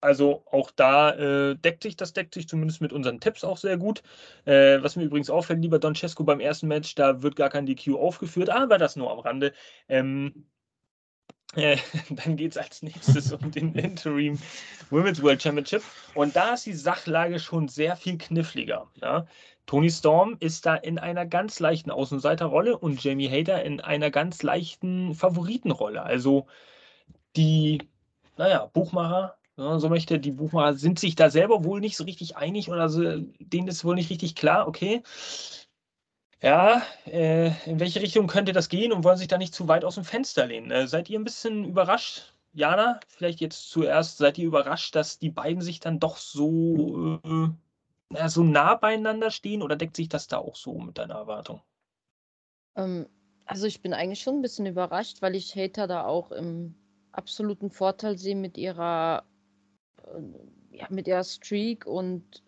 Also 0.00 0.44
auch 0.46 0.70
da 0.70 1.12
äh, 1.14 1.56
deckt 1.56 1.82
sich, 1.82 1.96
das 1.96 2.12
deckt 2.12 2.34
sich 2.34 2.48
zumindest 2.48 2.80
mit 2.80 2.92
unseren 2.92 3.18
Tipps 3.18 3.44
auch 3.44 3.56
sehr 3.56 3.76
gut. 3.76 4.02
Äh, 4.44 4.82
was 4.82 4.96
mir 4.96 5.04
übrigens 5.04 5.30
auffällt, 5.30 5.60
lieber 5.60 5.78
Don 5.78 5.94
beim 6.20 6.40
ersten 6.40 6.68
Match, 6.68 6.94
da 6.94 7.22
wird 7.22 7.34
gar 7.34 7.48
kein 7.48 7.66
DQ 7.66 7.96
aufgeführt, 7.96 8.50
aber 8.50 8.78
das 8.78 8.96
nur 8.96 9.10
am 9.10 9.18
Rande. 9.18 9.52
Ähm, 9.88 10.46
äh, 11.56 11.76
dann 12.10 12.36
geht 12.36 12.52
es 12.52 12.58
als 12.58 12.82
nächstes 12.82 13.32
um 13.32 13.50
den 13.50 13.74
Interim 13.74 14.38
Women's 14.90 15.22
World 15.22 15.42
Championship. 15.42 15.82
Und 16.14 16.36
da 16.36 16.54
ist 16.54 16.66
die 16.66 16.74
Sachlage 16.74 17.38
schon 17.38 17.68
sehr 17.68 17.96
viel 17.96 18.18
kniffliger. 18.18 18.88
Ja? 19.02 19.26
Tony 19.66 19.90
Storm 19.90 20.36
ist 20.38 20.66
da 20.66 20.76
in 20.76 20.98
einer 20.98 21.26
ganz 21.26 21.58
leichten 21.58 21.90
Außenseiterrolle 21.90 22.78
und 22.78 23.02
Jamie 23.02 23.28
Hader 23.28 23.64
in 23.64 23.80
einer 23.80 24.10
ganz 24.10 24.42
leichten 24.42 25.14
Favoritenrolle. 25.14 26.02
Also 26.02 26.46
die, 27.34 27.82
naja, 28.36 28.66
Buchmacher 28.72 29.36
ja, 29.58 29.78
so 29.78 29.88
möchte 29.88 30.18
die 30.18 30.32
Buchmacher 30.32 30.74
sind 30.74 30.98
sich 30.98 31.14
da 31.14 31.30
selber 31.30 31.64
wohl 31.64 31.80
nicht 31.80 31.96
so 31.96 32.04
richtig 32.04 32.36
einig 32.36 32.70
oder 32.70 32.90
so, 32.90 33.00
denen 33.38 33.68
ist 33.68 33.84
wohl 33.84 33.94
nicht 33.94 34.10
richtig 34.10 34.34
klar, 34.34 34.68
okay. 34.68 35.02
Ja, 36.42 36.82
äh, 37.06 37.46
in 37.68 37.80
welche 37.80 38.02
Richtung 38.02 38.26
könnte 38.26 38.52
das 38.52 38.68
gehen 38.68 38.92
und 38.92 39.04
wollen 39.04 39.16
sich 39.16 39.28
da 39.28 39.38
nicht 39.38 39.54
zu 39.54 39.68
weit 39.68 39.84
aus 39.84 39.94
dem 39.94 40.04
Fenster 40.04 40.46
lehnen? 40.46 40.70
Äh, 40.70 40.86
seid 40.86 41.08
ihr 41.08 41.18
ein 41.18 41.24
bisschen 41.24 41.64
überrascht? 41.64 42.34
Jana, 42.52 43.00
vielleicht 43.08 43.40
jetzt 43.40 43.70
zuerst, 43.70 44.18
seid 44.18 44.38
ihr 44.38 44.46
überrascht, 44.46 44.94
dass 44.94 45.18
die 45.18 45.30
beiden 45.30 45.62
sich 45.62 45.80
dann 45.80 45.98
doch 45.98 46.16
so, 46.16 47.20
äh, 48.14 48.28
so 48.28 48.42
nah 48.42 48.74
beieinander 48.76 49.30
stehen 49.30 49.62
oder 49.62 49.76
deckt 49.76 49.96
sich 49.96 50.08
das 50.08 50.26
da 50.26 50.38
auch 50.38 50.56
so 50.56 50.78
mit 50.78 50.98
deiner 50.98 51.14
Erwartung? 51.14 51.62
Ähm, 52.76 53.06
also 53.44 53.66
ich 53.66 53.80
bin 53.82 53.92
eigentlich 53.92 54.20
schon 54.20 54.36
ein 54.36 54.42
bisschen 54.42 54.66
überrascht, 54.66 55.22
weil 55.22 55.34
ich 55.34 55.54
Hater 55.54 55.86
da 55.86 56.04
auch 56.04 56.32
im 56.32 56.74
absoluten 57.12 57.70
Vorteil 57.70 58.18
sehe 58.18 58.36
mit 58.36 58.58
ihrer 58.58 59.24
ja, 60.70 60.86
mit 60.90 61.08
ihrer 61.08 61.24
Streak 61.24 61.86
und 61.86 62.42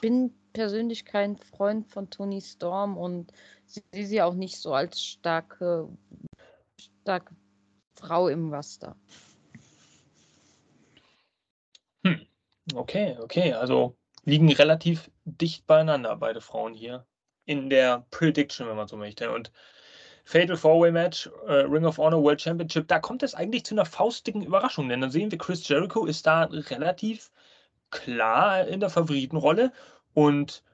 bin 0.00 0.32
persönlich 0.58 1.04
kein 1.04 1.36
Freund 1.36 1.86
von 1.86 2.10
Tony 2.10 2.40
Storm 2.40 2.98
und 2.98 3.32
sehe 3.64 4.04
sie 4.04 4.20
auch 4.20 4.34
nicht 4.34 4.56
so 4.56 4.74
als 4.74 5.00
starke, 5.00 5.88
starke 7.02 7.32
Frau 7.94 8.26
im 8.26 8.52
Raster. 8.52 8.96
Hm. 12.02 12.26
Okay, 12.74 13.16
okay, 13.20 13.52
also 13.52 13.96
liegen 14.24 14.52
relativ 14.52 15.12
dicht 15.24 15.64
beieinander 15.68 16.16
beide 16.16 16.40
Frauen 16.40 16.74
hier 16.74 17.06
in 17.44 17.70
der 17.70 18.04
Prediction, 18.10 18.66
wenn 18.66 18.76
man 18.76 18.88
so 18.88 18.96
möchte. 18.96 19.30
Und 19.30 19.52
Fatal 20.24 20.56
Four-Way 20.56 20.90
Match, 20.90 21.30
äh, 21.46 21.52
Ring 21.52 21.84
of 21.84 21.98
Honor 21.98 22.20
World 22.20 22.42
Championship, 22.42 22.88
da 22.88 22.98
kommt 22.98 23.22
es 23.22 23.36
eigentlich 23.36 23.64
zu 23.64 23.76
einer 23.76 23.86
faustdicken 23.86 24.42
Überraschung, 24.42 24.88
denn 24.88 25.02
dann 25.02 25.12
sehen 25.12 25.30
wir, 25.30 25.38
Chris 25.38 25.68
Jericho 25.68 26.04
ist 26.04 26.26
da 26.26 26.48
relativ 26.50 27.30
klar 27.90 28.66
in 28.66 28.80
der 28.80 28.90
Favoritenrolle 28.90 29.72
und 30.18 30.64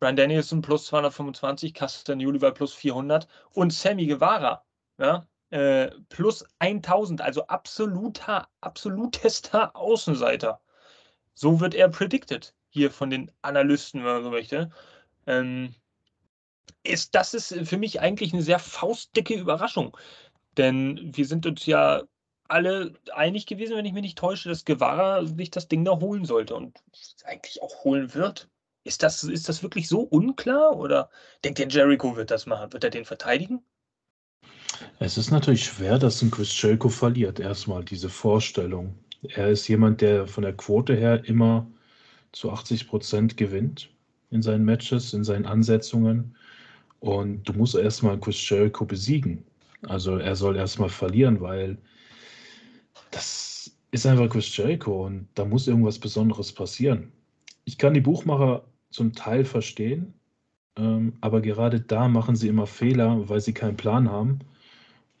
Brian 0.00 0.16
Danielson 0.16 0.60
plus 0.60 0.86
225, 0.86 1.72
Castagnoli 1.72 2.40
bei 2.40 2.50
plus 2.50 2.74
400 2.74 3.28
und 3.52 3.72
Sammy 3.72 4.06
Guevara 4.06 4.64
ja, 4.98 5.24
äh, 5.50 5.92
plus 6.08 6.44
1000, 6.58 7.20
also 7.20 7.46
absoluter, 7.46 8.48
absolutester 8.60 9.76
Außenseiter. 9.76 10.60
So 11.34 11.60
wird 11.60 11.76
er 11.76 11.88
predicted 11.88 12.54
hier 12.70 12.90
von 12.90 13.10
den 13.10 13.30
Analysten, 13.42 14.02
wenn 14.02 14.14
man 14.14 14.24
so 14.24 14.30
möchte. 14.30 14.70
Ähm, 15.28 15.76
ist, 16.82 17.14
das 17.14 17.34
ist 17.34 17.54
für 17.68 17.78
mich 17.78 18.00
eigentlich 18.00 18.32
eine 18.32 18.42
sehr 18.42 18.58
faustdicke 18.58 19.34
Überraschung. 19.34 19.96
Denn 20.56 21.16
wir 21.16 21.24
sind 21.24 21.46
uns 21.46 21.66
ja 21.66 22.02
alle 22.48 22.94
einig 23.12 23.46
gewesen, 23.46 23.76
wenn 23.76 23.86
ich 23.86 23.92
mich 23.92 24.02
nicht 24.02 24.18
täusche, 24.18 24.48
dass 24.48 24.64
Guevara 24.64 25.24
sich 25.24 25.52
das 25.52 25.68
Ding 25.68 25.84
da 25.84 26.00
holen 26.00 26.24
sollte 26.24 26.56
und 26.56 26.82
eigentlich 27.24 27.62
auch 27.62 27.84
holen 27.84 28.12
wird. 28.14 28.48
Ist 28.84 29.02
das, 29.02 29.24
ist 29.24 29.48
das 29.48 29.62
wirklich 29.62 29.88
so 29.88 30.00
unklar 30.00 30.76
oder 30.76 31.10
denkt 31.44 31.58
ihr, 31.58 31.68
Jericho 31.68 32.16
wird 32.16 32.30
das 32.30 32.46
machen? 32.46 32.72
Wird 32.72 32.84
er 32.84 32.90
den 32.90 33.04
verteidigen? 33.04 33.62
Es 34.98 35.18
ist 35.18 35.30
natürlich 35.30 35.64
schwer, 35.64 35.98
dass 35.98 36.22
ein 36.22 36.30
Chris 36.30 36.60
Jericho 36.60 36.88
verliert, 36.88 37.40
erstmal 37.40 37.84
diese 37.84 38.08
Vorstellung. 38.08 38.94
Er 39.22 39.48
ist 39.48 39.68
jemand, 39.68 40.00
der 40.00 40.26
von 40.26 40.42
der 40.42 40.52
Quote 40.52 40.94
her 40.94 41.24
immer 41.24 41.66
zu 42.32 42.50
80 42.50 42.88
Prozent 42.88 43.36
gewinnt 43.36 43.90
in 44.30 44.42
seinen 44.42 44.64
Matches, 44.64 45.12
in 45.12 45.24
seinen 45.24 45.46
Ansetzungen. 45.46 46.36
Und 47.00 47.48
du 47.48 47.52
musst 47.52 47.74
erstmal 47.74 48.18
Chris 48.18 48.48
Jericho 48.48 48.84
besiegen. 48.84 49.44
Also 49.82 50.18
er 50.18 50.36
soll 50.36 50.56
erstmal 50.56 50.88
verlieren, 50.88 51.40
weil 51.40 51.78
das 53.10 53.70
ist 53.90 54.06
einfach 54.06 54.28
Chris 54.28 54.54
Jericho 54.56 55.06
und 55.06 55.28
da 55.34 55.44
muss 55.44 55.68
irgendwas 55.68 55.98
Besonderes 55.98 56.52
passieren. 56.52 57.12
Ich 57.68 57.76
kann 57.76 57.92
die 57.92 58.00
Buchmacher 58.00 58.64
zum 58.88 59.12
Teil 59.12 59.44
verstehen, 59.44 60.14
ähm, 60.78 61.12
aber 61.20 61.42
gerade 61.42 61.82
da 61.82 62.08
machen 62.08 62.34
sie 62.34 62.48
immer 62.48 62.66
Fehler, 62.66 63.28
weil 63.28 63.42
sie 63.42 63.52
keinen 63.52 63.76
Plan 63.76 64.10
haben 64.10 64.38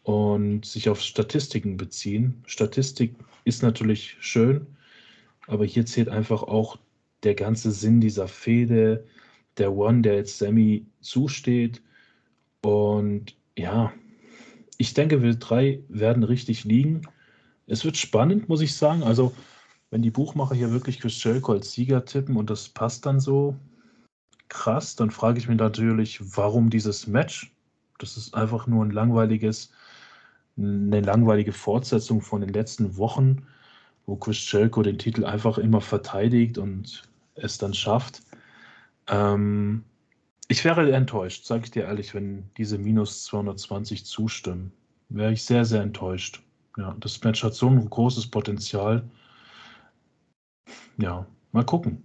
und 0.02 0.64
sich 0.64 0.88
auf 0.88 1.02
Statistiken 1.02 1.76
beziehen. 1.76 2.42
Statistik 2.46 3.16
ist 3.44 3.62
natürlich 3.62 4.16
schön, 4.20 4.66
aber 5.46 5.66
hier 5.66 5.84
zählt 5.84 6.08
einfach 6.08 6.42
auch 6.42 6.78
der 7.22 7.34
ganze 7.34 7.70
Sinn 7.70 8.00
dieser 8.00 8.28
Fehde, 8.28 9.04
der 9.58 9.76
One, 9.76 10.00
der 10.00 10.14
jetzt 10.14 10.38
Sammy 10.38 10.86
zusteht. 11.02 11.82
Und 12.62 13.36
ja, 13.58 13.92
ich 14.78 14.94
denke, 14.94 15.22
wir 15.22 15.34
drei 15.34 15.80
werden 15.90 16.22
richtig 16.22 16.64
liegen. 16.64 17.02
Es 17.66 17.84
wird 17.84 17.98
spannend, 17.98 18.48
muss 18.48 18.62
ich 18.62 18.74
sagen. 18.74 19.02
Also, 19.02 19.34
wenn 19.90 20.02
die 20.02 20.10
Buchmacher 20.10 20.54
hier 20.54 20.70
wirklich 20.70 21.00
Chris 21.00 21.22
Jericho 21.22 21.52
als 21.52 21.72
Sieger 21.72 22.04
tippen 22.04 22.36
und 22.36 22.50
das 22.50 22.68
passt 22.68 23.06
dann 23.06 23.20
so 23.20 23.56
krass, 24.48 24.96
dann 24.96 25.10
frage 25.10 25.38
ich 25.38 25.48
mich 25.48 25.58
natürlich, 25.58 26.20
warum 26.36 26.70
dieses 26.70 27.06
Match? 27.06 27.52
Das 27.98 28.16
ist 28.16 28.34
einfach 28.34 28.66
nur 28.66 28.84
ein 28.84 28.90
langweiliges, 28.90 29.70
eine 30.56 31.00
langweilige 31.00 31.52
Fortsetzung 31.52 32.20
von 32.20 32.40
den 32.40 32.52
letzten 32.52 32.96
Wochen, 32.96 33.46
wo 34.06 34.16
Chris 34.16 34.50
Jericho 34.50 34.82
den 34.82 34.98
Titel 34.98 35.24
einfach 35.24 35.58
immer 35.58 35.80
verteidigt 35.80 36.58
und 36.58 37.02
es 37.34 37.58
dann 37.58 37.74
schafft. 37.74 38.22
Ähm, 39.08 39.84
ich 40.48 40.64
wäre 40.64 40.90
enttäuscht, 40.92 41.44
sage 41.44 41.64
ich 41.64 41.70
dir 41.70 41.84
ehrlich, 41.84 42.14
wenn 42.14 42.48
diese 42.56 42.78
minus 42.78 43.24
220 43.24 44.06
zustimmen. 44.06 44.72
Wäre 45.10 45.32
ich 45.32 45.44
sehr, 45.44 45.64
sehr 45.64 45.82
enttäuscht. 45.82 46.42
Ja, 46.76 46.96
das 47.00 47.22
Match 47.22 47.42
hat 47.42 47.54
so 47.54 47.68
ein 47.68 47.88
großes 47.88 48.28
Potenzial. 48.28 49.02
Ja, 50.98 51.26
mal 51.52 51.64
gucken. 51.64 52.04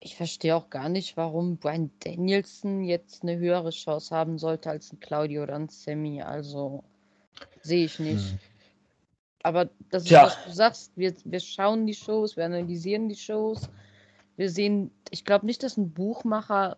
Ich 0.00 0.16
verstehe 0.16 0.54
auch 0.54 0.68
gar 0.68 0.88
nicht, 0.88 1.16
warum 1.16 1.56
Brian 1.56 1.90
Danielson 2.00 2.84
jetzt 2.84 3.22
eine 3.22 3.38
höhere 3.38 3.70
Chance 3.70 4.14
haben 4.14 4.38
sollte 4.38 4.70
als 4.70 4.92
ein 4.92 5.00
Claudio 5.00 5.44
oder 5.44 5.54
ein 5.54 5.68
Sammy. 5.68 6.20
Also 6.20 6.84
sehe 7.62 7.86
ich 7.86 7.98
nicht. 7.98 8.30
Hm. 8.30 8.38
Aber 9.42 9.70
das 9.90 10.04
ist, 10.04 10.10
ja. 10.10 10.24
was 10.24 10.44
du 10.44 10.52
sagst. 10.52 10.92
Wir, 10.96 11.14
wir 11.24 11.40
schauen 11.40 11.86
die 11.86 11.94
Shows, 11.94 12.36
wir 12.36 12.44
analysieren 12.44 13.08
die 13.08 13.16
Shows 13.16 13.68
wir 14.36 14.50
sehen, 14.50 14.90
ich 15.10 15.24
glaube 15.24 15.46
nicht, 15.46 15.62
dass 15.62 15.76
ein 15.76 15.92
Buchmacher 15.92 16.76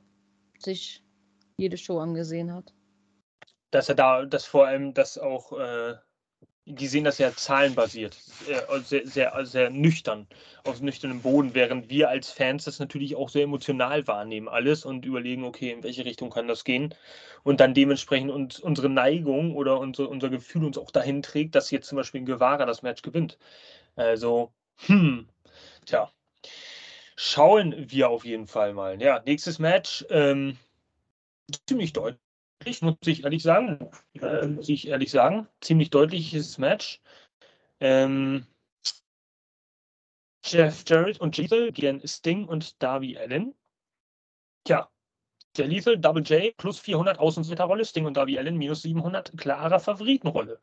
sich 0.59 1.03
jede 1.57 1.77
Show 1.77 1.99
angesehen 1.99 2.53
hat. 2.53 2.73
Dass 3.71 3.89
er 3.89 3.95
da, 3.95 4.25
dass 4.25 4.45
vor 4.45 4.67
allem 4.67 4.95
das 4.95 5.19
auch 5.19 5.53
äh, 5.53 5.95
die 6.67 6.89
sehen 6.89 7.05
das 7.05 7.19
ja 7.19 7.33
zahlenbasiert, 7.33 8.15
sehr, 8.15 9.05
sehr, 9.05 9.47
sehr 9.47 9.71
nüchtern, 9.71 10.27
auf 10.65 10.81
nüchternem 10.81 11.23
Boden, 11.23 11.55
während 11.55 11.89
wir 11.91 12.09
als 12.09 12.31
Fans 12.31 12.65
das 12.65 12.81
natürlich 12.81 13.15
auch 13.15 13.29
sehr 13.29 13.45
emotional 13.45 14.05
wahrnehmen, 14.09 14.49
alles 14.49 14.85
und 14.85 15.07
überlegen, 15.07 15.45
okay, 15.45 15.71
in 15.71 15.85
welche 15.85 16.05
Richtung 16.05 16.29
kann 16.29 16.49
das 16.49 16.65
gehen 16.65 16.93
und 17.45 17.61
dann 17.61 17.73
dementsprechend 17.73 18.33
uns, 18.33 18.59
unsere 18.59 18.89
Neigung 18.89 19.55
oder 19.55 19.79
unser, 19.79 20.09
unser 20.09 20.29
Gefühl 20.29 20.65
uns 20.65 20.77
auch 20.77 20.91
dahin 20.91 21.23
trägt, 21.23 21.55
dass 21.55 21.71
jetzt 21.71 21.87
zum 21.87 21.97
Beispiel 21.97 22.23
ein 22.23 22.27
Guevara 22.27 22.67
das 22.67 22.83
Match 22.83 23.03
gewinnt. 23.03 23.39
Also, 23.95 24.53
hm, 24.87 25.29
tja, 25.87 26.11
schauen 27.15 27.75
wir 27.89 28.11
auf 28.11 28.25
jeden 28.25 28.49
Fall 28.49 28.75
mal. 28.75 29.01
Ja, 29.01 29.23
nächstes 29.25 29.61
Match, 29.61 30.05
ähm, 30.11 30.59
ziemlich 31.69 31.93
deutlich 31.93 32.26
muss 32.81 32.97
ich 33.07 33.25
ehrlich 33.25 33.43
sagen. 33.43 33.91
Äh, 34.15 34.47
muss 34.47 34.69
ich 34.69 34.89
ehrlich 34.89 35.11
sagen. 35.11 35.49
Ziemlich 35.61 35.91
deutliches 35.91 36.59
Match. 36.59 37.01
Ähm, 37.81 38.47
Jeff 40.45 40.85
Jarrett 40.87 41.21
und 41.21 41.37
Lethal 41.37 41.73
gegen 41.73 42.07
Sting 42.07 42.47
und 42.47 42.81
Darby 42.83 43.19
Allen. 43.19 43.55
Tja, 44.65 44.89
der 45.57 45.67
Lethal 45.67 45.99
Double 45.99 46.23
J 46.23 46.57
plus 46.57 46.79
400 46.79 47.19
Außenseiterrolle, 47.19 47.85
Sting 47.85 48.07
und 48.07 48.17
Darby 48.17 48.39
Allen 48.39 48.57
minus 48.57 48.83
700, 48.83 49.37
klarer 49.37 49.81
Favoritenrolle. 49.81 50.61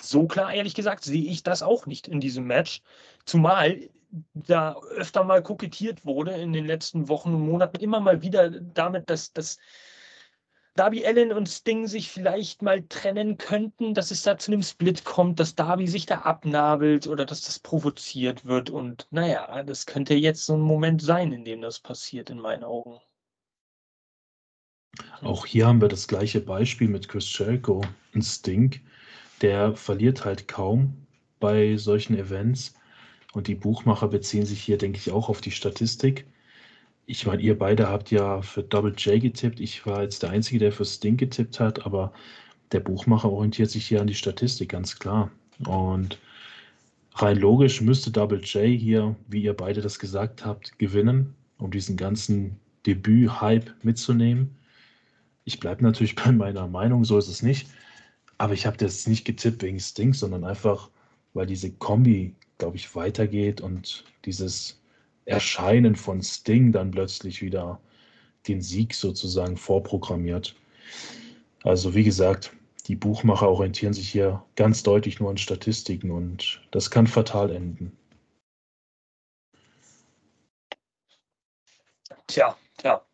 So 0.00 0.26
klar, 0.26 0.52
ehrlich 0.52 0.74
gesagt, 0.74 1.04
sehe 1.04 1.30
ich 1.30 1.42
das 1.42 1.62
auch 1.62 1.86
nicht 1.86 2.08
in 2.08 2.20
diesem 2.20 2.46
Match. 2.46 2.82
Zumal 3.24 3.88
da 4.34 4.76
öfter 4.96 5.24
mal 5.24 5.42
kokettiert 5.42 6.04
wurde 6.04 6.32
in 6.32 6.52
den 6.52 6.66
letzten 6.66 7.08
Wochen 7.08 7.34
und 7.34 7.46
Monaten 7.46 7.80
immer 7.80 8.00
mal 8.00 8.22
wieder 8.22 8.50
damit, 8.50 9.10
dass, 9.10 9.32
dass 9.32 9.58
Darby 10.76 11.06
Allen 11.06 11.32
und 11.32 11.48
Sting 11.48 11.86
sich 11.86 12.10
vielleicht 12.10 12.60
mal 12.60 12.82
trennen 12.82 13.38
könnten, 13.38 13.94
dass 13.94 14.10
es 14.10 14.22
da 14.22 14.36
zu 14.36 14.52
einem 14.52 14.62
Split 14.62 15.04
kommt, 15.04 15.40
dass 15.40 15.54
Darby 15.54 15.88
sich 15.88 16.04
da 16.04 16.18
abnabelt 16.20 17.06
oder 17.06 17.24
dass 17.24 17.40
das 17.40 17.58
provoziert 17.58 18.44
wird. 18.44 18.68
Und 18.68 19.06
naja, 19.10 19.62
das 19.62 19.86
könnte 19.86 20.14
jetzt 20.14 20.44
so 20.44 20.54
ein 20.54 20.60
Moment 20.60 21.00
sein, 21.00 21.32
in 21.32 21.44
dem 21.44 21.62
das 21.62 21.80
passiert, 21.80 22.28
in 22.28 22.38
meinen 22.38 22.62
Augen. 22.62 23.00
Auch 25.22 25.46
hier 25.46 25.66
haben 25.66 25.80
wir 25.80 25.88
das 25.88 26.08
gleiche 26.08 26.40
Beispiel 26.40 26.88
mit 26.88 27.08
Chris 27.08 27.36
Jericho 27.36 27.82
und 28.14 28.22
Sting. 28.22 28.80
Der 29.40 29.74
verliert 29.74 30.24
halt 30.24 30.46
kaum 30.46 31.06
bei 31.40 31.76
solchen 31.76 32.16
Events. 32.16 32.74
Und 33.32 33.48
die 33.48 33.54
Buchmacher 33.54 34.08
beziehen 34.08 34.46
sich 34.46 34.62
hier, 34.62 34.78
denke 34.78 34.98
ich, 34.98 35.10
auch 35.10 35.28
auf 35.28 35.40
die 35.40 35.50
Statistik. 35.50 36.26
Ich 37.06 37.24
meine, 37.24 37.40
ihr 37.40 37.56
beide 37.56 37.88
habt 37.88 38.10
ja 38.10 38.42
für 38.42 38.64
Double 38.64 38.92
J 38.96 39.20
getippt. 39.22 39.60
Ich 39.60 39.86
war 39.86 40.02
jetzt 40.02 40.22
der 40.24 40.30
Einzige, 40.30 40.58
der 40.58 40.72
für 40.72 40.84
Sting 40.84 41.16
getippt 41.16 41.60
hat, 41.60 41.86
aber 41.86 42.12
der 42.72 42.80
Buchmacher 42.80 43.30
orientiert 43.30 43.70
sich 43.70 43.86
hier 43.86 44.00
an 44.00 44.08
die 44.08 44.14
Statistik, 44.14 44.70
ganz 44.70 44.98
klar. 44.98 45.30
Und 45.66 46.18
rein 47.14 47.38
logisch 47.38 47.80
müsste 47.80 48.10
Double 48.10 48.40
J 48.40 48.78
hier, 48.78 49.14
wie 49.28 49.42
ihr 49.42 49.54
beide 49.54 49.80
das 49.80 50.00
gesagt 50.00 50.44
habt, 50.44 50.76
gewinnen, 50.80 51.34
um 51.58 51.70
diesen 51.70 51.96
ganzen 51.96 52.58
Debüt-Hype 52.86 53.72
mitzunehmen. 53.84 54.56
Ich 55.44 55.60
bleibe 55.60 55.84
natürlich 55.84 56.14
bei 56.16 56.32
meiner 56.32 56.66
Meinung, 56.66 57.04
so 57.04 57.18
ist 57.18 57.28
es 57.28 57.40
nicht. 57.40 57.68
Aber 58.38 58.52
ich 58.52 58.66
habe 58.66 58.76
das 58.76 59.06
nicht 59.06 59.24
getippt 59.24 59.62
wegen 59.62 59.78
Sting, 59.78 60.12
sondern 60.12 60.44
einfach, 60.44 60.90
weil 61.34 61.46
diese 61.46 61.70
Kombi, 61.70 62.34
glaube 62.58 62.76
ich, 62.76 62.94
weitergeht 62.96 63.60
und 63.60 64.04
dieses 64.24 64.80
Erscheinen 65.26 65.96
von 65.96 66.22
Sting 66.22 66.72
dann 66.72 66.90
plötzlich 66.90 67.42
wieder 67.42 67.80
den 68.48 68.62
Sieg 68.62 68.94
sozusagen 68.94 69.56
vorprogrammiert. 69.56 70.54
Also 71.64 71.94
wie 71.94 72.04
gesagt, 72.04 72.52
die 72.86 72.94
Buchmacher 72.94 73.48
orientieren 73.48 73.92
sich 73.92 74.08
hier 74.08 74.44
ganz 74.54 74.82
deutlich 74.84 75.18
nur 75.18 75.30
an 75.30 75.36
Statistiken 75.36 76.10
und 76.12 76.62
das 76.70 76.90
kann 76.90 77.06
fatal 77.06 77.50
enden. 77.50 77.96
Tja, 82.28 82.56
tja. 82.78 83.04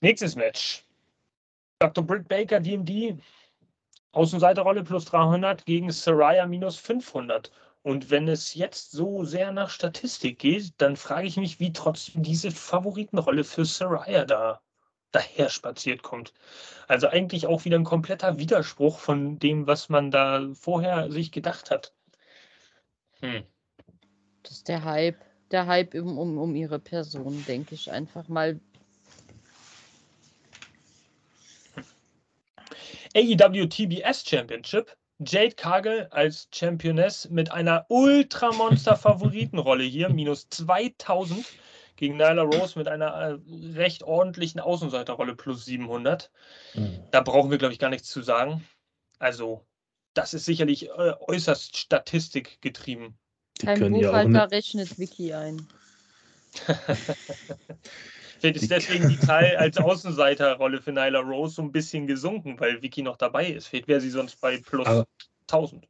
Nächstes 0.00 0.36
Match. 0.36 0.84
Dr. 1.78 2.04
Britt 2.04 2.28
Baker, 2.28 2.60
DMD, 2.60 3.18
Außenseiterrolle 4.12 4.82
plus 4.82 5.04
300 5.06 5.64
gegen 5.66 5.90
Saraya 5.90 6.46
minus 6.46 6.76
500. 6.76 7.50
Und 7.86 8.10
wenn 8.10 8.26
es 8.26 8.54
jetzt 8.54 8.90
so 8.90 9.24
sehr 9.24 9.52
nach 9.52 9.70
Statistik 9.70 10.40
geht, 10.40 10.72
dann 10.78 10.96
frage 10.96 11.28
ich 11.28 11.36
mich, 11.36 11.60
wie 11.60 11.72
trotzdem 11.72 12.24
diese 12.24 12.50
Favoritenrolle 12.50 13.44
für 13.44 13.64
Saraya 13.64 14.24
da 14.24 14.60
daher 15.12 15.50
spaziert 15.50 16.02
kommt. 16.02 16.32
Also 16.88 17.06
eigentlich 17.06 17.46
auch 17.46 17.64
wieder 17.64 17.78
ein 17.78 17.84
kompletter 17.84 18.38
Widerspruch 18.38 18.98
von 18.98 19.38
dem, 19.38 19.68
was 19.68 19.88
man 19.88 20.10
da 20.10 20.48
vorher 20.54 21.12
sich 21.12 21.30
gedacht 21.30 21.70
hat. 21.70 21.94
Hm. 23.20 23.44
Das 24.42 24.50
ist 24.54 24.66
der 24.66 24.82
Hype. 24.82 25.24
Der 25.52 25.68
Hype 25.68 25.94
um, 25.94 26.18
um, 26.18 26.38
um 26.38 26.56
ihre 26.56 26.80
Person, 26.80 27.44
denke 27.46 27.76
ich 27.76 27.92
einfach 27.92 28.26
mal. 28.26 28.58
AEW 33.14 33.68
TBS 33.68 34.28
Championship 34.28 34.96
Jade 35.18 35.54
Cargill 35.54 36.08
als 36.10 36.48
Championess 36.52 37.28
mit 37.30 37.50
einer 37.50 37.86
Ultramonster-Favoritenrolle 37.88 39.84
hier, 39.84 40.08
minus 40.10 40.48
2000 40.50 41.44
gegen 41.96 42.16
Nyla 42.16 42.42
Rose 42.42 42.78
mit 42.78 42.88
einer 42.88 43.06
äh, 43.06 43.38
recht 43.74 44.02
ordentlichen 44.02 44.60
Außenseiterrolle 44.60 45.34
plus 45.34 45.64
700. 45.64 46.30
Mhm. 46.74 47.02
Da 47.10 47.22
brauchen 47.22 47.50
wir, 47.50 47.58
glaube 47.58 47.72
ich, 47.72 47.78
gar 47.78 47.90
nichts 47.90 48.08
zu 48.08 48.22
sagen. 48.22 48.62
Also, 49.18 49.66
das 50.12 50.34
ist 50.34 50.44
sicherlich 50.44 50.88
äh, 50.88 51.14
äußerst 51.20 51.76
statistikgetrieben. 51.76 53.16
Kein 53.58 53.92
Buchhalter 53.92 54.30
ja 54.30 54.44
rechnet 54.44 54.98
Wiki 54.98 55.32
ein. 55.32 55.66
Vielleicht 58.52 58.62
ist 58.62 58.70
deswegen 58.70 59.08
die 59.08 59.18
Zahl 59.18 59.56
als 59.56 59.76
Außenseiterrolle 59.76 60.80
für 60.80 60.92
Nyla 60.92 61.20
Rose 61.20 61.56
so 61.56 61.62
ein 61.62 61.72
bisschen 61.72 62.06
gesunken, 62.06 62.58
weil 62.60 62.80
Vicky 62.80 63.02
noch 63.02 63.16
dabei 63.16 63.50
ist. 63.50 63.66
Vielleicht 63.66 63.88
wäre 63.88 64.00
sie 64.00 64.10
sonst 64.10 64.40
bei 64.40 64.58
plus 64.58 64.86
aber, 64.86 65.06
1000. 65.42 65.88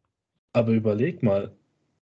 Aber 0.53 0.73
überleg 0.73 1.23
mal, 1.23 1.55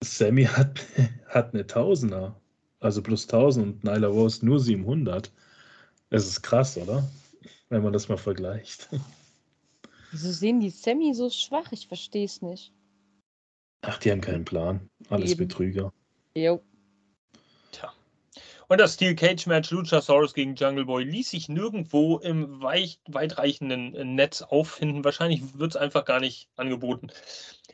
Sammy 0.02 0.44
hat, 0.44 0.80
hat 1.28 1.52
eine 1.52 1.66
Tausender, 1.66 2.40
also 2.80 3.02
plus 3.02 3.24
1000 3.24 3.66
und 3.66 3.84
Nyla 3.84 4.08
Rose 4.08 4.44
nur 4.44 4.58
700. 4.58 5.30
Es 6.08 6.26
ist 6.26 6.42
krass, 6.42 6.78
oder? 6.78 7.08
Wenn 7.68 7.82
man 7.82 7.92
das 7.92 8.08
mal 8.08 8.16
vergleicht. 8.16 8.88
Wieso 10.10 10.32
sehen 10.32 10.60
die 10.60 10.70
Sammy 10.70 11.14
so 11.14 11.30
schwach? 11.30 11.70
Ich 11.70 11.86
verstehe 11.86 12.24
es 12.24 12.42
nicht. 12.42 12.72
Ach, 13.82 13.98
die 13.98 14.10
haben 14.10 14.20
keinen 14.20 14.44
Plan. 14.44 14.88
Alles 15.08 15.32
Eben. 15.32 15.46
Betrüger. 15.46 15.92
Jo. 16.34 16.62
Und 18.70 18.78
das 18.78 18.94
Steel 18.94 19.16
Cage 19.16 19.46
Match 19.46 19.72
Luchasaurus 19.72 20.32
gegen 20.32 20.54
Jungle 20.54 20.84
Boy 20.84 21.02
ließ 21.02 21.30
sich 21.30 21.48
nirgendwo 21.48 22.18
im 22.18 22.62
weit, 22.62 23.00
weitreichenden 23.08 23.96
äh, 23.96 24.04
Netz 24.04 24.42
auffinden. 24.42 25.02
Wahrscheinlich 25.02 25.58
wird 25.58 25.72
es 25.72 25.76
einfach 25.76 26.04
gar 26.04 26.20
nicht 26.20 26.48
angeboten. 26.54 27.08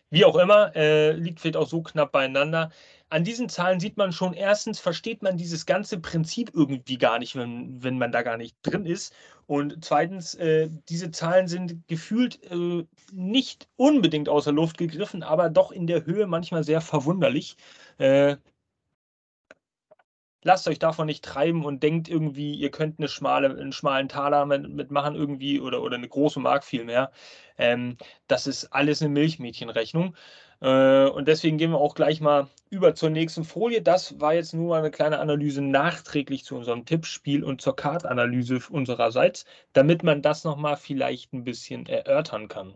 Wie 0.09 0.24
auch 0.24 0.36
immer, 0.36 0.74
äh, 0.74 1.12
liegt 1.12 1.40
vielleicht 1.40 1.59
auch 1.59 1.68
so 1.68 1.82
knapp 1.82 2.12
beieinander. 2.12 2.70
An 3.11 3.24
diesen 3.24 3.51
Zahlen 3.51 3.78
sieht 3.78 3.99
man 3.99 4.11
schon, 4.11 4.32
erstens 4.32 4.80
versteht 4.80 5.20
man 5.20 5.36
dieses 5.36 5.66
ganze 5.66 5.99
Prinzip 5.99 6.53
irgendwie 6.55 6.97
gar 6.97 7.18
nicht, 7.18 7.36
wenn, 7.36 7.82
wenn 7.82 7.99
man 7.99 8.11
da 8.11 8.22
gar 8.22 8.38
nicht 8.38 8.57
drin 8.62 8.86
ist. 8.86 9.14
Und 9.44 9.84
zweitens, 9.84 10.32
äh, 10.36 10.70
diese 10.88 11.11
Zahlen 11.11 11.47
sind 11.47 11.86
gefühlt 11.88 12.42
äh, 12.51 12.86
nicht 13.12 13.68
unbedingt 13.76 14.30
außer 14.30 14.51
Luft 14.51 14.78
gegriffen, 14.78 15.22
aber 15.22 15.51
doch 15.51 15.72
in 15.72 15.86
der 15.86 16.07
Höhe 16.07 16.26
manchmal 16.26 16.64
sehr 16.64 16.80
verwunderlich. 16.80 17.59
Äh, 17.99 18.36
lasst 20.43 20.68
euch 20.68 20.78
davon 20.78 21.07
nicht 21.07 21.24
treiben 21.24 21.64
und 21.64 21.82
denkt 21.82 22.09
irgendwie, 22.09 22.55
ihr 22.55 22.70
könnt 22.70 22.99
eine 22.99 23.09
schmale, 23.09 23.51
einen 23.51 23.72
schmalen 23.72 24.09
Taler 24.09 24.47
mitmachen 24.47 25.12
mit 25.14 25.20
irgendwie 25.20 25.61
oder, 25.61 25.82
oder 25.82 25.97
eine 25.97 26.09
große 26.09 26.41
Mark 26.41 26.64
vielmehr. 26.64 27.11
Ähm, 27.59 27.97
das 28.28 28.47
ist 28.47 28.66
alles 28.72 29.03
eine 29.03 29.11
Milchmädchenrechnung. 29.11 30.14
Äh, 30.61 31.07
und 31.07 31.28
deswegen 31.28 31.59
gehen 31.59 31.70
wir 31.70 31.78
auch 31.78 31.95
gleich 31.95 32.20
mal 32.20 32.49
über 32.70 32.95
zur 32.95 33.11
nächsten 33.11 33.45
Folie. 33.45 33.82
Das 33.82 34.20
war 34.20 34.34
jetzt 34.34 34.55
nur 34.55 34.76
eine 34.76 34.91
kleine 34.91 35.18
Analyse 35.18 35.62
nachträglich 35.62 36.45
zu 36.45 36.57
unserem 36.57 36.84
Tippspiel 36.84 37.45
und 37.45 37.61
zur 37.61 37.76
Kartanalyse 37.76 38.61
unsererseits, 38.70 39.45
damit 39.72 40.03
man 40.03 40.22
das 40.22 40.45
nochmal 40.45 40.76
vielleicht 40.76 41.32
ein 41.32 41.45
bisschen 41.45 41.87
erörtern 41.87 42.49
kann. 42.49 42.74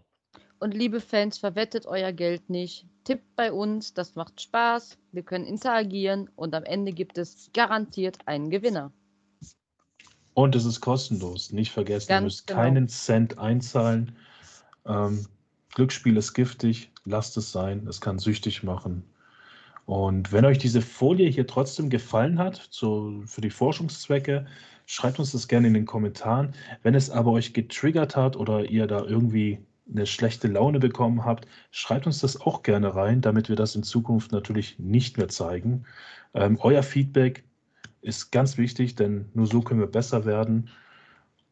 Und 0.58 0.74
liebe 0.74 1.00
Fans, 1.00 1.38
verwettet 1.38 1.86
euer 1.86 2.12
Geld 2.12 2.50
nicht. 2.50 2.86
Tippt 3.10 3.34
bei 3.34 3.50
uns, 3.50 3.92
das 3.92 4.14
macht 4.14 4.40
Spaß. 4.40 4.96
Wir 5.10 5.24
können 5.24 5.44
interagieren 5.44 6.30
und 6.36 6.54
am 6.54 6.62
Ende 6.62 6.92
gibt 6.92 7.18
es 7.18 7.50
garantiert 7.52 8.18
einen 8.26 8.50
Gewinner. 8.50 8.92
Und 10.34 10.54
es 10.54 10.64
ist 10.64 10.80
kostenlos. 10.80 11.50
Nicht 11.50 11.72
vergessen, 11.72 12.06
Ganz 12.06 12.20
ihr 12.20 12.24
müsst 12.26 12.46
genau. 12.46 12.60
keinen 12.60 12.88
Cent 12.88 13.36
einzahlen. 13.36 14.14
Ähm, 14.86 15.26
Glücksspiel 15.74 16.16
ist 16.18 16.34
giftig, 16.34 16.92
lasst 17.04 17.36
es 17.36 17.50
sein. 17.50 17.84
Es 17.88 18.00
kann 18.00 18.20
süchtig 18.20 18.62
machen. 18.62 19.02
Und 19.86 20.30
wenn 20.30 20.44
euch 20.44 20.58
diese 20.58 20.80
Folie 20.80 21.28
hier 21.28 21.48
trotzdem 21.48 21.90
gefallen 21.90 22.38
hat, 22.38 22.68
so 22.70 23.24
für 23.26 23.40
die 23.40 23.50
Forschungszwecke, 23.50 24.46
schreibt 24.86 25.18
uns 25.18 25.32
das 25.32 25.48
gerne 25.48 25.66
in 25.66 25.74
den 25.74 25.84
Kommentaren. 25.84 26.54
Wenn 26.84 26.94
es 26.94 27.10
aber 27.10 27.32
euch 27.32 27.54
getriggert 27.54 28.14
hat 28.14 28.36
oder 28.36 28.70
ihr 28.70 28.86
da 28.86 29.02
irgendwie 29.02 29.58
eine 29.90 30.06
schlechte 30.06 30.48
Laune 30.48 30.78
bekommen 30.78 31.24
habt, 31.24 31.46
schreibt 31.70 32.06
uns 32.06 32.20
das 32.20 32.40
auch 32.40 32.62
gerne 32.62 32.94
rein, 32.94 33.20
damit 33.20 33.48
wir 33.48 33.56
das 33.56 33.74
in 33.74 33.82
Zukunft 33.82 34.32
natürlich 34.32 34.78
nicht 34.78 35.18
mehr 35.18 35.28
zeigen. 35.28 35.84
Ähm, 36.34 36.58
euer 36.60 36.82
Feedback 36.82 37.44
ist 38.02 38.30
ganz 38.32 38.56
wichtig, 38.56 38.94
denn 38.94 39.28
nur 39.34 39.46
so 39.46 39.60
können 39.60 39.80
wir 39.80 39.86
besser 39.86 40.24
werden. 40.24 40.70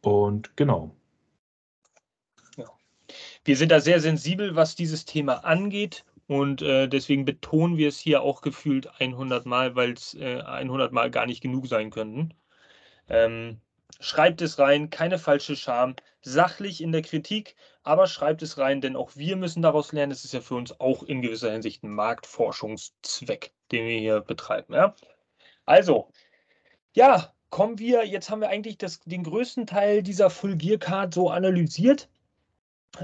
Und 0.01 0.57
genau. 0.57 0.95
Ja. 2.57 2.67
Wir 3.45 3.57
sind 3.57 3.73
da 3.73 3.81
sehr 3.81 4.01
sensibel, 4.01 4.55
was 4.57 4.77
dieses 4.77 5.05
Thema 5.05 5.45
angeht. 5.45 6.05
Und 6.27 6.61
äh, 6.61 6.89
deswegen 6.89 7.25
betonen 7.25 7.79
wir 7.79 7.89
es 7.89 7.99
hier 7.99 8.23
auch 8.23 8.43
gefühlt 8.43 8.89
100 9.01 9.47
Mal, 9.47 9.75
weil 9.77 9.93
es 9.93 10.15
äh, 10.15 10.41
100 10.43 10.93
Mal 10.93 11.11
gar 11.11 11.27
nicht 11.27 11.41
genug 11.41 11.67
sein 11.67 11.91
könnten. 11.91 12.35
Ähm, 13.09 13.61
schreibt 14.01 14.43
es 14.43 14.59
rein, 14.59 14.91
keine 14.91 15.19
falsche 15.19 15.57
Scham, 15.57 15.97
sachlich 16.23 16.81
in 16.83 16.93
der 16.93 17.03
Kritik, 17.03 17.57
aber 17.83 18.07
schreibt 18.07 18.43
es 18.43 18.59
rein, 18.59 18.81
denn 18.81 18.97
auch 18.97 19.17
wir 19.17 19.37
müssen 19.37 19.63
daraus 19.63 19.93
lernen. 19.93 20.13
Es 20.13 20.25
ist 20.25 20.35
ja 20.35 20.41
für 20.41 20.55
uns 20.55 20.79
auch 20.81 21.03
in 21.03 21.23
gewisser 21.23 21.51
Hinsicht 21.51 21.83
ein 21.83 21.91
Marktforschungszweck, 21.91 23.53
den 23.73 23.87
wir 23.87 23.99
hier 23.99 24.21
betreiben. 24.21 24.75
Ja? 24.75 24.95
Also, 25.67 26.11
ja, 26.95 27.33
kommen 27.51 27.79
wir, 27.79 28.07
jetzt 28.07 28.31
haben 28.31 28.41
wir 28.41 28.49
eigentlich 28.51 28.79
das, 28.79 29.01
den 29.01 29.25
größten 29.25 29.67
Teil 29.67 30.03
dieser 30.03 30.31
Full 30.31 30.57
Gear 30.57 30.79
Card 30.79 31.15
so 31.15 31.31
analysiert. 31.31 32.09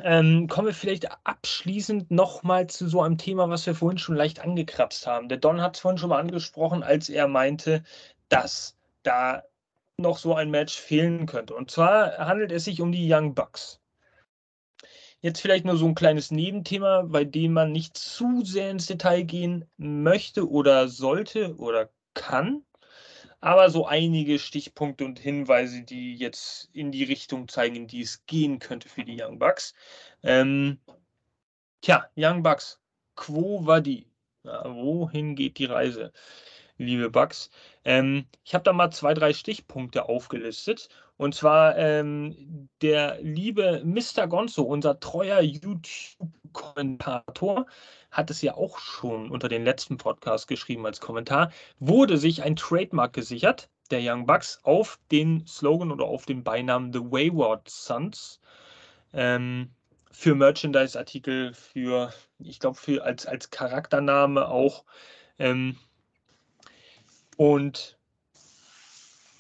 Ähm, 0.03 0.49
kommen 0.49 0.68
wir 0.68 0.74
vielleicht 0.74 1.09
abschließend 1.26 2.11
nochmal 2.11 2.66
zu 2.68 2.88
so 2.88 3.03
einem 3.03 3.18
Thema, 3.18 3.49
was 3.51 3.66
wir 3.66 3.74
vorhin 3.74 3.99
schon 3.99 4.16
leicht 4.16 4.40
angekratzt 4.40 5.07
haben. 5.07 5.28
Der 5.28 5.38
Don 5.38 5.61
hat 5.61 5.76
es 5.76 5.80
vorhin 5.80 5.99
schon 5.99 6.09
mal 6.09 6.20
angesprochen, 6.20 6.82
als 6.82 7.09
er 7.09 7.28
meinte, 7.28 7.84
dass 8.28 8.76
da 9.03 9.45
noch 9.99 10.18
so 10.18 10.34
ein 10.34 10.51
Match 10.51 10.76
fehlen 10.76 11.26
könnte. 11.26 11.55
Und 11.55 11.70
zwar 11.70 12.18
handelt 12.18 12.53
es 12.53 12.64
sich 12.64 12.80
um 12.80 12.92
die 12.92 13.12
Young 13.12 13.34
Bucks. 13.34 13.80
Jetzt 15.20 15.40
vielleicht 15.40 15.64
nur 15.64 15.76
so 15.76 15.86
ein 15.86 15.95
kleines 15.95 16.30
Nebenthema, 16.30 17.03
bei 17.03 17.24
dem 17.24 17.55
man 17.55 17.72
nicht 17.72 17.97
zu 17.97 18.45
sehr 18.45 18.70
ins 18.70 18.86
Detail 18.86 19.22
gehen 19.22 19.64
möchte 19.76 20.49
oder 20.49 20.88
sollte 20.88 21.57
oder 21.57 21.90
kann 22.12 22.64
aber 23.45 23.68
so 23.68 23.86
einige 23.86 24.38
Stichpunkte 24.38 25.05
und 25.05 25.18
Hinweise, 25.18 25.82
die 25.82 26.16
jetzt 26.16 26.70
in 26.72 26.90
die 26.90 27.05
Richtung 27.05 27.47
zeigen, 27.47 27.76
in 27.76 27.86
die 27.86 28.01
es 28.01 28.24
gehen 28.24 28.59
könnte 28.59 28.88
für 28.88 29.05
die 29.05 29.22
Young 29.22 29.38
Bucks. 29.38 29.74
Ähm, 30.22 30.80
tja, 31.82 32.09
Young 32.16 32.42
Bucks, 32.42 32.80
quo 33.16 33.66
war 33.66 33.82
die? 33.82 34.09
Ja, 34.45 34.64
wohin 34.74 35.36
geht 35.36 35.59
die 35.59 35.66
Reise, 35.66 36.11
liebe 36.78 37.10
Bucks? 37.10 37.50
Ähm, 37.84 38.26
ich 38.44 38.54
habe 38.54 38.64
da 38.64 38.72
mal 38.72 38.90
zwei, 38.90 39.14
drei 39.14 39.32
Stichpunkte 39.32 40.08
aufgelistet. 40.08 40.88
Und 41.16 41.32
zwar 41.34 41.76
ähm, 41.78 42.68
der 42.82 43.20
liebe 43.22 43.82
Mr. 43.84 44.26
Gonzo, 44.26 44.62
unser 44.62 44.98
treuer 44.98 45.40
YouTube-Kommentator, 45.40 47.66
hat 48.10 48.30
es 48.30 48.42
ja 48.42 48.54
auch 48.54 48.78
schon 48.78 49.30
unter 49.30 49.48
den 49.48 49.64
letzten 49.64 49.96
Podcast 49.96 50.48
geschrieben 50.48 50.84
als 50.86 51.00
Kommentar, 51.00 51.52
wurde 51.78 52.18
sich 52.18 52.42
ein 52.42 52.56
Trademark 52.56 53.12
gesichert, 53.12 53.68
der 53.90 54.00
Young 54.02 54.26
Bucks, 54.26 54.58
auf 54.64 54.98
den 55.12 55.46
Slogan 55.46 55.92
oder 55.92 56.06
auf 56.06 56.26
den 56.26 56.42
Beinamen 56.42 56.92
The 56.92 57.00
Wayward 57.00 57.68
Sons. 57.68 58.40
Ähm, 59.12 59.70
für 60.10 60.34
Merchandise-Artikel, 60.34 61.54
für, 61.54 62.12
ich 62.38 62.58
glaube, 62.60 62.76
für 62.76 63.04
als, 63.04 63.26
als 63.26 63.50
Charaktername 63.50 64.48
auch. 64.48 64.84
Ähm, 65.38 65.76
und 67.37 67.99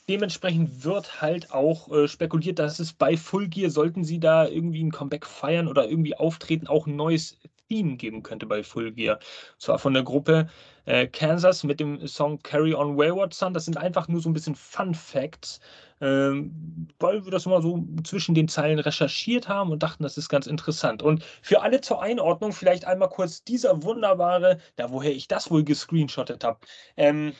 dementsprechend 0.08 0.84
wird 0.84 1.20
halt 1.20 1.50
auch 1.52 1.90
äh, 1.90 2.08
spekuliert, 2.08 2.58
dass 2.58 2.78
es 2.78 2.92
bei 2.92 3.16
Full 3.16 3.48
Gear, 3.48 3.70
sollten 3.70 4.04
sie 4.04 4.20
da 4.20 4.46
irgendwie 4.46 4.82
ein 4.82 4.90
Comeback 4.90 5.26
feiern 5.26 5.68
oder 5.68 5.88
irgendwie 5.88 6.16
auftreten, 6.16 6.66
auch 6.66 6.86
ein 6.86 6.96
neues 6.96 7.38
Theme 7.68 7.96
geben 7.96 8.22
könnte 8.22 8.46
bei 8.46 8.62
Full 8.62 8.92
Gear. 8.92 9.16
Und 9.16 9.60
zwar 9.62 9.78
von 9.78 9.94
der 9.94 10.02
Gruppe 10.02 10.48
äh, 10.84 11.06
Kansas 11.06 11.64
mit 11.64 11.80
dem 11.80 12.06
Song 12.06 12.42
Carry 12.42 12.74
On 12.74 12.96
Wayward 12.96 13.32
Son. 13.32 13.54
Das 13.54 13.64
sind 13.64 13.78
einfach 13.78 14.08
nur 14.08 14.20
so 14.20 14.28
ein 14.28 14.34
bisschen 14.34 14.54
Fun 14.54 14.94
Facts, 14.94 15.60
ähm, 16.00 16.88
weil 16.98 17.24
wir 17.24 17.30
das 17.30 17.46
mal 17.46 17.62
so 17.62 17.82
zwischen 18.04 18.34
den 18.34 18.48
Zeilen 18.48 18.78
recherchiert 18.78 19.48
haben 19.48 19.70
und 19.70 19.82
dachten, 19.82 20.02
das 20.02 20.18
ist 20.18 20.28
ganz 20.28 20.46
interessant. 20.46 21.02
Und 21.02 21.24
für 21.42 21.62
alle 21.62 21.80
zur 21.80 22.02
Einordnung 22.02 22.52
vielleicht 22.52 22.84
einmal 22.84 23.08
kurz 23.08 23.42
dieser 23.44 23.82
wunderbare, 23.82 24.58
da 24.76 24.90
woher 24.90 25.12
ich 25.12 25.28
das 25.28 25.50
wohl 25.50 25.64
gescreenshottet 25.64 26.44
habe. 26.44 26.58
Ähm, 26.96 27.32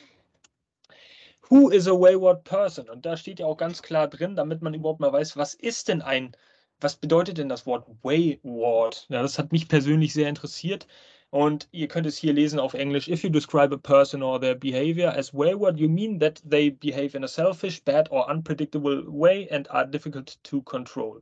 Who 1.49 1.69
is 1.69 1.87
a 1.87 1.93
wayward 1.93 2.43
person? 2.43 2.89
Und 2.89 3.05
da 3.05 3.17
steht 3.17 3.39
ja 3.39 3.45
auch 3.45 3.57
ganz 3.57 3.81
klar 3.81 4.07
drin, 4.07 4.35
damit 4.35 4.61
man 4.61 4.73
überhaupt 4.73 4.99
mal 4.99 5.13
weiß, 5.13 5.37
was 5.37 5.53
ist 5.53 5.87
denn 5.87 6.01
ein 6.01 6.35
was 6.81 6.95
bedeutet 6.97 7.37
denn 7.37 7.49
das 7.49 7.65
Wort 7.65 7.87
wayward? 8.03 9.05
Ja, 9.09 9.21
das 9.21 9.39
hat 9.39 9.51
mich 9.51 9.67
persönlich 9.67 10.13
sehr 10.13 10.29
interessiert. 10.29 10.87
Und 11.29 11.67
ihr 11.71 11.87
könnt 11.87 12.05
es 12.05 12.17
hier 12.17 12.33
lesen 12.33 12.59
auf 12.59 12.73
Englisch. 12.73 13.07
If 13.07 13.23
you 13.23 13.29
describe 13.29 13.73
a 13.73 13.77
person 13.77 14.21
or 14.23 14.39
their 14.39 14.55
behavior 14.55 15.09
as 15.09 15.33
wayward, 15.33 15.77
you 15.77 15.89
mean 15.89 16.19
that 16.19 16.41
they 16.49 16.69
behave 16.69 17.15
in 17.15 17.23
a 17.23 17.27
selfish, 17.27 17.83
bad 17.83 18.09
or 18.11 18.29
unpredictable 18.29 19.03
way 19.07 19.49
and 19.49 19.69
are 19.71 19.85
difficult 19.85 20.37
to 20.43 20.61
control. 20.61 21.21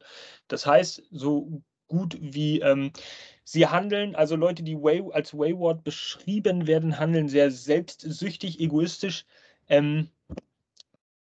Das 0.49 0.65
heißt, 0.65 1.03
so 1.11 1.61
gut 1.88 2.17
wie 2.19 2.59
ähm, 2.61 2.91
sie 3.43 3.67
handeln, 3.67 4.15
also 4.15 4.36
Leute, 4.36 4.63
die 4.63 4.76
way, 4.76 5.03
als 5.13 5.34
wayward 5.34 5.84
beschrieben 5.84 6.67
werden, 6.67 6.99
handeln 6.99 7.28
sehr 7.28 7.49
selbstsüchtig, 7.51 8.59
egoistisch. 8.59 9.26
Ähm, 9.74 10.09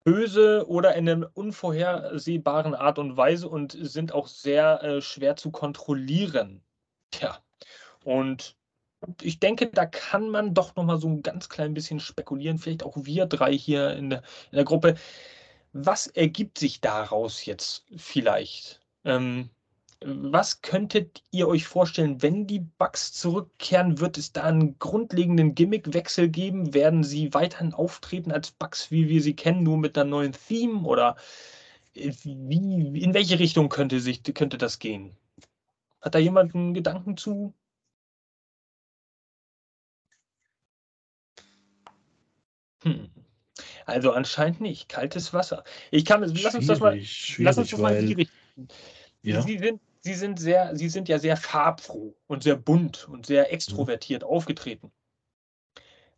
böse 0.04 0.70
oder 0.70 0.96
in 0.96 1.10
einer 1.10 1.32
unvorhersehbaren 1.34 2.76
Art 2.76 3.00
und 3.00 3.18
Weise 3.18 3.50
und 3.50 3.76
sind 3.80 4.14
auch 4.14 4.28
sehr 4.28 4.84
äh, 4.84 5.02
schwer 5.02 5.36
zu 5.36 5.52
kontrollieren. 5.52 6.62
Tja, 7.12 7.40
und 8.04 8.56
ich 9.22 9.40
denke, 9.40 9.68
da 9.68 9.86
kann 9.86 10.30
man 10.30 10.54
doch 10.54 10.76
noch 10.76 10.84
mal 10.84 11.00
so 11.00 11.08
ein 11.08 11.24
ganz 11.24 11.50
klein 11.50 11.74
bisschen 11.74 12.00
spekulieren, 12.00 12.60
vielleicht 12.60 12.84
auch 12.84 12.96
wir 12.96 13.26
drei 13.26 13.52
hier 13.52 13.94
in 13.94 14.12
der, 14.12 14.24
in 14.52 14.56
der 14.56 14.66
Gruppe. 14.66 14.96
Was 15.74 16.08
ergibt 16.08 16.60
sich 16.60 16.80
daraus 16.80 17.46
jetzt 17.46 17.86
vielleicht? 17.98 18.82
Ähm, 19.04 19.50
was 20.04 20.62
könntet 20.62 21.24
ihr 21.32 21.48
euch 21.48 21.66
vorstellen, 21.66 22.22
wenn 22.22 22.46
die 22.46 22.60
Bugs 22.60 23.14
zurückkehren? 23.14 24.00
Wird 24.00 24.18
es 24.18 24.32
da 24.32 24.44
einen 24.44 24.78
grundlegenden 24.78 25.56
Gimmickwechsel 25.56 26.30
geben? 26.30 26.74
Werden 26.74 27.04
sie 27.04 27.34
weiterhin 27.34 27.74
auftreten 27.74 28.32
als 28.32 28.52
Bugs, 28.52 28.92
wie 28.92 29.10
wir 29.10 29.22
sie 29.22 29.36
kennen, 29.36 29.64
nur 29.64 29.78
mit 29.78 29.98
einer 29.98 30.10
neuen 30.10 30.34
Theme? 30.34 30.84
Oder 30.88 31.16
äh, 31.96 32.14
wie, 32.24 33.02
in 33.02 33.14
welche 33.14 33.40
Richtung 33.40 33.70
könnte, 33.70 34.00
sich, 34.00 34.24
könnte 34.24 34.58
das 34.58 34.80
gehen? 34.80 35.16
Hat 36.02 36.14
da 36.16 36.20
jemand 36.20 36.54
einen 36.54 36.74
Gedanken 36.76 37.18
zu? 37.18 37.54
Hm. 42.84 43.10
Also 43.86 44.12
anscheinend 44.12 44.62
nicht. 44.62 44.90
Kaltes 44.90 45.34
Wasser. 45.34 45.64
Ich 45.90 46.06
kann, 46.06 46.22
lass 46.22 46.54
uns 46.54 46.68
das 46.68 46.80
mal, 46.80 47.02
lass 47.40 47.58
uns 47.58 47.72
das 47.72 47.80
mal 47.80 47.96
in 47.96 48.08
die 48.08 48.14
Richtung. 48.14 48.68
Ja. 49.24 49.42
Sie 49.42 49.58
sind 49.58 49.82
sie 50.08 50.14
sind 50.14 50.40
sehr, 50.40 50.74
sie 50.74 50.88
sind 50.88 51.10
ja 51.10 51.20
sehr 51.20 51.36
farbfroh 51.36 52.16
und 52.28 52.42
sehr 52.42 52.56
bunt 52.56 53.10
und 53.10 53.26
sehr 53.26 53.52
extrovertiert 53.52 54.24
mhm. 54.24 54.30
aufgetreten. 54.30 54.92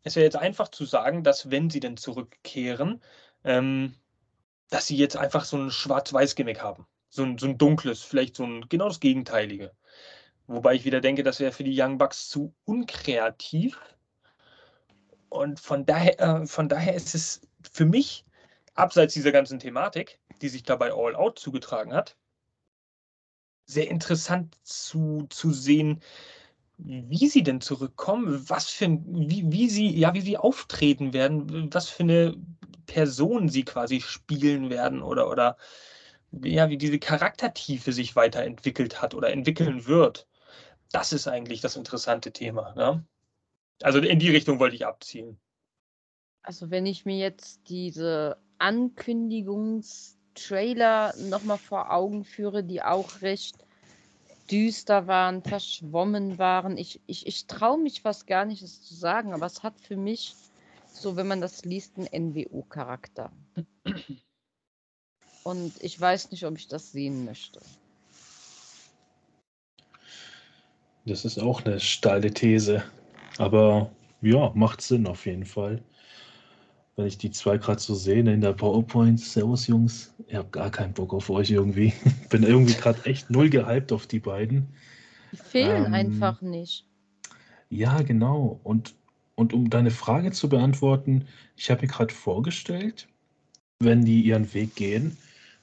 Es 0.03 0.15
wäre 0.15 0.25
jetzt 0.25 0.35
einfach 0.35 0.67
zu 0.67 0.85
sagen, 0.85 1.23
dass 1.23 1.49
wenn 1.49 1.71
sie 1.71 1.79
denn 1.79 1.97
zurückkehren, 1.97 3.01
ähm, 3.43 3.95
dass 4.69 4.85
sie 4.85 4.95
jetzt 4.95 5.17
einfach 5.17 5.43
so 5.43 5.57
ein 5.57 5.71
Schwarz-Weiß-Gimmick 5.71 6.61
haben. 6.61 6.85
So 7.09 7.23
ein, 7.23 7.39
so 7.39 7.47
ein 7.47 7.57
dunkles, 7.57 8.03
vielleicht 8.03 8.35
so 8.35 8.43
ein 8.43 8.69
genau 8.69 8.87
das 8.87 8.99
Gegenteilige. 8.99 9.71
Wobei 10.45 10.75
ich 10.75 10.85
wieder 10.85 11.01
denke, 11.01 11.23
das 11.23 11.39
wäre 11.39 11.51
für 11.51 11.63
die 11.63 11.75
Young 11.75 11.97
Bucks 11.97 12.29
zu 12.29 12.53
unkreativ. 12.65 13.79
Und 15.29 15.59
von 15.59 15.87
daher, 15.87 16.19
äh, 16.19 16.45
von 16.45 16.69
daher 16.69 16.93
ist 16.93 17.15
es 17.15 17.41
für 17.71 17.85
mich, 17.85 18.23
abseits 18.75 19.15
dieser 19.15 19.31
ganzen 19.31 19.57
Thematik, 19.57 20.19
die 20.43 20.49
sich 20.49 20.61
dabei 20.61 20.93
All 20.93 21.15
Out 21.15 21.39
zugetragen 21.39 21.93
hat, 21.93 22.15
sehr 23.69 23.89
interessant 23.89 24.57
zu, 24.63 25.27
zu 25.29 25.51
sehen, 25.51 26.01
wie 26.77 27.27
sie 27.27 27.43
denn 27.43 27.61
zurückkommen, 27.61 28.49
was 28.49 28.69
für 28.69 28.87
wie, 29.05 29.51
wie 29.51 29.69
sie, 29.69 29.95
ja, 29.95 30.13
wie 30.13 30.21
sie 30.21 30.37
auftreten 30.37 31.13
werden, 31.13 31.71
was 31.73 31.89
für 31.89 32.03
eine 32.03 32.35
Person 32.87 33.49
sie 33.49 33.63
quasi 33.63 34.01
spielen 34.01 34.69
werden 34.71 35.03
oder, 35.03 35.29
oder 35.29 35.57
ja, 36.31 36.69
wie 36.69 36.77
diese 36.77 36.97
Charaktertiefe 36.97 37.91
sich 37.91 38.15
weiterentwickelt 38.15 39.01
hat 39.01 39.13
oder 39.13 39.31
entwickeln 39.31 39.85
wird. 39.85 40.27
Das 40.91 41.13
ist 41.13 41.27
eigentlich 41.27 41.61
das 41.61 41.75
interessante 41.75 42.31
Thema. 42.31 42.73
Ne? 42.73 43.05
Also 43.83 43.99
in 43.99 44.19
die 44.19 44.31
Richtung 44.31 44.59
wollte 44.59 44.75
ich 44.75 44.87
abzielen. 44.87 45.39
Also 46.41 46.71
wenn 46.71 46.87
ich 46.87 47.05
mir 47.05 47.17
jetzt 47.17 47.69
diese 47.69 48.37
Ankündigungs- 48.57 50.18
Trailer 50.35 51.13
nochmal 51.17 51.57
vor 51.57 51.91
Augen 51.91 52.23
führe, 52.23 52.63
die 52.63 52.81
auch 52.81 53.21
recht 53.21 53.55
düster 54.51 55.07
waren, 55.07 55.43
verschwommen 55.43 56.37
waren. 56.37 56.77
Ich, 56.77 57.01
ich, 57.05 57.27
ich 57.27 57.45
traue 57.45 57.79
mich 57.79 58.01
fast 58.01 58.27
gar 58.27 58.45
nicht, 58.45 58.61
es 58.61 58.81
zu 58.83 58.95
sagen, 58.95 59.33
aber 59.33 59.45
es 59.45 59.63
hat 59.63 59.79
für 59.79 59.97
mich, 59.97 60.35
so 60.91 61.15
wenn 61.15 61.27
man 61.27 61.41
das 61.41 61.65
liest, 61.65 61.97
einen 61.97 62.31
NWO-Charakter. 62.31 63.31
Und 65.43 65.81
ich 65.81 65.99
weiß 65.99 66.31
nicht, 66.31 66.45
ob 66.45 66.57
ich 66.57 66.67
das 66.67 66.91
sehen 66.91 67.25
möchte. 67.25 67.59
Das 71.05 71.25
ist 71.25 71.39
auch 71.39 71.63
eine 71.65 71.79
steile 71.79 72.31
These. 72.31 72.83
Aber 73.37 73.91
ja, 74.21 74.51
macht 74.53 74.81
Sinn 74.81 75.07
auf 75.07 75.25
jeden 75.25 75.45
Fall. 75.45 75.81
Wenn 76.99 77.07
ich 77.07 77.17
die 77.17 77.31
zwei 77.31 77.57
gerade 77.57 77.79
so 77.79 77.95
sehe 77.95 78.19
in 78.19 78.41
der 78.41 78.51
PowerPoint, 78.51 79.21
Servus 79.21 79.67
Jungs, 79.67 80.13
ich 80.27 80.35
habe 80.35 80.49
gar 80.49 80.69
keinen 80.69 80.91
Bock 80.91 81.13
auf 81.13 81.29
euch 81.29 81.49
irgendwie. 81.49 81.93
Bin 82.29 82.43
irgendwie 82.43 82.73
gerade 82.73 83.05
echt 83.05 83.29
null 83.29 83.49
gehypt 83.49 83.93
auf 83.93 84.05
die 84.05 84.19
beiden. 84.19 84.67
Die 85.31 85.37
fehlen 85.37 85.85
ähm, 85.85 85.93
einfach 85.93 86.41
nicht. 86.41 86.85
Ja, 87.69 88.01
genau. 88.01 88.59
Und, 88.65 88.95
und 89.35 89.53
um 89.53 89.69
deine 89.69 89.91
Frage 89.91 90.33
zu 90.33 90.49
beantworten, 90.49 91.25
ich 91.55 91.71
habe 91.71 91.83
mir 91.83 91.87
gerade 91.87 92.13
vorgestellt, 92.13 93.07
wenn 93.79 94.03
die 94.03 94.21
ihren 94.23 94.53
Weg 94.53 94.75
gehen 94.75 95.15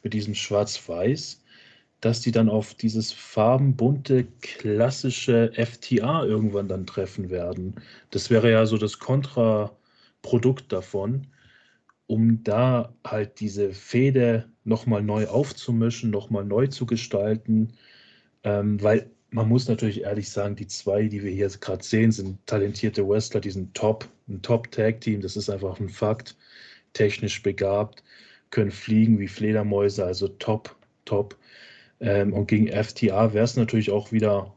mit 0.02 0.14
diesem 0.14 0.34
Schwarz-Weiß, 0.34 1.42
dass 2.00 2.22
die 2.22 2.32
dann 2.32 2.48
auf 2.48 2.72
dieses 2.72 3.12
farbenbunte, 3.12 4.26
klassische 4.40 5.52
FTA 5.52 6.24
irgendwann 6.24 6.68
dann 6.68 6.86
treffen 6.86 7.28
werden. 7.28 7.74
Das 8.10 8.30
wäre 8.30 8.50
ja 8.50 8.64
so 8.64 8.78
das 8.78 8.98
Kontraprodukt 10.26 10.72
davon, 10.72 11.28
um 12.06 12.42
da 12.42 12.92
halt 13.06 13.40
diese 13.40 13.72
Fehde 13.72 14.50
nochmal 14.64 15.02
neu 15.02 15.26
aufzumischen, 15.28 16.10
nochmal 16.10 16.44
neu 16.44 16.66
zu 16.66 16.86
gestalten. 16.86 17.72
Ähm, 18.42 18.82
weil 18.82 19.10
man 19.30 19.48
muss 19.48 19.68
natürlich 19.68 20.02
ehrlich 20.02 20.30
sagen, 20.30 20.56
die 20.56 20.66
zwei, 20.66 21.08
die 21.08 21.22
wir 21.22 21.30
hier 21.30 21.48
gerade 21.48 21.84
sehen, 21.84 22.12
sind 22.12 22.44
talentierte 22.46 23.08
Wrestler, 23.08 23.40
die 23.40 23.50
sind 23.50 23.74
top, 23.74 24.08
ein 24.28 24.42
Top-Tag-Team, 24.42 25.20
das 25.20 25.36
ist 25.36 25.50
einfach 25.50 25.78
ein 25.80 25.88
Fakt. 25.88 26.36
Technisch 26.92 27.42
begabt, 27.42 28.02
können 28.50 28.70
fliegen 28.70 29.18
wie 29.18 29.28
Fledermäuse, 29.28 30.04
also 30.04 30.28
top, 30.28 30.74
top. 31.04 31.36
Ähm, 32.00 32.32
und 32.32 32.48
gegen 32.48 32.68
FTA 32.68 33.32
wäre 33.34 33.44
es 33.44 33.56
natürlich 33.56 33.90
auch 33.90 34.12
wieder 34.12 34.54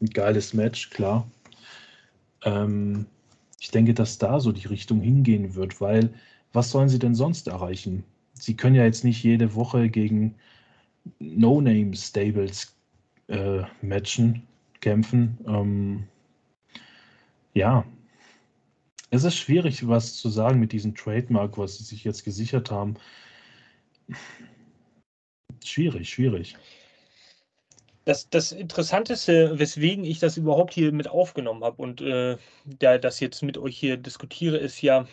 ein 0.00 0.06
geiles 0.06 0.54
Match, 0.54 0.90
klar. 0.90 1.30
Ähm, 2.44 3.06
ich 3.60 3.70
denke, 3.70 3.94
dass 3.94 4.18
da 4.18 4.40
so 4.40 4.52
die 4.52 4.66
Richtung 4.66 5.00
hingehen 5.02 5.54
wird, 5.54 5.80
weil 5.80 6.14
was 6.52 6.70
sollen 6.70 6.88
sie 6.88 6.98
denn 6.98 7.14
sonst 7.14 7.46
erreichen? 7.46 8.04
Sie 8.32 8.56
können 8.56 8.74
ja 8.74 8.84
jetzt 8.84 9.04
nicht 9.04 9.22
jede 9.22 9.54
Woche 9.54 9.90
gegen 9.90 10.34
No-Name-Stables 11.18 12.74
äh, 13.28 13.62
matchen, 13.82 14.42
kämpfen. 14.80 15.38
Ähm, 15.46 16.08
ja, 17.52 17.84
es 19.10 19.24
ist 19.24 19.36
schwierig, 19.36 19.86
was 19.86 20.16
zu 20.16 20.30
sagen 20.30 20.58
mit 20.58 20.72
diesem 20.72 20.94
Trademark, 20.94 21.58
was 21.58 21.76
sie 21.76 21.84
sich 21.84 22.02
jetzt 22.02 22.24
gesichert 22.24 22.70
haben. 22.70 22.94
Schwierig, 25.62 26.08
schwierig. 26.08 26.56
Das, 28.10 28.28
das 28.28 28.50
Interessanteste, 28.50 29.56
weswegen 29.60 30.02
ich 30.04 30.18
das 30.18 30.36
überhaupt 30.36 30.74
hier 30.74 30.90
mit 30.90 31.06
aufgenommen 31.06 31.62
habe 31.62 31.80
und 31.80 32.00
äh, 32.00 32.38
da 32.64 32.98
das 32.98 33.20
jetzt 33.20 33.40
mit 33.40 33.56
euch 33.56 33.78
hier 33.78 33.96
diskutiere, 33.98 34.56
ist 34.56 34.82
ja, 34.82 35.06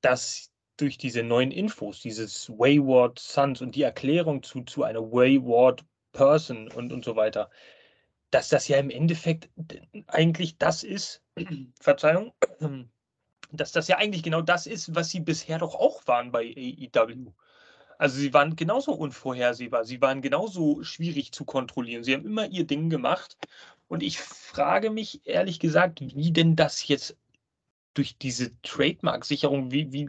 dass 0.00 0.50
durch 0.76 0.98
diese 0.98 1.22
neuen 1.22 1.52
Infos, 1.52 2.00
dieses 2.00 2.50
Wayward 2.50 3.20
Sons 3.20 3.60
und 3.60 3.76
die 3.76 3.82
Erklärung 3.82 4.42
zu, 4.42 4.62
zu 4.62 4.82
einer 4.82 5.00
Wayward 5.00 5.84
Person 6.10 6.66
und, 6.72 6.92
und 6.92 7.04
so 7.04 7.14
weiter, 7.14 7.48
dass 8.32 8.48
das 8.48 8.66
ja 8.66 8.78
im 8.78 8.90
Endeffekt 8.90 9.48
eigentlich 10.08 10.58
das 10.58 10.82
ist, 10.82 11.22
Verzeihung, 11.80 12.32
dass 13.52 13.70
das 13.70 13.86
ja 13.86 13.98
eigentlich 13.98 14.24
genau 14.24 14.42
das 14.42 14.66
ist, 14.66 14.96
was 14.96 15.10
sie 15.10 15.20
bisher 15.20 15.58
doch 15.58 15.76
auch 15.76 16.04
waren 16.08 16.32
bei 16.32 16.52
AEW. 16.56 17.32
Also 18.00 18.18
sie 18.18 18.32
waren 18.32 18.56
genauso 18.56 18.92
unvorhersehbar, 18.94 19.84
sie 19.84 20.00
waren 20.00 20.22
genauso 20.22 20.82
schwierig 20.82 21.32
zu 21.32 21.44
kontrollieren. 21.44 22.02
Sie 22.02 22.14
haben 22.14 22.24
immer 22.24 22.46
ihr 22.46 22.66
Ding 22.66 22.88
gemacht. 22.88 23.36
Und 23.88 24.02
ich 24.02 24.18
frage 24.18 24.88
mich 24.88 25.20
ehrlich 25.26 25.60
gesagt, 25.60 26.00
wie 26.00 26.32
denn 26.32 26.56
das 26.56 26.88
jetzt 26.88 27.18
durch 27.92 28.16
diese 28.16 28.58
Trademark-Sicherung, 28.62 29.70
wie, 29.70 29.92
wie, 29.92 30.08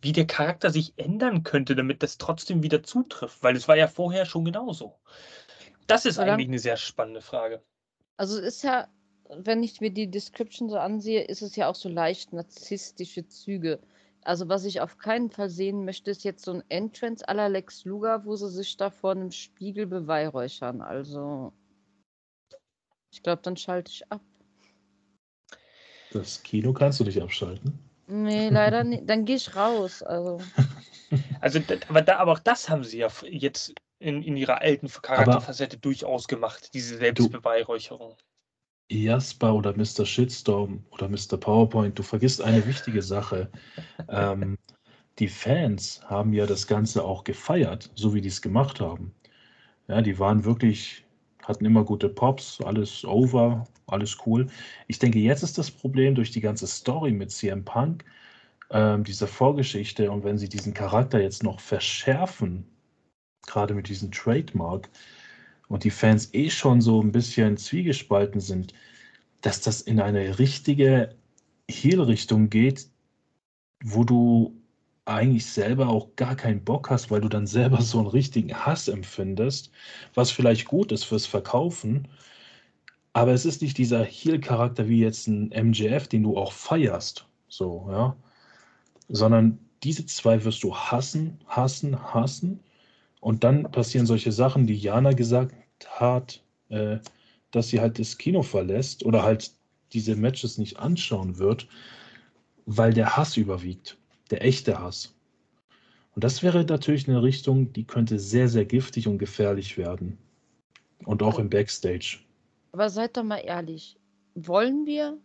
wie 0.00 0.12
der 0.12 0.26
Charakter 0.26 0.70
sich 0.70 0.94
ändern 0.96 1.44
könnte, 1.44 1.76
damit 1.76 2.02
das 2.02 2.18
trotzdem 2.18 2.64
wieder 2.64 2.82
zutrifft. 2.82 3.40
Weil 3.40 3.54
es 3.54 3.68
war 3.68 3.76
ja 3.76 3.86
vorher 3.86 4.26
schon 4.26 4.44
genauso. 4.44 4.98
Das 5.86 6.06
ist 6.06 6.18
Oder? 6.18 6.32
eigentlich 6.32 6.48
eine 6.48 6.58
sehr 6.58 6.76
spannende 6.76 7.20
Frage. 7.20 7.62
Also 8.16 8.36
es 8.40 8.56
ist 8.56 8.64
ja, 8.64 8.88
wenn 9.28 9.62
ich 9.62 9.80
mir 9.80 9.92
die 9.92 10.10
Description 10.10 10.68
so 10.68 10.78
ansehe, 10.78 11.22
ist 11.22 11.42
es 11.42 11.54
ja 11.54 11.68
auch 11.68 11.76
so 11.76 11.88
leicht 11.88 12.32
narzisstische 12.32 13.28
Züge. 13.28 13.78
Also 14.26 14.48
was 14.48 14.64
ich 14.64 14.80
auf 14.80 14.98
keinen 14.98 15.30
Fall 15.30 15.48
sehen 15.48 15.84
möchte, 15.84 16.10
ist 16.10 16.24
jetzt 16.24 16.44
so 16.44 16.52
ein 16.52 16.64
Entrance 16.68 17.26
aller 17.28 17.48
Lex 17.48 17.84
Luger, 17.84 18.24
wo 18.24 18.34
sie 18.34 18.50
sich 18.50 18.76
da 18.76 18.90
vor 18.90 19.12
einem 19.12 19.30
Spiegel 19.30 19.86
beweihräuchern. 19.86 20.82
Also 20.82 21.52
ich 23.12 23.22
glaube, 23.22 23.42
dann 23.42 23.56
schalte 23.56 23.92
ich 23.92 24.10
ab. 24.10 24.20
Das 26.10 26.42
Kino 26.42 26.72
kannst 26.72 26.98
du 26.98 27.04
nicht 27.04 27.22
abschalten. 27.22 27.78
Nee, 28.08 28.48
leider 28.48 28.82
nicht. 28.82 29.08
Dann 29.08 29.24
gehe 29.26 29.36
ich 29.36 29.54
raus. 29.54 30.02
Also, 30.02 30.40
also 31.40 31.60
aber, 31.88 32.02
da, 32.02 32.16
aber 32.16 32.32
auch 32.32 32.40
das 32.40 32.68
haben 32.68 32.82
sie 32.82 32.98
ja 32.98 33.08
jetzt 33.30 33.74
in, 34.00 34.24
in 34.24 34.36
ihrer 34.36 34.60
alten 34.60 34.88
Charakterfacette 34.88 35.78
durchaus 35.78 36.26
gemacht, 36.26 36.74
diese 36.74 36.98
Selbstbeweihräucherung. 36.98 38.16
Jasper 38.88 39.54
oder 39.54 39.76
Mr. 39.76 40.06
Shitstorm 40.06 40.84
oder 40.90 41.08
Mr. 41.08 41.36
PowerPoint, 41.38 41.98
du 41.98 42.02
vergisst 42.02 42.40
eine 42.40 42.66
wichtige 42.66 43.02
Sache. 43.02 43.50
Ähm, 44.08 44.56
die 45.18 45.28
Fans 45.28 46.00
haben 46.04 46.32
ja 46.32 46.46
das 46.46 46.66
Ganze 46.66 47.04
auch 47.04 47.24
gefeiert, 47.24 47.90
so 47.94 48.14
wie 48.14 48.20
die 48.20 48.28
es 48.28 48.42
gemacht 48.42 48.80
haben. 48.80 49.14
Ja, 49.88 50.02
die 50.02 50.18
waren 50.18 50.44
wirklich, 50.44 51.04
hatten 51.42 51.64
immer 51.64 51.84
gute 51.84 52.08
Pops, 52.08 52.60
alles 52.60 53.04
over, 53.04 53.66
alles 53.86 54.18
cool. 54.26 54.48
Ich 54.88 54.98
denke, 54.98 55.18
jetzt 55.18 55.42
ist 55.42 55.58
das 55.58 55.70
Problem 55.70 56.14
durch 56.14 56.30
die 56.30 56.40
ganze 56.40 56.66
Story 56.66 57.12
mit 57.12 57.30
CM 57.30 57.64
Punk, 57.64 58.04
ähm, 58.70 59.04
diese 59.04 59.26
Vorgeschichte 59.26 60.10
und 60.10 60.24
wenn 60.24 60.38
sie 60.38 60.48
diesen 60.48 60.74
Charakter 60.74 61.20
jetzt 61.20 61.42
noch 61.42 61.60
verschärfen, 61.60 62.66
gerade 63.46 63.74
mit 63.74 63.88
diesem 63.88 64.10
Trademark, 64.10 64.88
und 65.68 65.84
die 65.84 65.90
Fans 65.90 66.32
eh 66.34 66.50
schon 66.50 66.80
so 66.80 67.00
ein 67.00 67.12
bisschen 67.12 67.56
zwiegespalten 67.56 68.40
sind, 68.40 68.72
dass 69.42 69.60
das 69.60 69.80
in 69.80 70.00
eine 70.00 70.38
richtige 70.38 71.14
Heel-Richtung 71.68 72.50
geht, 72.50 72.88
wo 73.84 74.04
du 74.04 74.56
eigentlich 75.04 75.46
selber 75.46 75.88
auch 75.88 76.16
gar 76.16 76.34
keinen 76.34 76.64
Bock 76.64 76.90
hast, 76.90 77.10
weil 77.10 77.20
du 77.20 77.28
dann 77.28 77.46
selber 77.46 77.80
so 77.80 77.98
einen 77.98 78.08
richtigen 78.08 78.54
Hass 78.54 78.88
empfindest, 78.88 79.70
was 80.14 80.30
vielleicht 80.30 80.66
gut 80.66 80.92
ist 80.92 81.04
fürs 81.04 81.26
Verkaufen, 81.26 82.08
aber 83.12 83.32
es 83.32 83.46
ist 83.46 83.62
nicht 83.62 83.78
dieser 83.78 84.04
Heel-Charakter 84.04 84.88
wie 84.88 85.00
jetzt 85.00 85.26
ein 85.28 85.48
MJF, 85.48 86.08
den 86.08 86.24
du 86.24 86.36
auch 86.36 86.52
feierst, 86.52 87.26
so, 87.48 87.86
ja, 87.90 88.16
sondern 89.08 89.58
diese 89.82 90.04
zwei 90.06 90.44
wirst 90.44 90.62
du 90.62 90.74
hassen, 90.74 91.38
hassen, 91.46 92.12
hassen 92.12 92.60
und 93.26 93.42
dann 93.42 93.64
passieren 93.72 94.06
solche 94.06 94.30
Sachen, 94.30 94.68
die 94.68 94.76
Jana 94.76 95.10
gesagt 95.10 95.52
hat, 95.88 96.44
äh, 96.68 96.98
dass 97.50 97.70
sie 97.70 97.80
halt 97.80 97.98
das 97.98 98.18
Kino 98.18 98.42
verlässt 98.42 99.04
oder 99.04 99.24
halt 99.24 99.50
diese 99.92 100.14
Matches 100.14 100.58
nicht 100.58 100.78
anschauen 100.78 101.36
wird, 101.36 101.66
weil 102.66 102.94
der 102.94 103.16
Hass 103.16 103.36
überwiegt, 103.36 103.98
der 104.30 104.44
echte 104.44 104.78
Hass. 104.78 105.12
Und 106.14 106.22
das 106.22 106.44
wäre 106.44 106.64
natürlich 106.64 107.08
eine 107.08 107.20
Richtung, 107.20 107.72
die 107.72 107.82
könnte 107.82 108.20
sehr, 108.20 108.48
sehr 108.48 108.64
giftig 108.64 109.08
und 109.08 109.18
gefährlich 109.18 109.76
werden. 109.76 110.18
Und 111.04 111.20
auch 111.20 111.40
im 111.40 111.50
Backstage. 111.50 112.20
Aber 112.70 112.88
seid 112.90 113.16
doch 113.16 113.24
mal 113.24 113.38
ehrlich, 113.38 113.96
wollen 114.36 114.86
wir 114.86 115.18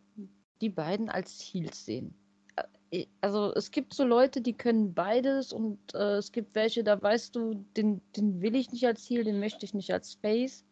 die 0.59 0.69
beiden 0.69 1.07
als 1.07 1.39
Heels 1.39 1.85
sehen? 1.85 2.15
Also 3.21 3.53
es 3.55 3.71
gibt 3.71 3.93
so 3.93 4.03
Leute, 4.03 4.41
die 4.41 4.53
können 4.53 4.93
beides 4.93 5.53
und 5.53 5.79
äh, 5.93 6.17
es 6.17 6.31
gibt 6.31 6.55
welche, 6.55 6.83
da 6.83 7.01
weißt 7.01 7.35
du, 7.35 7.65
den, 7.77 8.01
den 8.17 8.41
will 8.41 8.55
ich 8.55 8.71
nicht 8.71 8.85
als 8.85 9.05
Ziel, 9.05 9.23
den 9.23 9.39
möchte 9.39 9.65
ich 9.65 9.73
nicht 9.73 9.91
als 9.93 10.11
Space. 10.13 10.65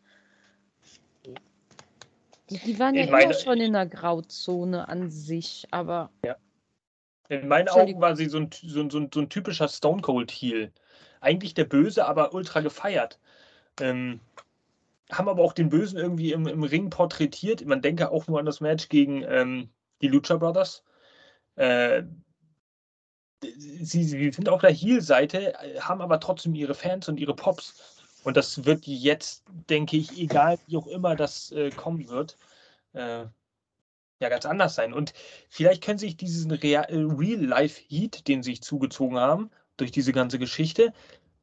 Die, 2.50 2.58
die 2.58 2.80
waren 2.80 2.96
ja 2.96 3.10
meine, 3.10 3.26
immer 3.26 3.34
schon 3.34 3.60
in 3.60 3.74
der 3.74 3.86
Grauzone 3.86 4.88
an 4.88 5.10
sich, 5.12 5.68
aber. 5.72 6.10
Ja. 6.26 6.36
In 7.30 7.48
meinen 7.48 7.70
Augen 7.70 8.02
war 8.02 8.16
sie 8.16 8.26
so 8.26 8.40
ein, 8.40 8.50
so, 8.52 8.90
so, 8.90 9.08
so 9.14 9.20
ein 9.20 9.30
typischer 9.30 9.68
Stone 9.68 10.02
Cold 10.02 10.32
Heel. 10.32 10.74
Eigentlich 11.22 11.54
der 11.54 11.66
Böse, 11.66 12.08
aber 12.08 12.34
ultra 12.34 12.62
gefeiert. 12.62 13.20
Ähm, 13.80 14.20
haben 15.12 15.30
aber 15.30 15.44
auch 15.44 15.54
den 15.54 15.70
Bösen 15.70 16.00
irgendwie 16.00 16.32
im, 16.32 16.48
im 16.48 16.64
Ring 16.64 16.90
porträtiert. 16.90 17.64
Man 17.66 17.84
denke 17.84 18.12
auch 18.12 18.28
nur 18.28 18.40
an 18.40 18.48
das 18.48 18.62
Match 18.62 18.90
gegen 18.90 19.24
ähm, 19.28 19.70
die 20.02 20.08
Lucha 20.08 20.38
Brothers 20.38 20.84
äh, 21.60 22.04
sie, 23.42 24.04
sie 24.04 24.32
sind 24.32 24.48
auf 24.50 24.62
der 24.62 24.72
Heel-Seite, 24.72 25.54
haben 25.82 26.02
aber 26.02 26.20
trotzdem 26.20 26.56
ihre 26.56 26.74
Fans 26.74 27.10
und 27.10 27.20
ihre 27.20 27.36
Pops. 27.36 28.02
Und 28.24 28.38
das 28.38 28.66
wird 28.66 28.86
jetzt, 28.86 29.44
denke 29.70 29.98
ich, 29.98 30.18
egal 30.18 30.58
wie 30.68 30.78
auch 30.78 30.88
immer 30.88 31.16
das 31.16 31.52
äh, 31.52 31.70
kommen 31.72 32.08
wird, 32.08 32.38
äh, 32.94 33.26
ja 34.22 34.30
ganz 34.30 34.46
anders 34.46 34.76
sein. 34.76 34.94
Und 34.94 35.14
vielleicht 35.50 35.84
können 35.84 36.00
sich 36.00 36.16
diesen 36.16 36.52
äh, 36.52 36.78
Real-Life-Heat, 36.78 38.28
den 38.28 38.42
sie 38.42 38.52
sich 38.52 38.62
zugezogen 38.62 39.18
haben, 39.18 39.52
durch 39.78 39.92
diese 39.92 40.14
ganze 40.14 40.40
Geschichte, 40.40 40.94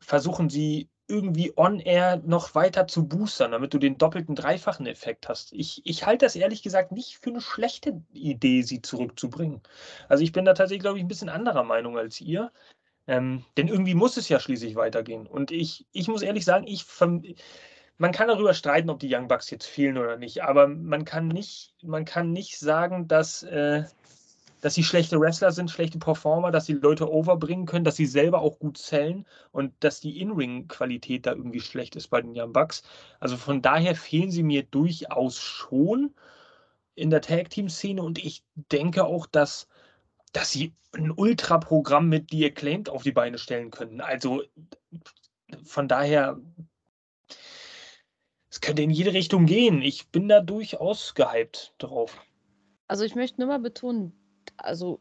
versuchen 0.00 0.48
sie 0.48 0.88
irgendwie 1.08 1.52
on-air 1.56 2.20
noch 2.24 2.54
weiter 2.54 2.86
zu 2.86 3.06
boostern, 3.06 3.52
damit 3.52 3.72
du 3.74 3.78
den 3.78 3.98
doppelten, 3.98 4.34
dreifachen 4.34 4.86
Effekt 4.86 5.28
hast. 5.28 5.52
Ich, 5.52 5.82
ich 5.84 6.04
halte 6.06 6.26
das 6.26 6.36
ehrlich 6.36 6.62
gesagt 6.62 6.92
nicht 6.92 7.18
für 7.18 7.30
eine 7.30 7.40
schlechte 7.40 8.02
Idee, 8.12 8.62
sie 8.62 8.82
zurückzubringen. 8.82 9.60
Also 10.08 10.24
ich 10.24 10.32
bin 10.32 10.44
da 10.44 10.54
tatsächlich, 10.54 10.82
glaube 10.82 10.98
ich, 10.98 11.04
ein 11.04 11.08
bisschen 11.08 11.28
anderer 11.28 11.62
Meinung 11.64 11.96
als 11.96 12.20
ihr. 12.20 12.50
Ähm, 13.06 13.44
denn 13.56 13.68
irgendwie 13.68 13.94
muss 13.94 14.16
es 14.16 14.28
ja 14.28 14.40
schließlich 14.40 14.74
weitergehen. 14.74 15.26
Und 15.26 15.52
ich, 15.52 15.86
ich 15.92 16.08
muss 16.08 16.22
ehrlich 16.22 16.44
sagen, 16.44 16.66
ich 16.66 16.84
man 17.98 18.12
kann 18.12 18.28
darüber 18.28 18.52
streiten, 18.52 18.90
ob 18.90 18.98
die 18.98 19.14
Young 19.14 19.28
Bucks 19.28 19.50
jetzt 19.50 19.66
fehlen 19.66 19.96
oder 19.96 20.16
nicht, 20.16 20.42
aber 20.42 20.68
man 20.68 21.04
kann 21.04 21.28
nicht, 21.28 21.74
man 21.82 22.04
kann 22.04 22.32
nicht 22.32 22.58
sagen, 22.58 23.08
dass, 23.08 23.42
äh, 23.42 23.84
dass 24.60 24.74
sie 24.74 24.84
schlechte 24.84 25.20
Wrestler 25.20 25.52
sind, 25.52 25.70
schlechte 25.70 25.98
Performer, 25.98 26.50
dass 26.50 26.66
sie 26.66 26.74
Leute 26.74 27.10
overbringen 27.10 27.66
können, 27.66 27.84
dass 27.84 27.96
sie 27.96 28.06
selber 28.06 28.40
auch 28.40 28.58
gut 28.58 28.78
zählen 28.78 29.26
und 29.52 29.72
dass 29.80 30.00
die 30.00 30.20
In-Ring-Qualität 30.20 31.26
da 31.26 31.32
irgendwie 31.32 31.60
schlecht 31.60 31.96
ist 31.96 32.08
bei 32.08 32.22
den 32.22 32.32
Young 32.34 32.52
Bucks. 32.52 32.82
Also 33.20 33.36
von 33.36 33.62
daher 33.62 33.94
fehlen 33.94 34.30
sie 34.30 34.42
mir 34.42 34.62
durchaus 34.62 35.38
schon 35.38 36.14
in 36.94 37.10
der 37.10 37.20
Tag-Team-Szene 37.20 38.02
und 38.02 38.24
ich 38.24 38.42
denke 38.72 39.04
auch, 39.04 39.26
dass, 39.26 39.68
dass 40.32 40.50
sie 40.50 40.72
ein 40.92 41.10
Ultra-Programm 41.10 42.08
mit 42.08 42.30
The 42.30 42.46
Acclaimed 42.46 42.88
auf 42.88 43.02
die 43.02 43.12
Beine 43.12 43.38
stellen 43.38 43.70
können. 43.70 44.00
Also 44.00 44.42
von 45.64 45.88
daher 45.88 46.40
es 48.56 48.62
könnte 48.62 48.80
in 48.80 48.90
jede 48.90 49.12
Richtung 49.12 49.44
gehen. 49.44 49.82
Ich 49.82 50.08
bin 50.08 50.28
da 50.28 50.40
durchaus 50.40 51.14
gehypt 51.14 51.74
drauf. 51.76 52.18
Also 52.88 53.04
ich 53.04 53.14
möchte 53.14 53.38
nur 53.38 53.48
mal 53.48 53.58
betonen, 53.58 54.14
also 54.56 55.00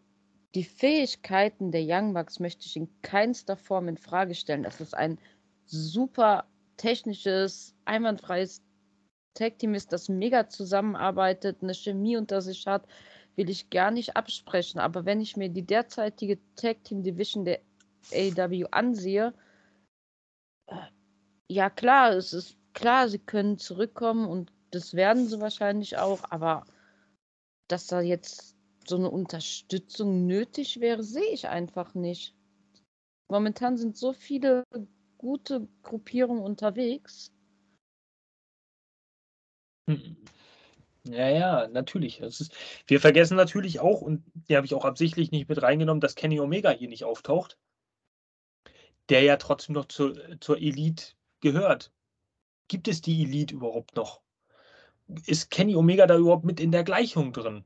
die 0.55 0.63
Fähigkeiten 0.63 1.71
der 1.71 1.83
Young 1.85 2.13
Bucks 2.13 2.39
möchte 2.39 2.65
ich 2.65 2.75
in 2.77 2.89
keinster 3.01 3.57
Form 3.57 3.87
in 3.87 3.97
Frage 3.97 4.35
stellen. 4.35 4.63
Das 4.63 4.79
ist 4.79 4.95
ein 4.95 5.19
super 5.65 6.45
technisches, 6.77 7.75
einwandfreies 7.85 8.61
Tag-Team 9.33 9.73
ist, 9.73 9.91
das 9.91 10.07
mega 10.07 10.47
zusammenarbeitet, 10.47 11.61
eine 11.61 11.73
Chemie 11.73 12.17
unter 12.17 12.41
sich 12.41 12.65
hat, 12.67 12.87
will 13.35 13.49
ich 13.49 13.69
gar 13.69 13.91
nicht 13.91 14.15
absprechen. 14.15 14.79
Aber 14.79 15.05
wenn 15.05 15.19
ich 15.19 15.35
mir 15.35 15.49
die 15.49 15.65
derzeitige 15.65 16.39
Tag-Team-Division 16.55 17.43
der 17.43 17.59
AW 18.13 18.65
ansehe, 18.71 19.33
äh, 20.67 20.75
ja 21.49 21.69
klar, 21.69 22.13
es 22.13 22.31
ist 22.33 22.57
klar, 22.73 23.09
sie 23.09 23.19
können 23.19 23.57
zurückkommen 23.57 24.25
und 24.25 24.51
das 24.71 24.93
werden 24.93 25.27
sie 25.27 25.39
wahrscheinlich 25.41 25.97
auch, 25.97 26.23
aber 26.29 26.65
dass 27.67 27.87
da 27.87 28.01
jetzt 28.01 28.54
so 28.87 28.97
eine 28.97 29.09
Unterstützung 29.09 30.25
nötig 30.25 30.79
wäre, 30.79 31.03
sehe 31.03 31.31
ich 31.31 31.47
einfach 31.47 31.93
nicht. 31.93 32.35
Momentan 33.29 33.77
sind 33.77 33.97
so 33.97 34.13
viele 34.13 34.63
gute 35.17 35.67
Gruppierungen 35.81 36.43
unterwegs. 36.43 37.31
Hm. 39.89 40.17
Ja, 41.07 41.29
ja, 41.29 41.67
natürlich. 41.67 42.19
Ist, 42.19 42.55
wir 42.87 42.99
vergessen 42.99 43.37
natürlich 43.37 43.79
auch, 43.79 44.01
und 44.01 44.23
die 44.49 44.55
habe 44.55 44.65
ich 44.65 44.73
auch 44.73 44.85
absichtlich 44.85 45.31
nicht 45.31 45.49
mit 45.49 45.61
reingenommen, 45.61 46.01
dass 46.01 46.15
Kenny 46.15 46.39
Omega 46.39 46.71
hier 46.71 46.89
nicht 46.89 47.03
auftaucht, 47.03 47.57
der 49.09 49.21
ja 49.21 49.37
trotzdem 49.37 49.75
noch 49.75 49.85
zur, 49.85 50.39
zur 50.39 50.57
Elite 50.57 51.13
gehört. 51.41 51.91
Gibt 52.67 52.87
es 52.87 53.01
die 53.01 53.23
Elite 53.23 53.53
überhaupt 53.53 53.95
noch? 53.95 54.21
Ist 55.27 55.51
Kenny 55.51 55.75
Omega 55.75 56.07
da 56.07 56.17
überhaupt 56.17 56.45
mit 56.45 56.59
in 56.59 56.71
der 56.71 56.83
Gleichung 56.83 57.31
drin? 57.33 57.63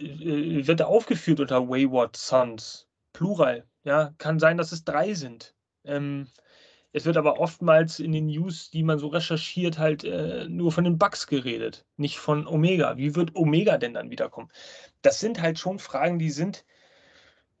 Äh, 0.00 0.66
wird 0.66 0.80
er 0.80 0.88
aufgeführt 0.88 1.40
unter 1.40 1.68
Wayward 1.68 2.16
Sons. 2.16 2.88
Plural. 3.12 3.66
Ja, 3.84 4.14
kann 4.18 4.38
sein, 4.38 4.56
dass 4.56 4.72
es 4.72 4.84
drei 4.84 5.14
sind. 5.14 5.54
Ähm, 5.84 6.28
es 6.92 7.04
wird 7.04 7.16
aber 7.16 7.38
oftmals 7.38 8.00
in 8.00 8.12
den 8.12 8.26
News, 8.26 8.70
die 8.70 8.82
man 8.82 8.98
so 8.98 9.08
recherchiert, 9.08 9.78
halt 9.78 10.04
äh, 10.04 10.48
nur 10.48 10.72
von 10.72 10.84
den 10.84 10.98
Bugs 10.98 11.26
geredet, 11.26 11.86
nicht 11.96 12.18
von 12.18 12.46
Omega. 12.46 12.96
Wie 12.96 13.14
wird 13.14 13.36
Omega 13.36 13.78
denn 13.78 13.94
dann 13.94 14.10
wiederkommen? 14.10 14.50
Das 15.02 15.20
sind 15.20 15.40
halt 15.40 15.58
schon 15.58 15.78
Fragen, 15.78 16.18
die 16.18 16.30
sind, 16.30 16.64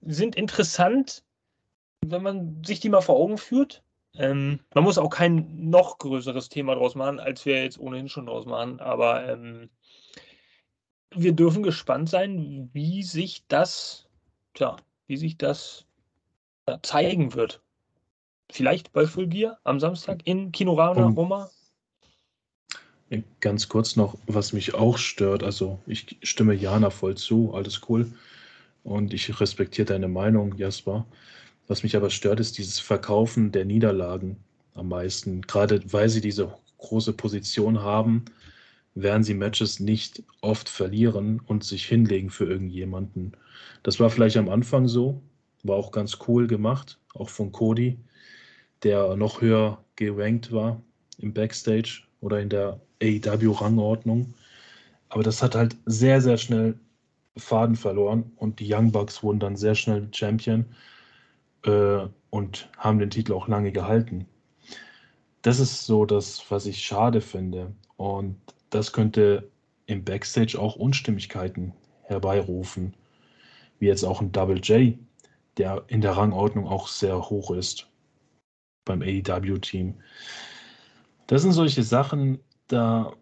sind 0.00 0.34
interessant, 0.34 1.24
wenn 2.04 2.22
man 2.22 2.64
sich 2.64 2.80
die 2.80 2.88
mal 2.88 3.02
vor 3.02 3.16
Augen 3.16 3.38
führt. 3.38 3.84
Ähm, 4.14 4.60
man 4.74 4.84
muss 4.84 4.98
auch 4.98 5.10
kein 5.10 5.70
noch 5.70 5.98
größeres 5.98 6.48
Thema 6.48 6.74
draus 6.74 6.96
machen, 6.96 7.20
als 7.20 7.44
wir 7.44 7.62
jetzt 7.62 7.78
ohnehin 7.78 8.08
schon 8.08 8.26
draus 8.26 8.46
machen. 8.46 8.80
Aber 8.80 9.28
ähm, 9.28 9.70
wir 11.14 11.32
dürfen 11.32 11.62
gespannt 11.62 12.08
sein, 12.08 12.70
wie 12.72 13.02
sich 13.02 13.44
das, 13.48 14.06
tja, 14.54 14.76
wie 15.06 15.16
sich 15.16 15.36
das 15.36 15.84
ja, 16.68 16.78
zeigen 16.82 17.34
wird. 17.34 17.60
Vielleicht 18.50 18.92
bei 18.92 19.06
Full 19.06 19.28
Gear 19.28 19.58
am 19.64 19.80
Samstag 19.80 20.20
in 20.24 20.52
Kinorama 20.52 21.06
um, 21.06 21.14
Roma. 21.14 21.50
Ganz 23.40 23.68
kurz 23.68 23.96
noch, 23.96 24.16
was 24.26 24.52
mich 24.52 24.74
auch 24.74 24.96
stört, 24.96 25.42
also 25.42 25.80
ich 25.86 26.16
stimme 26.22 26.54
Jana 26.54 26.90
voll 26.90 27.16
zu, 27.16 27.52
alles 27.54 27.80
cool. 27.88 28.12
Und 28.84 29.12
ich 29.12 29.40
respektiere 29.40 29.86
deine 29.86 30.08
Meinung, 30.08 30.56
Jasper. 30.56 31.06
Was 31.66 31.82
mich 31.82 31.96
aber 31.96 32.10
stört, 32.10 32.40
ist 32.40 32.56
dieses 32.58 32.78
Verkaufen 32.78 33.52
der 33.52 33.64
Niederlagen 33.64 34.36
am 34.74 34.88
meisten. 34.88 35.42
Gerade 35.42 35.80
weil 35.92 36.08
sie 36.08 36.20
diese 36.20 36.54
große 36.78 37.12
Position 37.12 37.80
haben, 37.80 38.24
werden 38.94 39.22
sie 39.22 39.34
Matches 39.34 39.80
nicht 39.80 40.22
oft 40.40 40.68
verlieren 40.68 41.40
und 41.46 41.64
sich 41.64 41.86
hinlegen 41.86 42.30
für 42.30 42.44
irgendjemanden. 42.44 43.32
Das 43.82 44.00
war 44.00 44.10
vielleicht 44.10 44.36
am 44.36 44.48
Anfang 44.48 44.88
so, 44.88 45.22
war 45.62 45.76
auch 45.76 45.92
ganz 45.92 46.18
cool 46.26 46.46
gemacht, 46.46 46.98
auch 47.14 47.28
von 47.28 47.52
Cody, 47.52 47.98
der 48.82 49.16
noch 49.16 49.40
höher 49.40 49.82
gerankt 49.96 50.52
war 50.52 50.82
im 51.18 51.32
Backstage 51.32 52.02
oder 52.20 52.40
in 52.40 52.48
der 52.48 52.80
AEW-Rangordnung. 53.02 54.34
Aber 55.08 55.22
das 55.22 55.42
hat 55.42 55.54
halt 55.54 55.76
sehr, 55.86 56.20
sehr 56.20 56.38
schnell 56.38 56.78
Faden 57.36 57.76
verloren 57.76 58.32
und 58.36 58.60
die 58.60 58.72
Young 58.72 58.92
Bucks 58.92 59.22
wurden 59.22 59.40
dann 59.40 59.56
sehr 59.56 59.74
schnell 59.74 60.08
Champion 60.12 60.66
äh, 61.64 62.06
und 62.30 62.68
haben 62.76 62.98
den 62.98 63.10
Titel 63.10 63.32
auch 63.32 63.48
lange 63.48 63.72
gehalten. 63.72 64.26
Das 65.42 65.58
ist 65.58 65.86
so 65.86 66.04
das, 66.04 66.44
was 66.50 66.66
ich 66.66 66.82
schade 66.82 67.20
finde. 67.20 67.72
Und 67.96 68.36
das 68.70 68.92
könnte 68.92 69.50
im 69.86 70.04
Backstage 70.04 70.58
auch 70.58 70.76
Unstimmigkeiten 70.76 71.74
herbeirufen, 72.02 72.94
wie 73.78 73.86
jetzt 73.86 74.04
auch 74.04 74.20
ein 74.20 74.32
Double 74.32 74.58
J, 74.58 74.98
der 75.56 75.84
in 75.88 76.00
der 76.00 76.12
Rangordnung 76.12 76.66
auch 76.66 76.88
sehr 76.88 77.30
hoch 77.30 77.50
ist 77.50 77.88
beim 78.84 79.02
AEW-Team. 79.02 79.94
Das 81.26 81.42
sind 81.42 81.52
solche 81.52 81.82
Sachen, 81.82 82.40
da, 82.68 83.12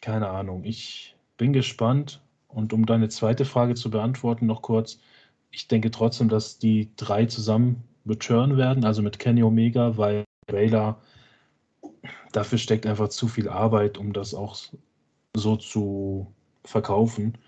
keine 0.00 0.28
Ahnung, 0.28 0.64
ich 0.64 1.16
bin 1.36 1.52
gespannt. 1.52 2.20
Und 2.48 2.72
um 2.72 2.84
deine 2.84 3.08
zweite 3.08 3.44
Frage 3.44 3.74
zu 3.74 3.90
beantworten, 3.90 4.46
noch 4.46 4.62
kurz, 4.62 4.98
ich 5.50 5.68
denke 5.68 5.90
trotzdem, 5.90 6.28
dass 6.28 6.58
die 6.58 6.90
drei 6.96 7.24
zusammen 7.26 7.82
return 8.06 8.56
werden, 8.56 8.84
also 8.84 9.02
mit 9.02 9.18
Kenny 9.18 9.42
Omega, 9.42 9.96
weil 9.96 10.24
Baylor 10.46 11.00
dafür 12.32 12.58
steckt 12.58 12.86
einfach 12.86 13.08
zu 13.08 13.28
viel 13.28 13.48
Arbeit, 13.48 13.98
um 13.98 14.12
das 14.12 14.34
auch 14.34 14.56
so 15.34 15.56
zu 15.56 16.32
verkaufen, 16.64 17.38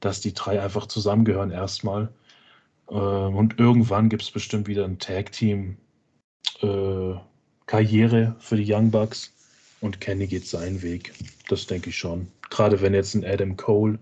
dass 0.00 0.20
die 0.20 0.34
drei 0.34 0.60
einfach 0.60 0.86
zusammengehören 0.86 1.50
erstmal. 1.50 2.12
Äh, 2.88 2.94
und 2.94 3.58
irgendwann 3.58 4.08
gibt 4.08 4.22
es 4.22 4.30
bestimmt 4.30 4.68
wieder 4.68 4.84
ein 4.84 4.98
Tag-Team 4.98 5.76
äh, 6.60 7.14
Karriere 7.66 8.36
für 8.38 8.56
die 8.56 8.72
Young 8.72 8.90
Bucks 8.90 9.32
und 9.80 10.00
Kenny 10.00 10.26
geht 10.26 10.46
seinen 10.46 10.82
Weg. 10.82 11.12
Das 11.48 11.66
denke 11.66 11.90
ich 11.90 11.98
schon. 11.98 12.28
Gerade 12.50 12.80
wenn 12.80 12.94
jetzt 12.94 13.14
ein 13.14 13.24
Adam 13.24 13.56
Cole 13.56 13.98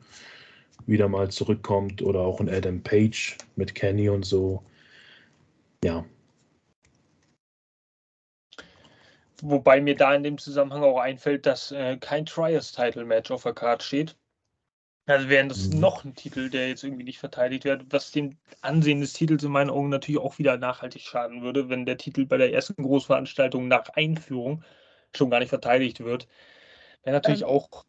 wieder 0.86 1.09
mal 1.09 1.30
zurückkommt 1.30 2.03
oder 2.03 2.20
auch 2.20 2.40
ein 2.40 2.49
Adam 2.49 2.82
Page 2.82 3.36
mit 3.57 3.74
Kenny 3.74 4.09
und 4.09 4.24
so. 4.24 4.62
Ja, 5.84 6.05
Wobei 9.45 9.80
mir 9.80 9.97
da 9.97 10.14
in 10.14 10.22
dem 10.22 10.38
Zusammenhang 10.38 10.84
auch 10.84 11.01
einfällt, 11.01 11.47
dass 11.47 11.72
äh, 11.72 11.97
kein 11.97 12.26
Trials-Title-Match 12.26 13.32
auf 13.32 13.43
der 13.43 13.55
Karte 13.55 13.84
steht. 13.84 14.16
Also 15.07 15.28
wäre 15.28 15.49
das 15.49 15.68
mhm. 15.68 15.80
noch 15.80 16.05
ein 16.05 16.14
Titel, 16.14 16.49
der 16.49 16.68
jetzt 16.68 16.84
irgendwie 16.84 17.03
nicht 17.03 17.18
verteidigt 17.18 17.64
wird, 17.64 17.86
was 17.90 18.12
dem 18.12 18.38
Ansehen 18.61 19.01
des 19.01 19.14
Titels 19.14 19.43
in 19.43 19.51
meinen 19.51 19.70
Augen 19.70 19.88
natürlich 19.88 20.20
auch 20.20 20.38
wieder 20.38 20.59
nachhaltig 20.59 21.03
schaden 21.03 21.43
würde, 21.43 21.68
wenn 21.68 21.86
der 21.86 21.99
Titel 21.99 22.24
bei 22.24 22.36
der 22.36 22.53
ersten 22.53 22.84
Großveranstaltung 22.84 23.66
nach 23.66 23.88
Einführung 23.95 24.62
schon 25.12 25.28
gar 25.28 25.40
nicht 25.40 25.49
verteidigt 25.49 25.99
wird. 26.05 26.28
Wäre 27.03 27.16
natürlich 27.16 27.43
ähm, 27.43 27.49
auch. 27.49 27.84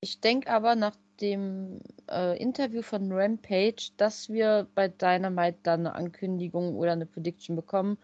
Ich 0.00 0.22
denke 0.22 0.50
aber 0.50 0.74
nach 0.74 0.96
dem 1.20 1.80
äh, 2.10 2.40
Interview 2.40 2.80
von 2.80 3.12
Rampage, 3.12 3.90
dass 3.98 4.30
wir 4.30 4.66
bei 4.74 4.88
Dynamite 4.88 5.58
dann 5.62 5.80
eine 5.80 5.94
Ankündigung 5.94 6.76
oder 6.76 6.92
eine 6.92 7.04
Prediction 7.04 7.56
bekommen, 7.56 7.98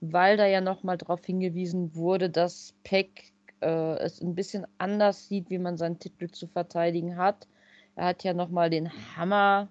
weil 0.00 0.36
da 0.36 0.46
ja 0.46 0.60
nochmal 0.60 0.98
darauf 0.98 1.24
hingewiesen 1.24 1.94
wurde, 1.94 2.30
dass 2.30 2.74
Peck 2.84 3.32
äh, 3.60 3.98
es 3.98 4.20
ein 4.20 4.34
bisschen 4.34 4.66
anders 4.78 5.28
sieht, 5.28 5.50
wie 5.50 5.58
man 5.58 5.76
seinen 5.76 5.98
Titel 5.98 6.28
zu 6.30 6.46
verteidigen 6.46 7.16
hat. 7.16 7.48
Er 7.96 8.06
hat 8.06 8.24
ja 8.24 8.34
nochmal 8.34 8.70
den 8.70 8.90
Hammer 9.16 9.68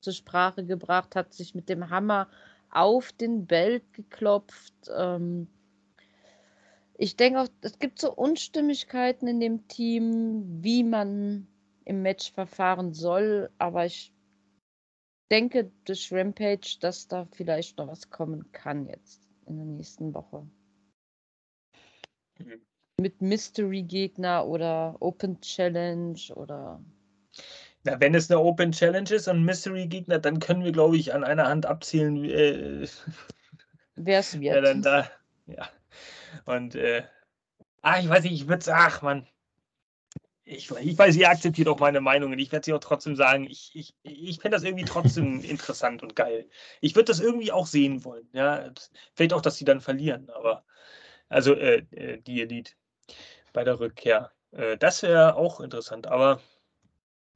zur 0.00 0.12
Sprache 0.12 0.64
gebracht, 0.64 1.16
hat 1.16 1.34
sich 1.34 1.54
mit 1.54 1.68
dem 1.68 1.90
Hammer 1.90 2.28
auf 2.70 3.12
den 3.12 3.46
Belt 3.46 3.92
geklopft. 3.92 4.74
Ähm, 4.96 5.48
Ich 6.98 7.16
denke 7.16 7.40
auch, 7.40 7.48
es 7.62 7.78
gibt 7.78 7.98
so 7.98 8.12
Unstimmigkeiten 8.14 9.26
in 9.26 9.40
dem 9.40 9.66
Team, 9.68 10.62
wie 10.62 10.84
man 10.84 11.46
im 11.84 12.02
Match 12.02 12.32
verfahren 12.32 12.92
soll, 12.92 13.50
aber 13.58 13.86
ich 13.86 14.12
denke 15.30 15.70
durch 15.86 16.12
Rampage, 16.12 16.76
dass 16.80 17.08
da 17.08 17.26
vielleicht 17.32 17.78
noch 17.78 17.88
was 17.88 18.10
kommen 18.10 18.52
kann 18.52 18.86
jetzt 18.86 19.29
in 19.50 19.56
der 19.56 19.66
nächsten 19.66 20.14
Woche. 20.14 20.46
Mhm. 22.38 22.60
Mit 23.00 23.20
Mystery-Gegner 23.20 24.46
oder 24.46 24.96
Open 25.00 25.40
Challenge 25.40 26.20
oder. 26.34 26.82
Na, 27.84 28.00
wenn 28.00 28.14
es 28.14 28.30
eine 28.30 28.40
Open 28.40 28.72
Challenge 28.72 29.10
ist 29.10 29.26
und 29.26 29.44
Mystery-Gegner, 29.44 30.18
dann 30.18 30.38
können 30.38 30.64
wir, 30.64 30.72
glaube 30.72 30.96
ich, 30.96 31.14
an 31.14 31.24
einer 31.24 31.48
Hand 31.48 31.66
abzählen, 31.66 32.24
äh, 32.24 32.86
wer 33.96 34.20
es 34.20 34.34
wird. 34.40 34.54
Ja, 34.54 34.60
dann 34.60 34.82
da, 34.82 35.10
ja. 35.46 35.68
Und, 36.44 36.74
äh, 36.74 37.02
ach, 37.82 38.00
ich 38.00 38.08
weiß 38.08 38.24
nicht, 38.24 38.34
ich 38.34 38.48
würde 38.48 38.60
es, 38.60 38.68
ach, 38.68 39.02
Mann. 39.02 39.26
Ich, 40.52 40.68
ich 40.68 40.98
weiß, 40.98 41.14
ihr 41.14 41.30
akzeptiert 41.30 41.68
auch 41.68 41.78
meine 41.78 42.00
Meinung 42.00 42.32
und 42.32 42.38
ich 42.40 42.50
werde 42.50 42.64
sie 42.64 42.72
auch 42.72 42.80
trotzdem 42.80 43.14
sagen, 43.14 43.44
ich, 43.44 43.70
ich, 43.74 43.94
ich 44.02 44.40
fände 44.40 44.56
das 44.56 44.64
irgendwie 44.64 44.84
trotzdem 44.84 45.40
interessant 45.44 46.02
und 46.02 46.16
geil. 46.16 46.48
Ich 46.80 46.96
würde 46.96 47.04
das 47.04 47.20
irgendwie 47.20 47.52
auch 47.52 47.66
sehen 47.66 48.04
wollen. 48.04 48.28
Ja, 48.32 48.68
vielleicht 49.14 49.32
auch, 49.32 49.42
dass 49.42 49.56
sie 49.56 49.64
dann 49.64 49.80
verlieren, 49.80 50.28
aber 50.30 50.64
also 51.28 51.54
äh, 51.54 51.84
äh 51.92 52.20
die 52.20 52.42
Elite 52.42 52.72
bei 53.52 53.62
der 53.62 53.78
Rückkehr. 53.78 54.32
Äh, 54.50 54.76
das 54.76 55.02
wäre 55.04 55.36
auch 55.36 55.60
interessant, 55.60 56.08
aber 56.08 56.40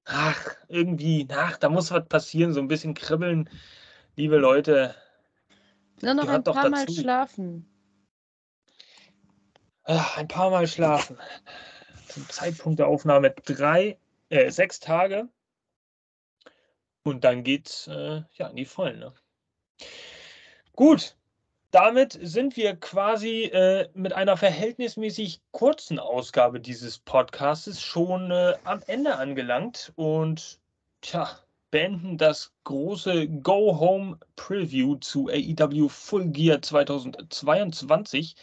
ach, 0.07 0.57
irgendwie, 0.67 1.29
ach, 1.31 1.57
da 1.59 1.69
muss 1.69 1.93
was 1.93 2.09
passieren, 2.09 2.53
so 2.53 2.61
ein 2.61 2.69
bisschen 2.69 2.95
kribbeln. 2.95 3.49
Liebe 4.17 4.39
Leute. 4.39 4.97
Nur 6.03 6.15
noch 6.15 6.29
ein 6.29 6.43
paar 6.43 6.69
Mal 6.69 6.89
schlafen. 6.91 7.71
Ach, 9.85 10.17
ein 10.17 10.27
paar 10.27 10.51
Mal 10.51 10.67
schlafen. 10.67 11.17
Zum 12.09 12.29
Zeitpunkt 12.29 12.79
der 12.79 12.89
Aufnahme 12.89 13.31
drei, 13.31 13.99
äh, 14.29 14.51
sechs 14.51 14.81
Tage. 14.81 15.29
Und 17.03 17.25
dann 17.25 17.45
geht's 17.45 17.87
äh, 17.87 18.23
ja 18.33 18.49
in 18.49 18.57
die 18.57 18.65
Vollen. 18.65 18.99
Ne? 18.99 19.13
Gut, 20.75 21.17
damit 21.71 22.19
sind 22.23 22.57
wir 22.57 22.77
quasi 22.77 23.45
äh, 23.45 23.89
mit 23.95 24.13
einer 24.13 24.37
verhältnismäßig 24.37 25.41
kurzen 25.51 25.99
Ausgabe 25.99 26.61
dieses 26.61 26.99
Podcasts 26.99 27.83
schon 27.83 28.31
äh, 28.31 28.55
am 28.65 28.81
Ende 28.87 29.17
angelangt 29.17 29.93
und 29.97 30.61
tja, 31.01 31.39
beenden 31.71 32.17
das 32.17 32.53
große 32.63 33.27
Go 33.27 33.81
Home 33.81 34.19
Preview 34.37 34.95
zu 34.97 35.29
AEW 35.29 35.89
Full 35.89 36.29
Gear 36.29 36.63
2022. 36.63 38.37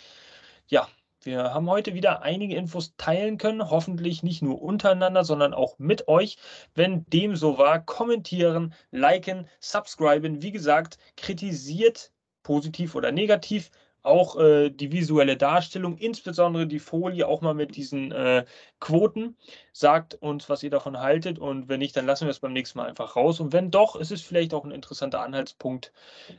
Ja, 0.67 0.89
wir 1.23 1.53
haben 1.53 1.69
heute 1.69 1.93
wieder 1.93 2.23
einige 2.23 2.55
Infos 2.55 2.95
teilen 2.97 3.37
können, 3.37 3.69
hoffentlich 3.69 4.23
nicht 4.23 4.41
nur 4.41 4.61
untereinander, 4.61 5.23
sondern 5.23 5.53
auch 5.53 5.77
mit 5.77 6.07
euch. 6.07 6.37
Wenn 6.73 7.05
dem 7.05 7.35
so 7.35 7.57
war, 7.57 7.85
kommentieren, 7.85 8.73
liken, 8.91 9.47
subscriben. 9.59 10.41
Wie 10.41 10.51
gesagt, 10.51 10.97
kritisiert 11.17 12.11
positiv 12.43 12.95
oder 12.95 13.11
negativ. 13.11 13.69
Auch 14.03 14.39
äh, 14.39 14.71
die 14.71 14.91
visuelle 14.91 15.37
Darstellung, 15.37 15.95
insbesondere 15.97 16.65
die 16.65 16.79
Folie, 16.79 17.27
auch 17.27 17.41
mal 17.41 17.53
mit 17.53 17.75
diesen 17.75 18.11
äh, 18.11 18.45
Quoten. 18.79 19.37
Sagt 19.73 20.15
uns, 20.15 20.49
was 20.49 20.63
ihr 20.63 20.71
davon 20.71 20.99
haltet. 20.99 21.37
Und 21.37 21.69
wenn 21.69 21.79
nicht, 21.79 21.95
dann 21.95 22.07
lassen 22.07 22.25
wir 22.25 22.31
es 22.31 22.39
beim 22.39 22.53
nächsten 22.53 22.79
Mal 22.79 22.89
einfach 22.89 23.15
raus. 23.15 23.39
Und 23.39 23.53
wenn 23.53 23.69
doch, 23.69 23.95
ist 23.95 24.11
es 24.11 24.23
vielleicht 24.23 24.55
auch 24.55 24.65
ein 24.65 24.71
interessanter 24.71 25.21
Anhaltspunkt. 25.21 25.93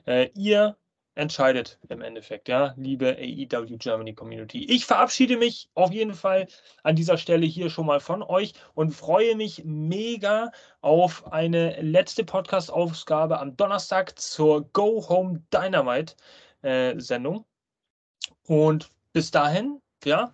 Äh, 0.07 0.31
ihr 0.35 0.77
entscheidet 1.15 1.79
im 1.89 2.01
Endeffekt, 2.01 2.49
ja, 2.49 2.75
liebe 2.77 3.17
AEW 3.19 3.77
Germany 3.77 4.15
Community. 4.15 4.65
Ich 4.65 4.87
verabschiede 4.87 5.37
mich 5.37 5.69
auf 5.75 5.93
jeden 5.93 6.15
Fall 6.15 6.47
an 6.83 6.97
dieser 6.97 7.19
Stelle 7.19 7.47
hier 7.47 7.69
schon 7.71 7.87
mal 7.87 8.01
von 8.01 8.23
euch 8.23 8.55
und 8.75 8.93
freue 8.93 9.37
mich 9.37 9.63
mega 9.65 10.51
auf 10.81 11.33
eine 11.33 11.81
letzte 11.83 12.25
Podcast-Ausgabe 12.25 13.39
am 13.39 13.57
Donnerstag 13.57 14.19
zur 14.19 14.71
Go 14.73 15.07
Home 15.09 15.43
Dynamite 15.53 16.15
äh, 16.63 16.99
Sendung. 16.99 17.45
Und 18.47 18.91
bis 19.13 19.31
dahin, 19.31 19.81
ja, 20.05 20.33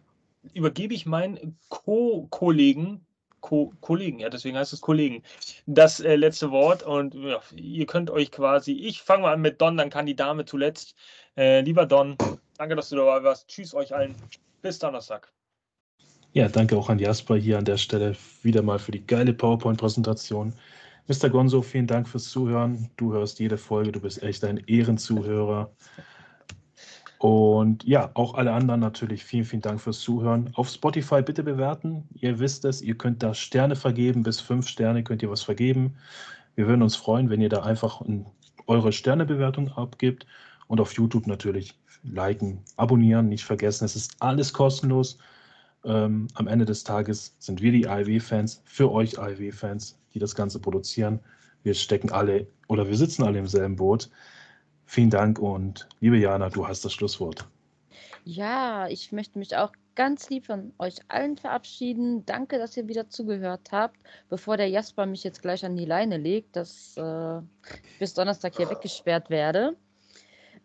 übergebe 0.55 0.95
ich 0.95 1.07
meinen 1.07 1.59
Co-Kollegen 1.69 3.05
Ko 3.41 3.73
Kollegen, 3.81 4.19
ja, 4.21 4.29
deswegen 4.29 4.57
heißt 4.57 4.73
es 4.73 4.81
Kollegen, 4.81 5.23
das 5.67 6.01
äh, 6.01 6.17
letzte 6.17 6.51
Wort. 6.51 6.83
Und 6.83 7.15
ja, 7.15 7.41
ihr 7.57 7.87
könnt 7.87 8.11
euch 8.11 8.31
quasi, 8.31 8.73
ich 8.73 9.03
fange 9.03 9.23
mal 9.23 9.35
an 9.35 9.41
mit 9.41 9.61
Don, 9.61 9.77
dann 9.77 9.91
kann 9.91 10.07
die 10.07 10.17
Dame 10.17 10.45
zuletzt. 10.45 10.95
Äh, 11.37 11.61
lieber 11.61 11.87
Don, 11.87 12.17
danke, 12.57 12.77
dass 12.77 12.89
du 12.89 12.97
dabei 12.97 13.23
warst. 13.23 13.49
Tschüss 13.49 13.75
euch 13.75 13.95
allen. 13.95 14.15
Bis 14.63 14.79
Donnerstag. 14.79 15.33
Ja, 16.33 16.49
danke 16.49 16.77
auch 16.77 16.91
an 16.91 16.99
Jasper 16.99 17.37
hier 17.37 17.59
an 17.59 17.65
der 17.65 17.79
Stelle 17.79 18.17
wieder 18.43 18.63
mal 18.63 18.79
für 18.79 18.93
die 18.93 19.05
geile 19.07 19.33
PowerPoint-Präsentation. 19.33 20.53
Mr. 21.09 21.31
Gonzo, 21.31 21.63
vielen 21.63 21.87
Dank 21.87 22.07
fürs 22.07 22.29
Zuhören. 22.29 22.91
Du 22.97 23.13
hörst 23.15 23.41
jede 23.41 23.57
Folge, 23.57 23.93
du 23.93 24.01
bist 24.01 24.23
echt 24.23 24.45
ein 24.45 24.59
Ehrenzuhörer. 24.67 25.71
Und 27.19 27.83
ja, 27.85 28.11
auch 28.15 28.35
alle 28.35 28.53
anderen 28.53 28.81
natürlich 28.81 29.25
vielen, 29.25 29.45
vielen 29.45 29.63
Dank 29.63 29.81
fürs 29.81 30.01
Zuhören. 30.01 30.51
Auf 30.55 30.69
Spotify 30.69 31.21
bitte 31.21 31.43
bewerten. 31.43 32.09
Ihr 32.15 32.39
wisst 32.39 32.65
es, 32.65 32.81
ihr 32.81 32.97
könnt 32.97 33.23
da 33.23 33.35
Sterne 33.35 33.75
vergeben. 33.75 34.23
Bis 34.23 34.41
fünf 34.41 34.69
Sterne 34.69 35.03
könnt 35.03 35.23
ihr 35.23 35.31
was 35.31 35.43
vergeben. 35.43 35.97
Wir 36.55 36.69
würden 36.69 36.83
uns 36.83 36.95
freuen, 36.95 37.29
wenn 37.29 37.41
ihr 37.41 37.49
da 37.49 37.63
einfach 37.63 38.03
eure 38.67 38.93
Sternebewertung 38.93 39.73
abgibt. 39.73 40.27
Und 40.69 40.81
auf 40.81 40.93
YouTube 40.93 41.27
natürlich 41.27 41.75
liken, 42.05 42.63
abonnieren, 42.77 43.29
nicht 43.29 43.45
vergessen. 43.45 43.85
Es 43.85 43.97
ist 43.97 44.15
alles 44.21 44.53
kostenlos. 44.53 45.19
Ähm, 45.85 46.29
am 46.35 46.47
Ende 46.47 46.67
des 46.67 46.85
Tages 46.85 47.35
sind 47.39 47.63
wir 47.63 47.73
die 47.73 47.89
AEW-Fans, 47.89 48.63
für 48.65 48.93
euch 48.93 49.19
AEW-Fans, 49.19 49.99
die 50.15 50.19
das 50.19 50.35
Ganze 50.35 50.61
produzieren. 50.61 51.21
Wir 51.63 51.75
stecken 51.75 52.11
alle 52.11 52.47
oder 52.69 52.87
wir 52.87 52.97
sitzen 52.97 53.25
alle 53.25 53.39
im 53.39 53.47
selben 53.47 53.77
Boot. 53.77 54.11
Vielen 54.91 55.11
Dank 55.11 55.39
und 55.39 55.87
liebe 56.01 56.17
Jana, 56.17 56.49
du 56.49 56.67
hast 56.67 56.83
das 56.83 56.95
Schlusswort. 56.95 57.47
Ja, 58.25 58.89
ich 58.89 59.13
möchte 59.13 59.39
mich 59.39 59.55
auch 59.55 59.71
ganz 59.95 60.31
lieb 60.31 60.47
von 60.47 60.73
euch 60.79 60.97
allen 61.09 61.37
verabschieden. 61.37 62.25
Danke, 62.25 62.59
dass 62.59 62.75
ihr 62.75 62.89
wieder 62.89 63.11
zugehört 63.11 63.71
habt. 63.71 64.01
Bevor 64.31 64.57
der 64.57 64.71
Jasper 64.71 65.05
mich 65.05 65.25
jetzt 65.25 65.43
gleich 65.43 65.63
an 65.63 65.77
die 65.77 65.85
Leine 65.85 66.17
legt, 66.17 66.57
dass 66.57 66.97
äh, 66.97 67.39
ich 67.39 67.99
bis 67.99 68.15
Donnerstag 68.15 68.57
hier 68.57 68.71
weggesperrt 68.71 69.29
werde. 69.29 69.77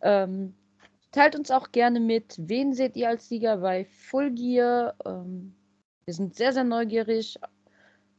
Ähm, 0.01 0.53
teilt 1.11 1.35
uns 1.35 1.51
auch 1.51 1.73
gerne 1.73 1.99
mit, 1.99 2.35
wen 2.37 2.71
seht 2.71 2.95
ihr 2.95 3.09
als 3.09 3.27
Sieger 3.27 3.57
bei 3.57 3.83
Full 3.83 4.31
Gear. 4.31 4.95
Ähm, 5.05 5.53
wir 6.05 6.13
sind 6.13 6.33
sehr, 6.33 6.53
sehr 6.53 6.63
neugierig. 6.63 7.37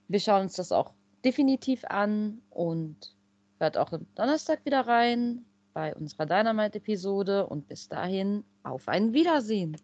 Wir 0.08 0.20
schauen 0.20 0.42
uns 0.42 0.56
das 0.56 0.70
auch 0.70 0.92
definitiv 1.24 1.82
an 1.86 2.42
und 2.50 3.16
hört 3.58 3.78
auch 3.78 3.90
am 3.92 4.06
Donnerstag 4.14 4.66
wieder 4.66 4.86
rein 4.86 5.46
bei 5.74 5.94
unserer 5.94 6.24
Dynamite-Episode 6.26 7.46
und 7.46 7.68
bis 7.68 7.88
dahin 7.88 8.44
auf 8.62 8.88
ein 8.88 9.12
Wiedersehen. 9.12 9.76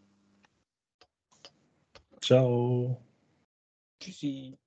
Ciao. 2.23 2.97
Tschüssi. 4.01 4.60